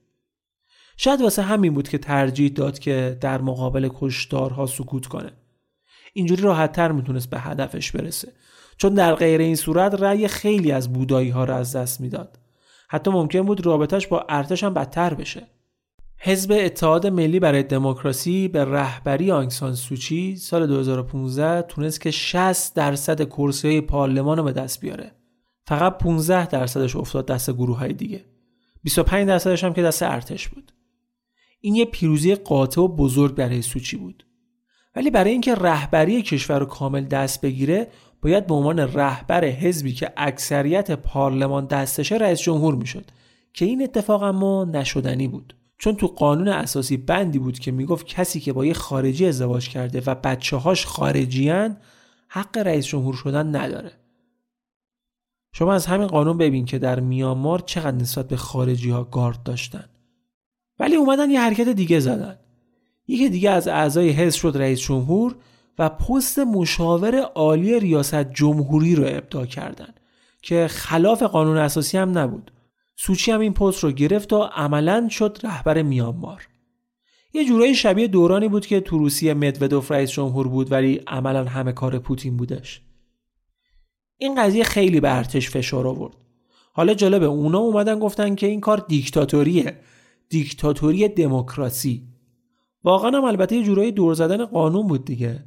شاید 0.98 1.22
واسه 1.22 1.42
همین 1.42 1.74
بود 1.74 1.90
که 1.90 1.98
ترجیح 1.98 2.52
داد 2.52 2.80
که 2.80 3.18
در 3.22 3.42
مقابل 3.42 3.90
کشتارها 4.00 4.66
سکوت 4.66 5.06
کنه. 5.06 5.32
اینجوری 6.14 6.42
راحتتر 6.42 6.92
می‌تونست 6.92 7.30
به 7.30 7.40
هدفش 7.40 7.92
برسه. 7.92 8.34
چون 8.78 8.94
در 8.94 9.16
غیر 9.16 9.42
این 9.42 9.56
صورت 9.56 10.02
رأی 10.02 10.28
خیلی 10.28 10.72
از 10.72 10.94
بودایی 10.94 11.30
ها 11.30 11.44
را 11.44 11.56
از 11.56 11.76
دست 11.76 12.02
می‌داد. 12.02 12.40
حتی 12.90 13.12
ممکن 13.12 13.42
بود 13.42 13.66
رابطش 13.66 14.08
با 14.08 14.26
ارتش 14.30 14.64
هم 14.64 14.74
بدتر 14.74 15.14
بشه. 15.14 15.48
حزب 16.18 16.52
اتحاد 16.60 17.08
ملی 17.08 17.40
برای 17.40 17.64
دموکراسی 17.64 18.48
به 18.48 18.66
رهبری 18.66 19.32
آنگسان 19.32 19.74
سوچی 19.74 20.36
سال 20.36 20.68
2015 20.68 21.62
تونست 21.62 22.02
که 22.02 22.12
60 22.12 22.76
درصد 22.76 23.30
کرسی 23.30 23.82
پارلمان 23.82 24.38
رو 24.38 24.44
به 24.44 24.52
دست 24.52 24.82
بیاره. 24.82 25.12
فقط 25.68 25.98
15 25.98 26.48
درصدش 26.48 26.96
افتاد 26.96 27.26
دست 27.26 27.52
گروه 27.52 27.78
های 27.78 27.94
دیگه 27.94 28.26
25 28.84 29.28
درصدش 29.28 29.64
هم 29.64 29.74
که 29.74 29.82
دست 29.82 30.04
ارتش 30.04 30.48
بود. 30.48 30.72
این 31.62 31.76
یه 31.76 31.86
پیروزی 31.86 32.36
قاطع 32.36 32.82
و 32.82 32.88
بزرگ 32.88 33.36
برای 33.36 33.62
سوچی 33.62 33.98
بود. 33.98 34.26
ولی 34.96 35.10
برای 35.12 35.32
اینکه 35.32 35.56
رهبری 35.56 36.22
کشور 36.22 36.60
رو 36.60 36.66
کامل 36.66 37.06
دست 37.06 37.42
بگیره 37.42 37.88
باید 38.22 38.48
به 38.48 38.54
عنوان 38.54 38.80
رهبر 38.80 39.46
حزبی 39.46 39.94
که 39.94 40.14
اکثریت 40.18 40.92
پارلمان 40.92 41.66
دستشه 41.66 42.16
رئیس 42.16 42.42
جمهور 42.42 42.76
می‌شد. 42.76 43.06
که 43.54 43.66
این 43.66 43.84
اتفاق 43.84 44.24
اما 44.24 44.66
نشدنی 44.66 45.28
بود. 45.28 45.56
چون 45.78 45.96
تو 45.96 46.08
قانون 46.08 46.48
اساسی 46.48 46.98
بندی 46.98 47.40
بود 47.40 47.60
که 47.60 47.72
می‌گفت 47.72 48.06
کسی 48.06 48.40
که 48.40 48.54
با 48.54 48.66
یه 48.66 48.74
خارجی 48.74 49.26
ازدواج 49.26 49.70
کرده 49.70 50.02
و 50.06 50.16
بچه 50.16 50.58
هاش 50.58 50.86
خارجیان 50.86 51.78
حق 52.28 52.58
رئیس 52.58 52.86
جمهور 52.86 53.14
شدن 53.14 53.56
نداره. 53.56 53.92
شما 55.54 55.74
از 55.74 55.86
همین 55.86 56.08
قانون 56.08 56.38
ببین 56.38 56.66
که 56.66 56.80
در 56.80 57.00
میانمار 57.00 57.60
چقدر 57.60 57.98
نسبت 57.98 58.28
به 58.28 58.38
خارجی 58.38 58.90
ها 58.90 59.04
گارد 59.04 59.44
داشتن. 59.44 59.86
ولی 60.80 60.96
اومدن 60.96 61.30
یه 61.30 61.42
حرکت 61.42 61.70
دیگه 61.70 62.00
زدن. 62.00 62.38
یکی 63.08 63.30
دیگه 63.30 63.50
از 63.50 63.68
اعضای 63.68 64.10
حزب 64.10 64.40
شد 64.40 64.58
رئیس 64.58 64.80
جمهور 64.80 65.36
و 65.80 65.90
پست 65.90 66.40
مشاور 66.40 67.20
عالی 67.20 67.80
ریاست 67.80 68.34
جمهوری 68.34 68.96
رو 68.96 69.04
ابدا 69.08 69.46
کردن 69.46 69.94
که 70.42 70.68
خلاف 70.68 71.24
قانون 71.24 71.58
اساسی 71.58 71.98
هم 71.98 72.18
نبود. 72.18 72.52
سوچی 72.96 73.32
هم 73.32 73.40
این 73.40 73.54
پست 73.54 73.84
رو 73.84 73.92
گرفت 73.92 74.34
و 74.34 74.38
عملا 74.38 75.10
شد 75.10 75.38
رهبر 75.44 75.82
میانمار. 75.82 76.48
یه 77.34 77.46
جورایی 77.46 77.76
شبیه 77.76 78.08
دورانی 78.08 78.48
بود 78.48 78.66
که 78.66 78.80
تو 78.80 78.98
روسیه 78.98 79.34
مدودوف 79.34 79.92
رئیس 79.92 80.12
جمهور 80.12 80.48
بود 80.48 80.72
ولی 80.72 81.02
عملا 81.08 81.44
همه 81.44 81.72
کار 81.72 82.00
پوتین 82.00 82.38
بودش. 82.38 82.82
این 84.18 84.44
قضیه 84.44 84.64
خیلی 84.64 85.00
به 85.00 85.18
ارتش 85.18 85.50
فشار 85.50 85.88
آورد. 85.88 86.14
حالا 86.74 86.94
جالبه 86.94 87.26
اونا 87.26 87.60
اومدن 87.60 88.00
گفتن 88.00 88.36
که 88.36 88.48
این 88.48 88.62
کار 88.62 88.86
دیکتاتوریه. 88.88 89.80
دیکتاتوری 90.30 91.08
دموکراسی. 91.08 92.15
واقعا 92.86 93.12
هم 93.18 93.24
البته 93.24 93.56
یه 93.56 93.64
جورایی 93.64 93.92
دور 93.92 94.14
زدن 94.14 94.46
قانون 94.46 94.88
بود 94.88 95.06
دیگه. 95.06 95.44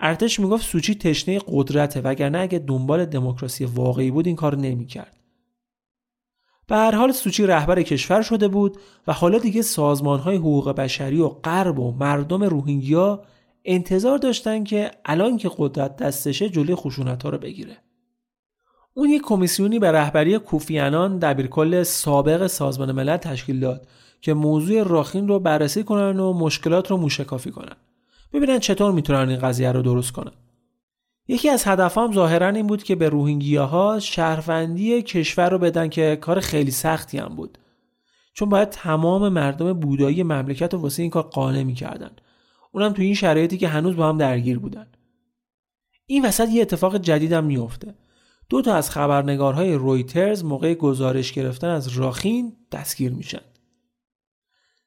ارتش 0.00 0.40
می‌گفت 0.40 0.66
سوچی 0.66 0.94
تشنه 0.94 1.40
قدرته 1.48 2.00
وگرنه 2.00 2.38
اگه 2.38 2.58
دنبال 2.58 3.04
دموکراسی 3.04 3.64
واقعی 3.64 4.10
بود 4.10 4.26
این 4.26 4.36
کار 4.36 4.56
نمی‌کرد. 4.56 5.16
به 6.68 6.76
هر 6.76 6.94
حال 6.94 7.12
سوچی 7.12 7.46
رهبر 7.46 7.82
کشور 7.82 8.22
شده 8.22 8.48
بود 8.48 8.76
و 9.06 9.12
حالا 9.12 9.38
دیگه 9.38 9.62
سازمان 9.62 10.20
های 10.20 10.36
حقوق 10.36 10.70
بشری 10.70 11.20
و 11.20 11.28
غرب 11.28 11.78
و 11.78 11.92
مردم 11.92 12.42
روهینگیا 12.42 13.22
انتظار 13.64 14.18
داشتن 14.18 14.64
که 14.64 14.90
الان 15.04 15.36
که 15.36 15.50
قدرت 15.58 15.96
دستشه 15.96 16.48
جلوی 16.48 16.74
خشونت 16.74 17.22
ها 17.22 17.28
رو 17.28 17.38
بگیره. 17.38 17.76
اون 18.94 19.10
یک 19.10 19.22
کمیسیونی 19.22 19.78
به 19.78 19.92
رهبری 19.92 20.38
کوفیانان 20.38 21.18
دبیرکل 21.18 21.82
سابق 21.82 22.46
سازمان 22.46 22.92
ملل 22.92 23.16
تشکیل 23.16 23.60
داد. 23.60 23.88
که 24.24 24.34
موضوع 24.34 24.82
راخین 24.82 25.28
رو 25.28 25.38
بررسی 25.38 25.84
کنن 25.84 26.20
و 26.20 26.32
مشکلات 26.32 26.90
رو 26.90 26.96
موشکافی 26.96 27.50
کنن. 27.50 27.76
ببینن 28.32 28.58
چطور 28.58 28.92
می‌تونن 28.92 29.28
این 29.28 29.38
قضیه 29.38 29.72
رو 29.72 29.82
درست 29.82 30.12
کنن. 30.12 30.32
یکی 31.28 31.48
از 31.48 31.64
هدفام 31.66 32.12
ظاهرا 32.12 32.48
این 32.48 32.66
بود 32.66 32.82
که 32.82 32.94
به 32.94 33.08
روهینگیا 33.08 33.66
ها 33.66 33.98
شهروندی 34.00 35.02
کشور 35.02 35.50
رو 35.50 35.58
بدن 35.58 35.88
که 35.88 36.18
کار 36.20 36.40
خیلی 36.40 36.70
سختی 36.70 37.18
هم 37.18 37.36
بود. 37.36 37.58
چون 38.34 38.48
باید 38.48 38.70
تمام 38.70 39.28
مردم 39.28 39.72
بودایی 39.72 40.22
مملکت 40.22 40.74
رو 40.74 40.80
واسه 40.80 41.02
این 41.02 41.10
کار 41.10 41.22
قانع 41.22 41.62
می‌کردن. 41.62 42.10
اونم 42.72 42.92
تو 42.92 43.02
این 43.02 43.14
شرایطی 43.14 43.58
که 43.58 43.68
هنوز 43.68 43.96
با 43.96 44.08
هم 44.08 44.18
درگیر 44.18 44.58
بودن. 44.58 44.86
این 46.06 46.24
وسط 46.24 46.48
یه 46.48 46.62
اتفاق 46.62 46.96
جدیدم 46.96 47.44
میفته 47.44 47.94
دو 48.48 48.62
تا 48.62 48.74
از 48.74 48.90
خبرنگارهای 48.90 49.74
رویترز 49.74 50.44
موقع 50.44 50.74
گزارش 50.74 51.32
گرفتن 51.32 51.68
از 51.68 51.88
راخین 51.88 52.52
دستگیر 52.72 53.12
میشن. 53.12 53.40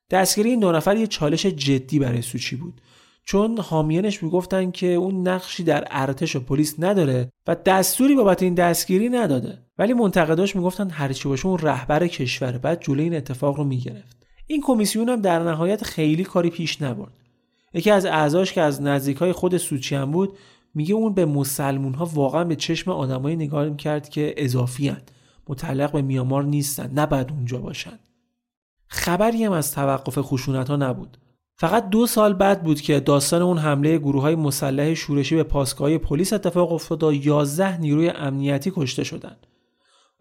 دستگیری 0.09 0.49
این 0.49 0.59
دو 0.59 0.71
نفر 0.71 0.97
یه 0.97 1.07
چالش 1.07 1.45
جدی 1.45 1.99
برای 1.99 2.21
سوچی 2.21 2.55
بود. 2.55 2.81
چون 3.23 3.59
حامیانش 3.59 4.23
می‌گفتن 4.23 4.71
که 4.71 4.87
اون 4.87 5.27
نقشی 5.27 5.63
در 5.63 5.87
ارتش 5.91 6.35
و 6.35 6.39
پلیس 6.39 6.75
نداره 6.79 7.31
و 7.47 7.55
دستوری 7.65 8.15
بابت 8.15 8.43
این 8.43 8.53
دستگیری 8.53 9.09
نداده. 9.09 9.57
ولی 9.77 9.93
منتقداش 9.93 10.55
می‌گفتن 10.55 10.89
هرچی 10.89 11.29
باشه 11.29 11.47
اون 11.47 11.57
رهبر 11.57 12.07
کشور 12.07 12.57
بعد 12.57 12.81
جلوی 12.81 13.03
این 13.03 13.15
اتفاق 13.15 13.57
رو 13.57 13.63
می‌گرفت. 13.63 14.27
این 14.47 14.61
کمیسیون 14.61 15.09
هم 15.09 15.21
در 15.21 15.39
نهایت 15.39 15.83
خیلی 15.83 16.23
کاری 16.23 16.49
پیش 16.49 16.81
نبرد. 16.81 17.13
یکی 17.73 17.91
از 17.91 18.05
اعضاش 18.05 18.53
که 18.53 18.61
از 18.61 18.81
نزدیکای 18.81 19.31
خود 19.31 19.57
سوچی 19.57 19.95
هم 19.95 20.11
بود 20.11 20.37
میگه 20.75 20.95
اون 20.95 21.13
به 21.13 21.25
مسلمون 21.25 21.93
ها 21.93 22.05
واقعا 22.05 22.43
به 22.43 22.55
چشم 22.55 22.91
آدمایی 22.91 23.35
نگاه 23.35 23.75
کرد 23.75 24.09
که 24.09 24.33
اضافی 24.37 24.87
هن. 24.87 25.01
متعلق 25.49 25.91
به 25.91 26.01
میامار 26.01 26.43
نیستن 26.43 26.91
نباید 26.95 27.31
اونجا 27.31 27.57
باشن. 27.57 27.99
خبری 28.87 29.43
هم 29.43 29.51
از 29.51 29.71
توقف 29.71 30.17
خشونت 30.21 30.69
ها 30.69 30.75
نبود 30.75 31.17
فقط 31.59 31.89
دو 31.89 32.07
سال 32.07 32.33
بعد 32.33 32.63
بود 32.63 32.81
که 32.81 32.99
داستان 32.99 33.41
اون 33.41 33.57
حمله 33.57 33.97
گروه 33.97 34.21
های 34.21 34.35
مسلح 34.35 34.93
شورشی 34.93 35.35
به 35.35 35.43
پاسگاه 35.43 35.97
پلیس 35.97 36.33
اتفاق 36.33 36.71
افتاد 36.71 37.03
و 37.03 37.13
11 37.13 37.77
نیروی 37.77 38.09
امنیتی 38.09 38.71
کشته 38.75 39.03
شدند 39.03 39.47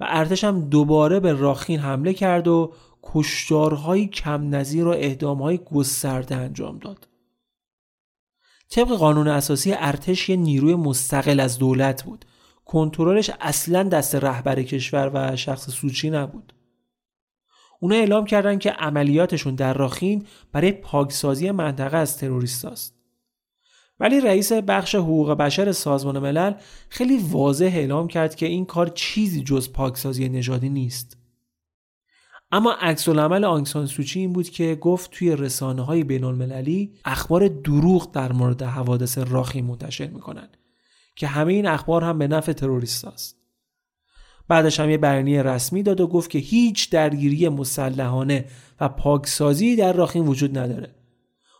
و 0.01 0.07
ارتش 0.09 0.45
هم 0.45 0.61
دوباره 0.61 1.21
به 1.21 1.33
راخین 1.33 1.81
حمله 1.81 2.14
کرد 2.14 2.49
و 2.49 2.73
کشتارهای 3.03 4.07
کم 4.07 4.55
نظیر 4.55 4.87
و 4.87 4.91
اعدامهای 4.91 5.59
گسترده 5.59 6.37
انجام 6.37 6.79
داد. 6.79 7.09
طبق 8.71 8.89
قانون 8.89 9.29
اساسی 9.29 9.73
ارتش 9.73 10.29
یه 10.29 10.37
نیروی 10.37 10.75
مستقل 10.75 11.41
از 11.41 11.59
دولت 11.59 12.05
بود. 12.05 12.25
کنترلش 12.64 13.31
اصلا 13.41 13.83
دست 13.83 14.14
رهبر 14.14 14.62
کشور 14.62 15.11
و 15.14 15.37
شخص 15.37 15.71
سوچی 15.71 16.11
نبود. 16.11 16.53
اونا 17.87 17.99
اعلام 17.99 18.24
کردن 18.24 18.59
که 18.59 18.70
عملیاتشون 18.70 19.55
در 19.55 19.74
راخین 19.74 20.26
برای 20.53 20.72
پاکسازی 20.72 21.51
منطقه 21.51 21.97
از 21.97 22.18
تروریست 22.18 22.95
ولی 24.01 24.20
رئیس 24.20 24.53
بخش 24.53 24.95
حقوق 24.95 25.30
بشر 25.30 25.72
سازمان 25.72 26.18
ملل 26.18 26.55
خیلی 26.89 27.18
واضح 27.18 27.70
اعلام 27.74 28.09
کرد 28.09 28.34
که 28.34 28.47
این 28.47 28.64
کار 28.64 28.89
چیزی 28.89 29.43
جز 29.43 29.72
پاکسازی 29.72 30.28
نژادی 30.28 30.68
نیست. 30.68 31.18
اما 32.53 32.72
عکس 32.72 33.09
العمل 33.09 33.45
آنگسان 33.45 33.87
سوچی 33.87 34.20
این 34.20 34.32
بود 34.32 34.49
که 34.49 34.74
گفت 34.74 35.11
توی 35.11 35.37
رسانه 35.37 35.82
های 35.84 36.05
بین 36.05 36.24
المللی 36.24 36.95
اخبار 37.05 37.49
دروغ 37.49 38.12
در 38.12 38.32
مورد 38.32 38.62
حوادث 38.62 39.18
راخی 39.18 39.62
منتشر 39.62 40.07
می‌کنن 40.07 40.49
که 41.16 41.26
همه 41.26 41.53
این 41.53 41.66
اخبار 41.66 42.05
هم 42.05 42.18
به 42.18 42.28
نفع 42.28 42.53
تروریست 42.53 43.05
است. 43.05 43.36
بعدش 44.49 44.81
هم 44.81 44.91
یه 44.91 44.99
بیانیه 44.99 45.43
رسمی 45.43 45.83
داد 45.83 46.01
و 46.01 46.07
گفت 46.07 46.31
که 46.31 46.39
هیچ 46.39 46.91
درگیری 46.91 47.49
مسلحانه 47.49 48.45
و 48.81 48.89
پاکسازی 48.89 49.77
در 49.77 49.93
راخین 49.93 50.27
وجود 50.27 50.59
نداره. 50.59 50.95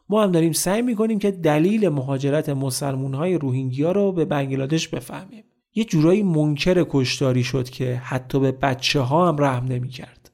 ما 0.09 0.23
هم 0.23 0.33
داریم 0.33 0.53
سعی 0.53 0.83
می‌کنیم 0.83 1.19
که 1.19 1.31
دلیل 1.31 1.89
مهاجرت 1.89 2.49
مسلمون 2.49 3.15
های 3.15 3.39
روهینگیا 3.39 3.93
رو 3.93 4.13
به 4.13 4.25
بنگلادش 4.25 4.89
بفهمیم. 4.89 5.45
یه 5.75 5.85
جورایی 5.85 6.23
منکر 6.23 6.87
کشتاری 6.91 7.45
شد 7.45 7.69
که 7.69 7.97
حتی 8.05 8.41
به 8.41 8.53
بچه 8.53 9.01
ها 9.01 9.29
هم 9.29 9.37
رحم 9.39 9.65
نمی‌کرد. 9.65 10.31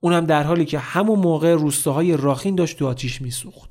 اونم 0.00 0.26
در 0.26 0.42
حالی 0.42 0.64
که 0.64 0.78
همون 0.78 1.18
موقع 1.18 1.54
روستاهای 1.54 2.16
راخین 2.16 2.54
داشت 2.54 2.78
تو 2.78 2.86
آتیش 2.86 3.22
میسوخت. 3.22 3.70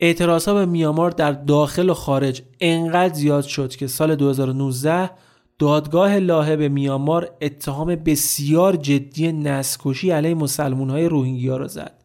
اعتراض 0.00 0.48
به 0.48 0.66
میامار 0.66 1.10
در 1.10 1.32
داخل 1.32 1.90
و 1.90 1.94
خارج 1.94 2.42
انقدر 2.60 3.14
زیاد 3.14 3.44
شد 3.44 3.76
که 3.76 3.86
سال 3.86 4.16
2019 4.16 5.10
دادگاه 5.58 6.18
لاهه 6.18 6.56
به 6.56 6.68
میامار 6.68 7.36
اتهام 7.42 7.96
بسیار 7.96 8.76
جدی 8.76 9.32
نسکشی 9.32 10.10
علیه 10.10 10.34
مسلمون 10.34 10.90
های 10.90 11.08
روهینگیا 11.08 11.56
را 11.56 11.66
زد. 11.66 12.04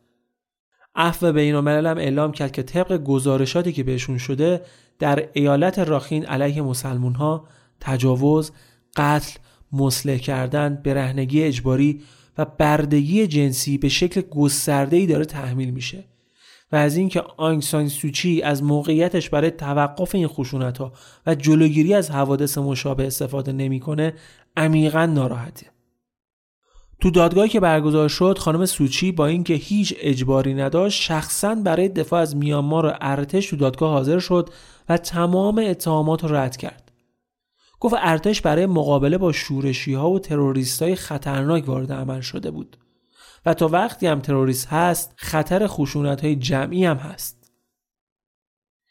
عفو 0.95 1.31
بین 1.31 1.55
هم 1.55 1.97
اعلام 1.97 2.31
کرد 2.31 2.51
که 2.51 2.63
طبق 2.63 3.03
گزارشاتی 3.03 3.71
که 3.71 3.83
بهشون 3.83 4.17
شده 4.17 4.61
در 4.99 5.29
ایالت 5.33 5.79
راخین 5.79 6.25
علیه 6.25 6.61
مسلمون 6.61 7.15
ها 7.15 7.47
تجاوز، 7.79 8.51
قتل، 8.95 9.39
مسلح 9.71 10.17
کردن، 10.17 10.81
برهنگی 10.83 11.43
اجباری 11.43 12.01
و 12.37 12.45
بردگی 12.45 13.27
جنسی 13.27 13.77
به 13.77 13.89
شکل 13.89 14.21
گسترده‌ای 14.21 15.05
داره 15.05 15.25
تحمیل 15.25 15.71
میشه 15.71 16.03
و 16.73 16.75
از 16.75 16.97
اینکه 16.97 17.23
آنگ 17.37 17.61
سوچی 17.87 18.41
از 18.41 18.63
موقعیتش 18.63 19.29
برای 19.29 19.51
توقف 19.51 20.15
این 20.15 20.27
خشونت 20.27 20.77
ها 20.77 20.93
و 21.25 21.35
جلوگیری 21.35 21.93
از 21.93 22.11
حوادث 22.11 22.57
مشابه 22.57 23.07
استفاده 23.07 23.51
نمی‌کنه 23.51 24.13
عمیقا 24.57 25.05
ناراحته. 25.05 25.65
تو 27.01 27.11
دادگاهی 27.11 27.49
که 27.49 27.59
برگزار 27.59 28.09
شد 28.09 28.37
خانم 28.37 28.65
سوچی 28.65 29.11
با 29.11 29.25
اینکه 29.25 29.53
هیچ 29.53 29.95
اجباری 29.99 30.53
نداشت 30.53 31.01
شخصا 31.01 31.55
برای 31.55 31.89
دفاع 31.89 32.21
از 32.21 32.35
میانمار 32.35 32.85
و 32.85 32.93
ارتش 33.01 33.49
تو 33.49 33.55
دادگاه 33.55 33.91
حاضر 33.91 34.19
شد 34.19 34.49
و 34.89 34.97
تمام 34.97 35.63
اتهامات 35.67 36.23
رو 36.23 36.35
رد 36.35 36.57
کرد. 36.57 36.91
گفت 37.79 37.95
ارتش 37.97 38.41
برای 38.41 38.65
مقابله 38.65 39.17
با 39.17 39.31
شورشی 39.31 39.93
ها 39.93 40.09
و 40.09 40.19
تروریست 40.19 40.81
های 40.81 40.95
خطرناک 40.95 41.67
وارد 41.67 41.91
عمل 41.91 42.21
شده 42.21 42.51
بود. 42.51 42.77
و 43.45 43.53
تا 43.53 43.67
وقتی 43.67 44.07
هم 44.07 44.19
تروریست 44.19 44.67
هست 44.67 45.13
خطر 45.15 45.67
خشونت 45.67 46.21
های 46.21 46.35
جمعی 46.35 46.85
هم 46.85 46.97
هست. 46.97 47.51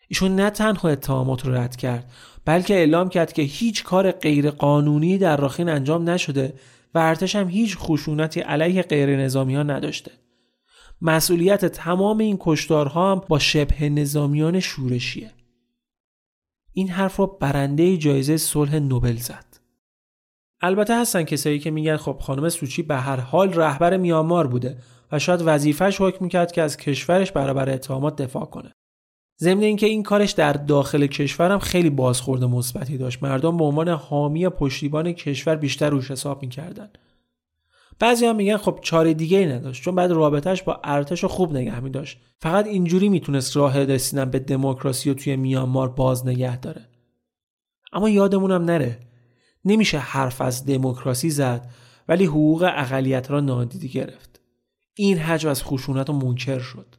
ایشون 0.08 0.36
نه 0.36 0.50
تنها 0.50 0.88
اتهامات 0.88 1.46
رو 1.46 1.54
رد 1.54 1.76
کرد 1.76 2.10
بلکه 2.44 2.74
اعلام 2.74 3.08
کرد 3.08 3.32
که 3.32 3.42
هیچ 3.42 3.84
کار 3.84 4.12
غیر 4.12 4.50
قانونی 4.50 5.18
در 5.18 5.36
راخین 5.36 5.68
انجام 5.68 6.10
نشده 6.10 6.54
و 6.94 6.98
ارتش 6.98 7.36
هم 7.36 7.48
هیچ 7.48 7.78
خشونتی 7.78 8.40
علیه 8.40 8.82
غیر 8.82 9.16
نظامی 9.16 9.54
ها 9.54 9.62
نداشته. 9.62 10.12
مسئولیت 11.02 11.64
تمام 11.64 12.18
این 12.18 12.36
کشتارها 12.40 13.12
هم 13.12 13.22
با 13.28 13.38
شبه 13.38 13.88
نظامیان 13.88 14.60
شورشیه. 14.60 15.30
این 16.72 16.88
حرف 16.88 17.16
رو 17.16 17.26
برنده 17.26 17.96
جایزه 17.96 18.36
صلح 18.36 18.78
نوبل 18.78 19.16
زد. 19.16 19.51
البته 20.62 21.00
هستن 21.00 21.22
کسایی 21.22 21.58
که 21.58 21.70
میگن 21.70 21.96
خب 21.96 22.16
خانم 22.20 22.48
سوچی 22.48 22.82
به 22.82 22.96
هر 22.96 23.20
حال 23.20 23.52
رهبر 23.52 23.96
میامار 23.96 24.46
بوده 24.46 24.78
و 25.12 25.18
شاید 25.18 25.42
وظیفش 25.44 26.00
حکم 26.00 26.24
می‌کرد 26.24 26.52
که 26.52 26.62
از 26.62 26.76
کشورش 26.76 27.32
برابر 27.32 27.70
اتهامات 27.70 28.22
دفاع 28.22 28.44
کنه. 28.44 28.72
ضمن 29.40 29.62
اینکه 29.62 29.86
این 29.86 30.02
کارش 30.02 30.30
در 30.30 30.52
داخل 30.52 31.06
کشورم 31.06 31.58
خیلی 31.58 31.90
بازخورد 31.90 32.44
مثبتی 32.44 32.98
داشت. 32.98 33.22
مردم 33.22 33.56
به 33.56 33.64
عنوان 33.64 33.88
حامی 33.88 34.48
پشتیبان 34.48 35.12
کشور 35.12 35.56
بیشتر 35.56 35.90
روش 35.90 36.10
حساب 36.10 36.42
می‌کردن. 36.42 36.90
بعضی 37.98 38.26
هم 38.26 38.36
میگن 38.36 38.56
خب 38.56 38.78
چاره 38.82 39.14
دیگه 39.14 39.38
ای 39.38 39.46
نداشت 39.46 39.82
چون 39.82 39.94
بعد 39.94 40.10
رابطهش 40.10 40.62
با 40.62 40.80
ارتش 40.84 41.24
خوب 41.24 41.52
نگه 41.56 41.80
می 41.80 41.90
داشت 41.90 42.18
فقط 42.40 42.66
اینجوری 42.66 43.08
می‌تونست 43.08 43.56
راه 43.56 43.84
رسیدن 43.84 44.30
به 44.30 44.38
دموکراسی 44.38 45.10
و 45.10 45.14
توی 45.14 45.36
میانمار 45.36 45.88
باز 45.88 46.26
نگه 46.26 46.56
داره. 46.56 46.88
اما 47.92 48.08
یادمونم 48.08 48.64
نره 48.64 48.98
نمیشه 49.64 49.98
حرف 49.98 50.40
از 50.40 50.66
دموکراسی 50.66 51.30
زد 51.30 51.70
ولی 52.08 52.24
حقوق 52.24 52.70
اقلیت 52.76 53.30
را 53.30 53.40
نادیده 53.40 53.88
گرفت 53.88 54.40
این 54.94 55.18
حجم 55.18 55.48
از 55.48 55.64
خشونت 55.64 56.10
و 56.10 56.12
منکر 56.12 56.58
شد 56.58 56.94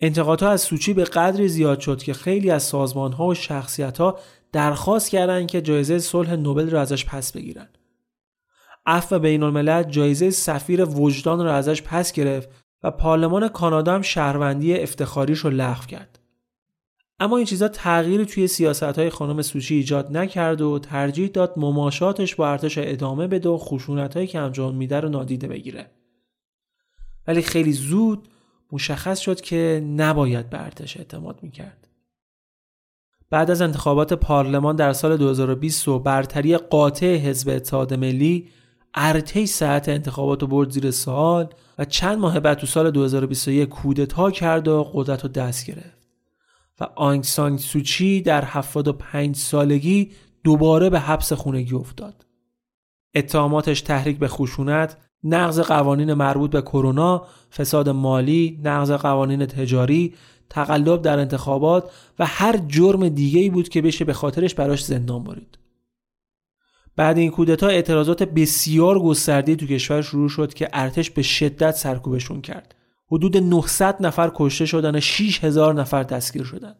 انتقادها 0.00 0.50
از 0.50 0.60
سوچی 0.60 0.94
به 0.94 1.04
قدری 1.04 1.48
زیاد 1.48 1.80
شد 1.80 2.02
که 2.02 2.12
خیلی 2.12 2.50
از 2.50 2.62
سازمان 2.62 3.12
ها 3.12 3.26
و 3.26 3.34
شخصیت 3.34 3.98
ها 3.98 4.18
درخواست 4.52 5.10
کردند 5.10 5.48
که 5.48 5.62
جایزه 5.62 5.98
صلح 5.98 6.34
نوبل 6.34 6.70
را 6.70 6.80
ازش 6.80 7.04
پس 7.04 7.32
بگیرن. 7.32 7.68
عفو 8.86 9.18
بین 9.18 9.42
الملل 9.42 9.82
جایزه 9.82 10.30
سفیر 10.30 10.84
وجدان 10.84 11.44
را 11.44 11.54
ازش 11.54 11.82
پس 11.82 12.12
گرفت 12.12 12.48
و 12.82 12.90
پارلمان 12.90 13.48
کانادا 13.48 13.94
هم 13.94 14.02
شهروندی 14.02 14.78
افتخاریش 14.78 15.38
رو 15.38 15.50
لغو 15.50 15.86
کرد. 15.86 16.19
اما 17.20 17.36
این 17.36 17.46
چیزا 17.46 17.68
تغییری 17.68 18.26
توی 18.26 18.46
سیاست 18.46 18.82
های 18.82 19.10
خانم 19.10 19.42
سوچی 19.42 19.74
ایجاد 19.74 20.16
نکرد 20.16 20.60
و 20.60 20.78
ترجیح 20.78 21.28
داد 21.28 21.54
مماشاتش 21.56 22.34
با 22.34 22.50
ارتش 22.50 22.78
ادامه 22.78 23.26
بده 23.26 23.48
و 23.48 23.58
خشونت 23.58 24.14
هایی 24.14 24.26
که 24.26 24.38
انجام 24.38 24.74
میده 24.74 25.00
رو 25.00 25.08
نادیده 25.08 25.48
بگیره. 25.48 25.90
ولی 27.26 27.42
خیلی 27.42 27.72
زود 27.72 28.28
مشخص 28.72 29.18
شد 29.18 29.40
که 29.40 29.84
نباید 29.96 30.50
به 30.50 30.64
ارتش 30.64 30.96
اعتماد 30.96 31.38
می‌کرد. 31.42 31.88
بعد 33.30 33.50
از 33.50 33.62
انتخابات 33.62 34.12
پارلمان 34.12 34.76
در 34.76 34.92
سال 34.92 35.16
2020 35.16 35.88
و 35.88 35.98
برتری 35.98 36.56
قاطع 36.56 37.16
حزب 37.16 37.48
اتحاد 37.48 37.94
ملی 37.94 38.48
ارتش 38.94 39.48
ساعت 39.48 39.88
انتخابات 39.88 40.42
رو 40.42 40.48
برد 40.48 40.70
زیر 40.70 40.90
سوال 40.90 41.48
و 41.78 41.84
چند 41.84 42.18
ماه 42.18 42.40
بعد 42.40 42.58
تو 42.58 42.66
سال 42.66 42.90
2021 42.90 43.68
کودتا 43.68 44.30
کرد 44.30 44.68
و 44.68 44.90
قدرت 44.94 45.22
رو 45.22 45.28
دست 45.28 45.66
گرفت 45.66 45.99
و 46.80 46.86
آنگ 46.96 47.24
سانگ 47.24 47.58
سوچی 47.58 48.20
در 48.20 48.44
75 48.44 49.36
سالگی 49.36 50.10
دوباره 50.44 50.90
به 50.90 51.00
حبس 51.00 51.32
خونگی 51.32 51.74
افتاد. 51.74 52.26
اتهاماتش 53.14 53.80
تحریک 53.80 54.18
به 54.18 54.28
خشونت، 54.28 54.96
نقض 55.24 55.60
قوانین 55.60 56.14
مربوط 56.14 56.50
به 56.50 56.62
کرونا، 56.62 57.26
فساد 57.52 57.88
مالی، 57.88 58.60
نقض 58.64 58.90
قوانین 58.90 59.46
تجاری، 59.46 60.14
تقلب 60.50 61.02
در 61.02 61.18
انتخابات 61.18 61.90
و 62.18 62.26
هر 62.26 62.56
جرم 62.56 63.08
دیگه‌ای 63.08 63.50
بود 63.50 63.68
که 63.68 63.82
بشه 63.82 64.04
به 64.04 64.12
خاطرش 64.12 64.54
براش 64.54 64.84
زندان 64.84 65.24
برید. 65.24 65.58
بعد 66.96 67.18
این 67.18 67.30
کودتا 67.30 67.66
اعتراضات 67.66 68.22
بسیار 68.22 68.98
گسترده 68.98 69.56
تو 69.56 69.66
کشور 69.66 70.02
شروع 70.02 70.28
شد 70.28 70.54
که 70.54 70.68
ارتش 70.72 71.10
به 71.10 71.22
شدت 71.22 71.74
سرکوبشون 71.74 72.40
کرد. 72.40 72.74
حدود 73.10 73.36
900 73.36 73.96
نفر 74.00 74.30
کشته 74.34 74.66
شدن 74.66 74.96
و 74.96 75.00
6000 75.00 75.74
نفر 75.74 76.02
دستگیر 76.02 76.44
شدند. 76.44 76.76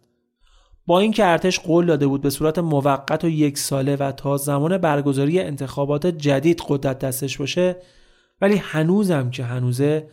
با 0.87 1.01
اینکه 1.01 1.27
ارتش 1.27 1.61
قول 1.61 1.87
داده 1.87 2.07
بود 2.07 2.21
به 2.23 2.31
صورت 2.31 2.59
موقت 2.59 3.25
و 3.25 3.29
یک 3.29 3.59
ساله 3.59 3.97
و 3.97 4.13
تا 4.13 4.37
زمان 4.37 4.79
برگزاری 4.79 5.41
انتخابات 5.41 6.07
جدید 6.07 6.63
قدرت 6.69 6.99
دستش 6.99 7.39
باشه 7.39 7.77
ولی 8.41 8.57
هنوزم 8.57 9.31
که 9.31 9.45
هنوزه 9.45 10.07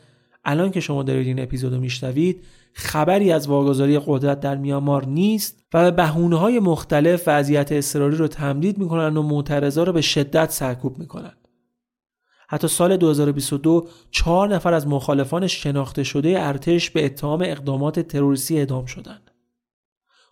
الان 0.45 0.72
که 0.72 0.80
شما 0.80 1.03
دارید 1.03 1.28
این 1.28 1.39
اپیزود 1.39 1.74
رو 1.74 1.80
میشنوید 1.80 2.43
خبری 2.74 3.32
از 3.32 3.47
واگذاری 3.47 3.99
قدرت 4.05 4.39
در 4.39 4.55
میامار 4.55 5.05
نیست 5.05 5.65
و 5.74 5.84
به 5.84 5.91
بهونه 5.91 6.36
های 6.36 6.59
مختلف 6.59 7.24
وضعیت 7.28 7.72
اضطراری 7.72 8.15
رو 8.15 8.28
تمدید 8.28 8.78
می‌کنن 8.78 9.18
و 9.18 9.22
معترضا 9.22 9.84
رو 9.84 9.93
به 9.93 10.01
شدت 10.01 10.51
سرکوب 10.51 10.99
می‌کنن 10.99 11.34
حتی 12.48 12.68
سال 12.68 12.98
2022 12.98 13.88
چهار 14.12 14.56
نفر 14.56 14.74
از 14.74 14.88
مخالفان 14.88 15.48
شناخته 15.48 16.04
شده 16.04 16.36
ارتش 16.38 16.89
به 16.89 17.06
اتهام 17.06 17.41
اقدامات 17.41 18.00
تروریستی 18.00 18.58
اعدام 18.58 18.86
شدند. 18.86 19.32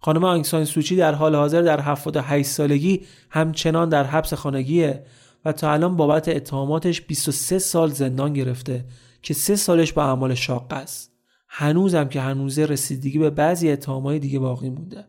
خانم 0.02 0.24
آنگسان 0.24 0.66
سوچی 0.66 0.96
در 0.96 1.14
حال 1.14 1.36
حاضر 1.36 1.62
در 1.62 1.80
78 1.80 2.50
سالگی 2.50 3.02
همچنان 3.30 3.90
در 3.90 4.04
حبس 4.04 4.34
خانگیه 4.34 5.06
و 5.46 5.52
تا 5.52 5.74
الان 5.74 5.96
بابت 5.96 6.30
اتهاماتش 6.30 7.02
23 7.02 7.60
سال 7.60 7.90
زندان 7.90 8.34
گرفته 8.34 8.86
که 9.22 9.34
سه 9.34 9.56
سالش 9.56 9.94
با 9.94 10.04
اعمال 10.04 10.34
شاق 10.34 10.74
است. 10.74 11.12
هنوزم 11.48 12.08
که 12.08 12.22
هنوزه 12.22 12.66
رسیدگی 12.66 13.20
به 13.20 13.30
بعضی 13.30 13.72
اتهامهای 13.72 14.20
دیگه 14.20 14.40
باقی 14.40 14.70
مونده. 14.70 15.06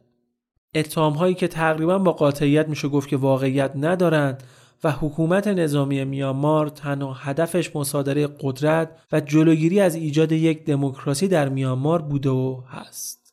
اتهامهایی 0.74 1.34
که 1.34 1.48
تقریبا 1.48 1.98
با 1.98 2.12
قاطعیت 2.12 2.68
میشه 2.68 2.88
گفت 2.88 3.08
که 3.08 3.16
واقعیت 3.16 3.72
ندارند 3.76 4.42
و 4.84 4.92
حکومت 4.92 5.48
نظامی 5.48 6.04
میانمار 6.04 6.68
تنها 6.68 7.12
هدفش 7.12 7.76
مصادره 7.76 8.28
قدرت 8.40 8.98
و 9.12 9.20
جلوگیری 9.20 9.80
از 9.80 9.94
ایجاد 9.94 10.32
یک 10.32 10.64
دموکراسی 10.64 11.28
در 11.28 11.48
میانمار 11.48 12.02
بوده 12.02 12.30
و 12.30 12.60
هست. 12.68 13.25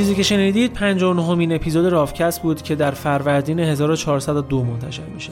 چیزی 0.00 0.14
که 0.14 0.22
شنیدید 0.22 0.72
59 0.72 1.34
مین 1.34 1.52
اپیزود 1.52 1.86
رافکست 1.86 2.42
بود 2.42 2.62
که 2.62 2.74
در 2.74 2.90
فروردین 2.90 3.60
1402 3.60 4.64
منتشر 4.64 5.02
میشه. 5.14 5.30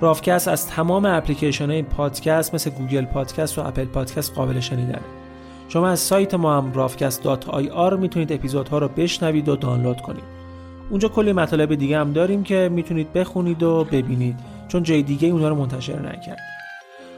رافکست 0.00 0.48
از 0.48 0.66
تمام 0.66 1.04
اپلیکیشن 1.04 1.70
های 1.70 1.82
پادکست 1.82 2.54
مثل 2.54 2.70
گوگل 2.70 3.04
پادکست 3.04 3.58
و 3.58 3.66
اپل 3.66 3.84
پادکست 3.84 4.34
قابل 4.34 4.60
شنیدنه. 4.60 5.00
شما 5.68 5.88
از 5.88 6.00
سایت 6.00 6.34
ما 6.34 6.56
هم 6.56 6.72
rafcast.ir 6.72 7.98
می‌تونید 7.98 8.32
اپیزودها 8.32 8.78
رو 8.78 8.88
بشنوید 8.88 9.48
و 9.48 9.56
دانلود 9.56 10.00
کنید. 10.00 10.24
اونجا 10.90 11.08
کلی 11.08 11.32
مطالب 11.32 11.74
دیگه 11.74 11.98
هم 11.98 12.12
داریم 12.12 12.42
که 12.42 12.70
می‌تونید 12.72 13.12
بخونید 13.12 13.62
و 13.62 13.84
ببینید 13.84 14.36
چون 14.68 14.82
جای 14.82 15.02
دیگه 15.02 15.28
اونها 15.28 15.48
رو 15.48 15.54
منتشر 15.54 15.98
نکردیم. 15.98 16.38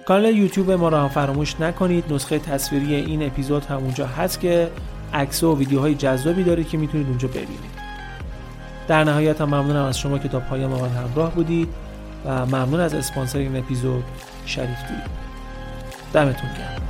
کانال 0.07 0.37
یوتیوب 0.37 0.71
ما 0.71 0.89
رو 0.89 0.97
هم 0.97 1.09
فراموش 1.09 1.61
نکنید 1.61 2.13
نسخه 2.13 2.39
تصویری 2.39 2.95
این 2.95 3.23
اپیزود 3.23 3.65
هم 3.65 3.77
اونجا 3.77 4.07
هست 4.07 4.41
که 4.41 4.71
عکس 5.15 5.43
و 5.43 5.57
ویدیوهای 5.57 5.95
جذابی 5.95 6.45
داره 6.45 6.65
که 6.65 6.79
می‌تونید 6.79 7.07
اونجا 7.07 7.29
ببینید. 7.29 7.81
در 8.89 9.05
نهایت 9.05 9.41
هم 9.41 9.49
ممنونم 9.49 9.85
از 9.85 9.99
شما 9.99 10.19
که 10.19 10.29
تا 10.29 10.41
پایان 10.41 10.71
ما 10.71 10.87
همراه 10.87 11.35
بودید 11.35 11.69
و 12.25 12.47
ممنون 12.47 12.81
از 12.81 12.95
اسپانسر 12.95 13.39
این 13.39 13.57
اپیزود 13.57 14.05
شریف 14.47 14.79
دوی 14.89 14.99
دمتون 16.13 16.51
گرم. 16.51 16.90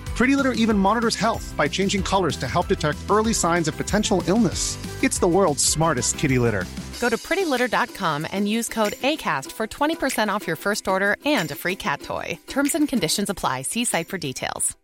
Pretty 0.21 0.35
Litter 0.35 0.51
even 0.51 0.77
monitors 0.77 1.15
health 1.15 1.51
by 1.57 1.67
changing 1.67 2.03
colors 2.03 2.37
to 2.37 2.47
help 2.47 2.67
detect 2.67 2.99
early 3.09 3.33
signs 3.33 3.67
of 3.67 3.75
potential 3.75 4.21
illness. 4.27 4.77
It's 5.01 5.17
the 5.17 5.27
world's 5.27 5.63
smartest 5.63 6.19
kitty 6.19 6.37
litter. 6.37 6.65
Go 6.99 7.09
to 7.09 7.17
prettylitter.com 7.17 8.27
and 8.31 8.47
use 8.47 8.69
code 8.69 8.93
ACAST 9.01 9.51
for 9.51 9.65
20% 9.65 10.29
off 10.29 10.45
your 10.45 10.55
first 10.55 10.87
order 10.87 11.17
and 11.25 11.49
a 11.49 11.55
free 11.55 11.75
cat 11.75 12.03
toy. 12.03 12.37
Terms 12.45 12.75
and 12.75 12.87
conditions 12.87 13.31
apply. 13.31 13.63
See 13.63 13.83
site 13.83 14.09
for 14.09 14.19
details. 14.19 14.77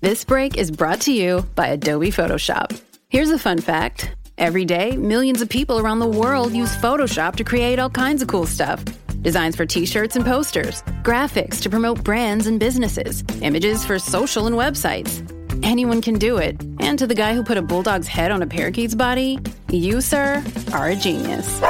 This 0.00 0.24
break 0.24 0.56
is 0.56 0.70
brought 0.70 1.02
to 1.02 1.12
you 1.12 1.44
by 1.54 1.66
Adobe 1.66 2.10
Photoshop. 2.10 2.80
Here's 3.10 3.30
a 3.30 3.38
fun 3.38 3.58
fact 3.58 4.12
every 4.38 4.64
day, 4.64 4.96
millions 4.96 5.42
of 5.42 5.50
people 5.50 5.78
around 5.78 5.98
the 5.98 6.06
world 6.06 6.54
use 6.54 6.74
Photoshop 6.78 7.36
to 7.36 7.44
create 7.44 7.78
all 7.78 7.90
kinds 7.90 8.22
of 8.22 8.28
cool 8.28 8.46
stuff. 8.46 8.82
Designs 9.22 9.56
for 9.56 9.66
t 9.66 9.86
shirts 9.86 10.16
and 10.16 10.24
posters, 10.24 10.82
graphics 11.02 11.60
to 11.62 11.70
promote 11.70 12.02
brands 12.04 12.46
and 12.46 12.58
businesses, 12.58 13.24
images 13.40 13.84
for 13.84 13.98
social 13.98 14.46
and 14.46 14.56
websites. 14.56 15.22
Anyone 15.64 16.00
can 16.00 16.18
do 16.18 16.38
it. 16.38 16.60
And 16.80 16.98
to 16.98 17.06
the 17.06 17.14
guy 17.14 17.34
who 17.34 17.42
put 17.42 17.56
a 17.56 17.62
bulldog's 17.62 18.06
head 18.06 18.30
on 18.30 18.42
a 18.42 18.46
parakeet's 18.46 18.94
body, 18.94 19.38
you, 19.70 20.00
sir, 20.00 20.42
are 20.72 20.88
a 20.88 20.96
genius. 20.96 21.60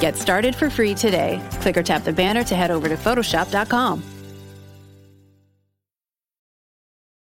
Get 0.00 0.16
started 0.16 0.54
for 0.54 0.70
free 0.70 0.94
today. 0.94 1.42
Click 1.60 1.76
or 1.76 1.82
tap 1.82 2.04
the 2.04 2.12
banner 2.12 2.44
to 2.44 2.54
head 2.54 2.70
over 2.70 2.88
to 2.88 2.96
Photoshop.com. 2.96 4.17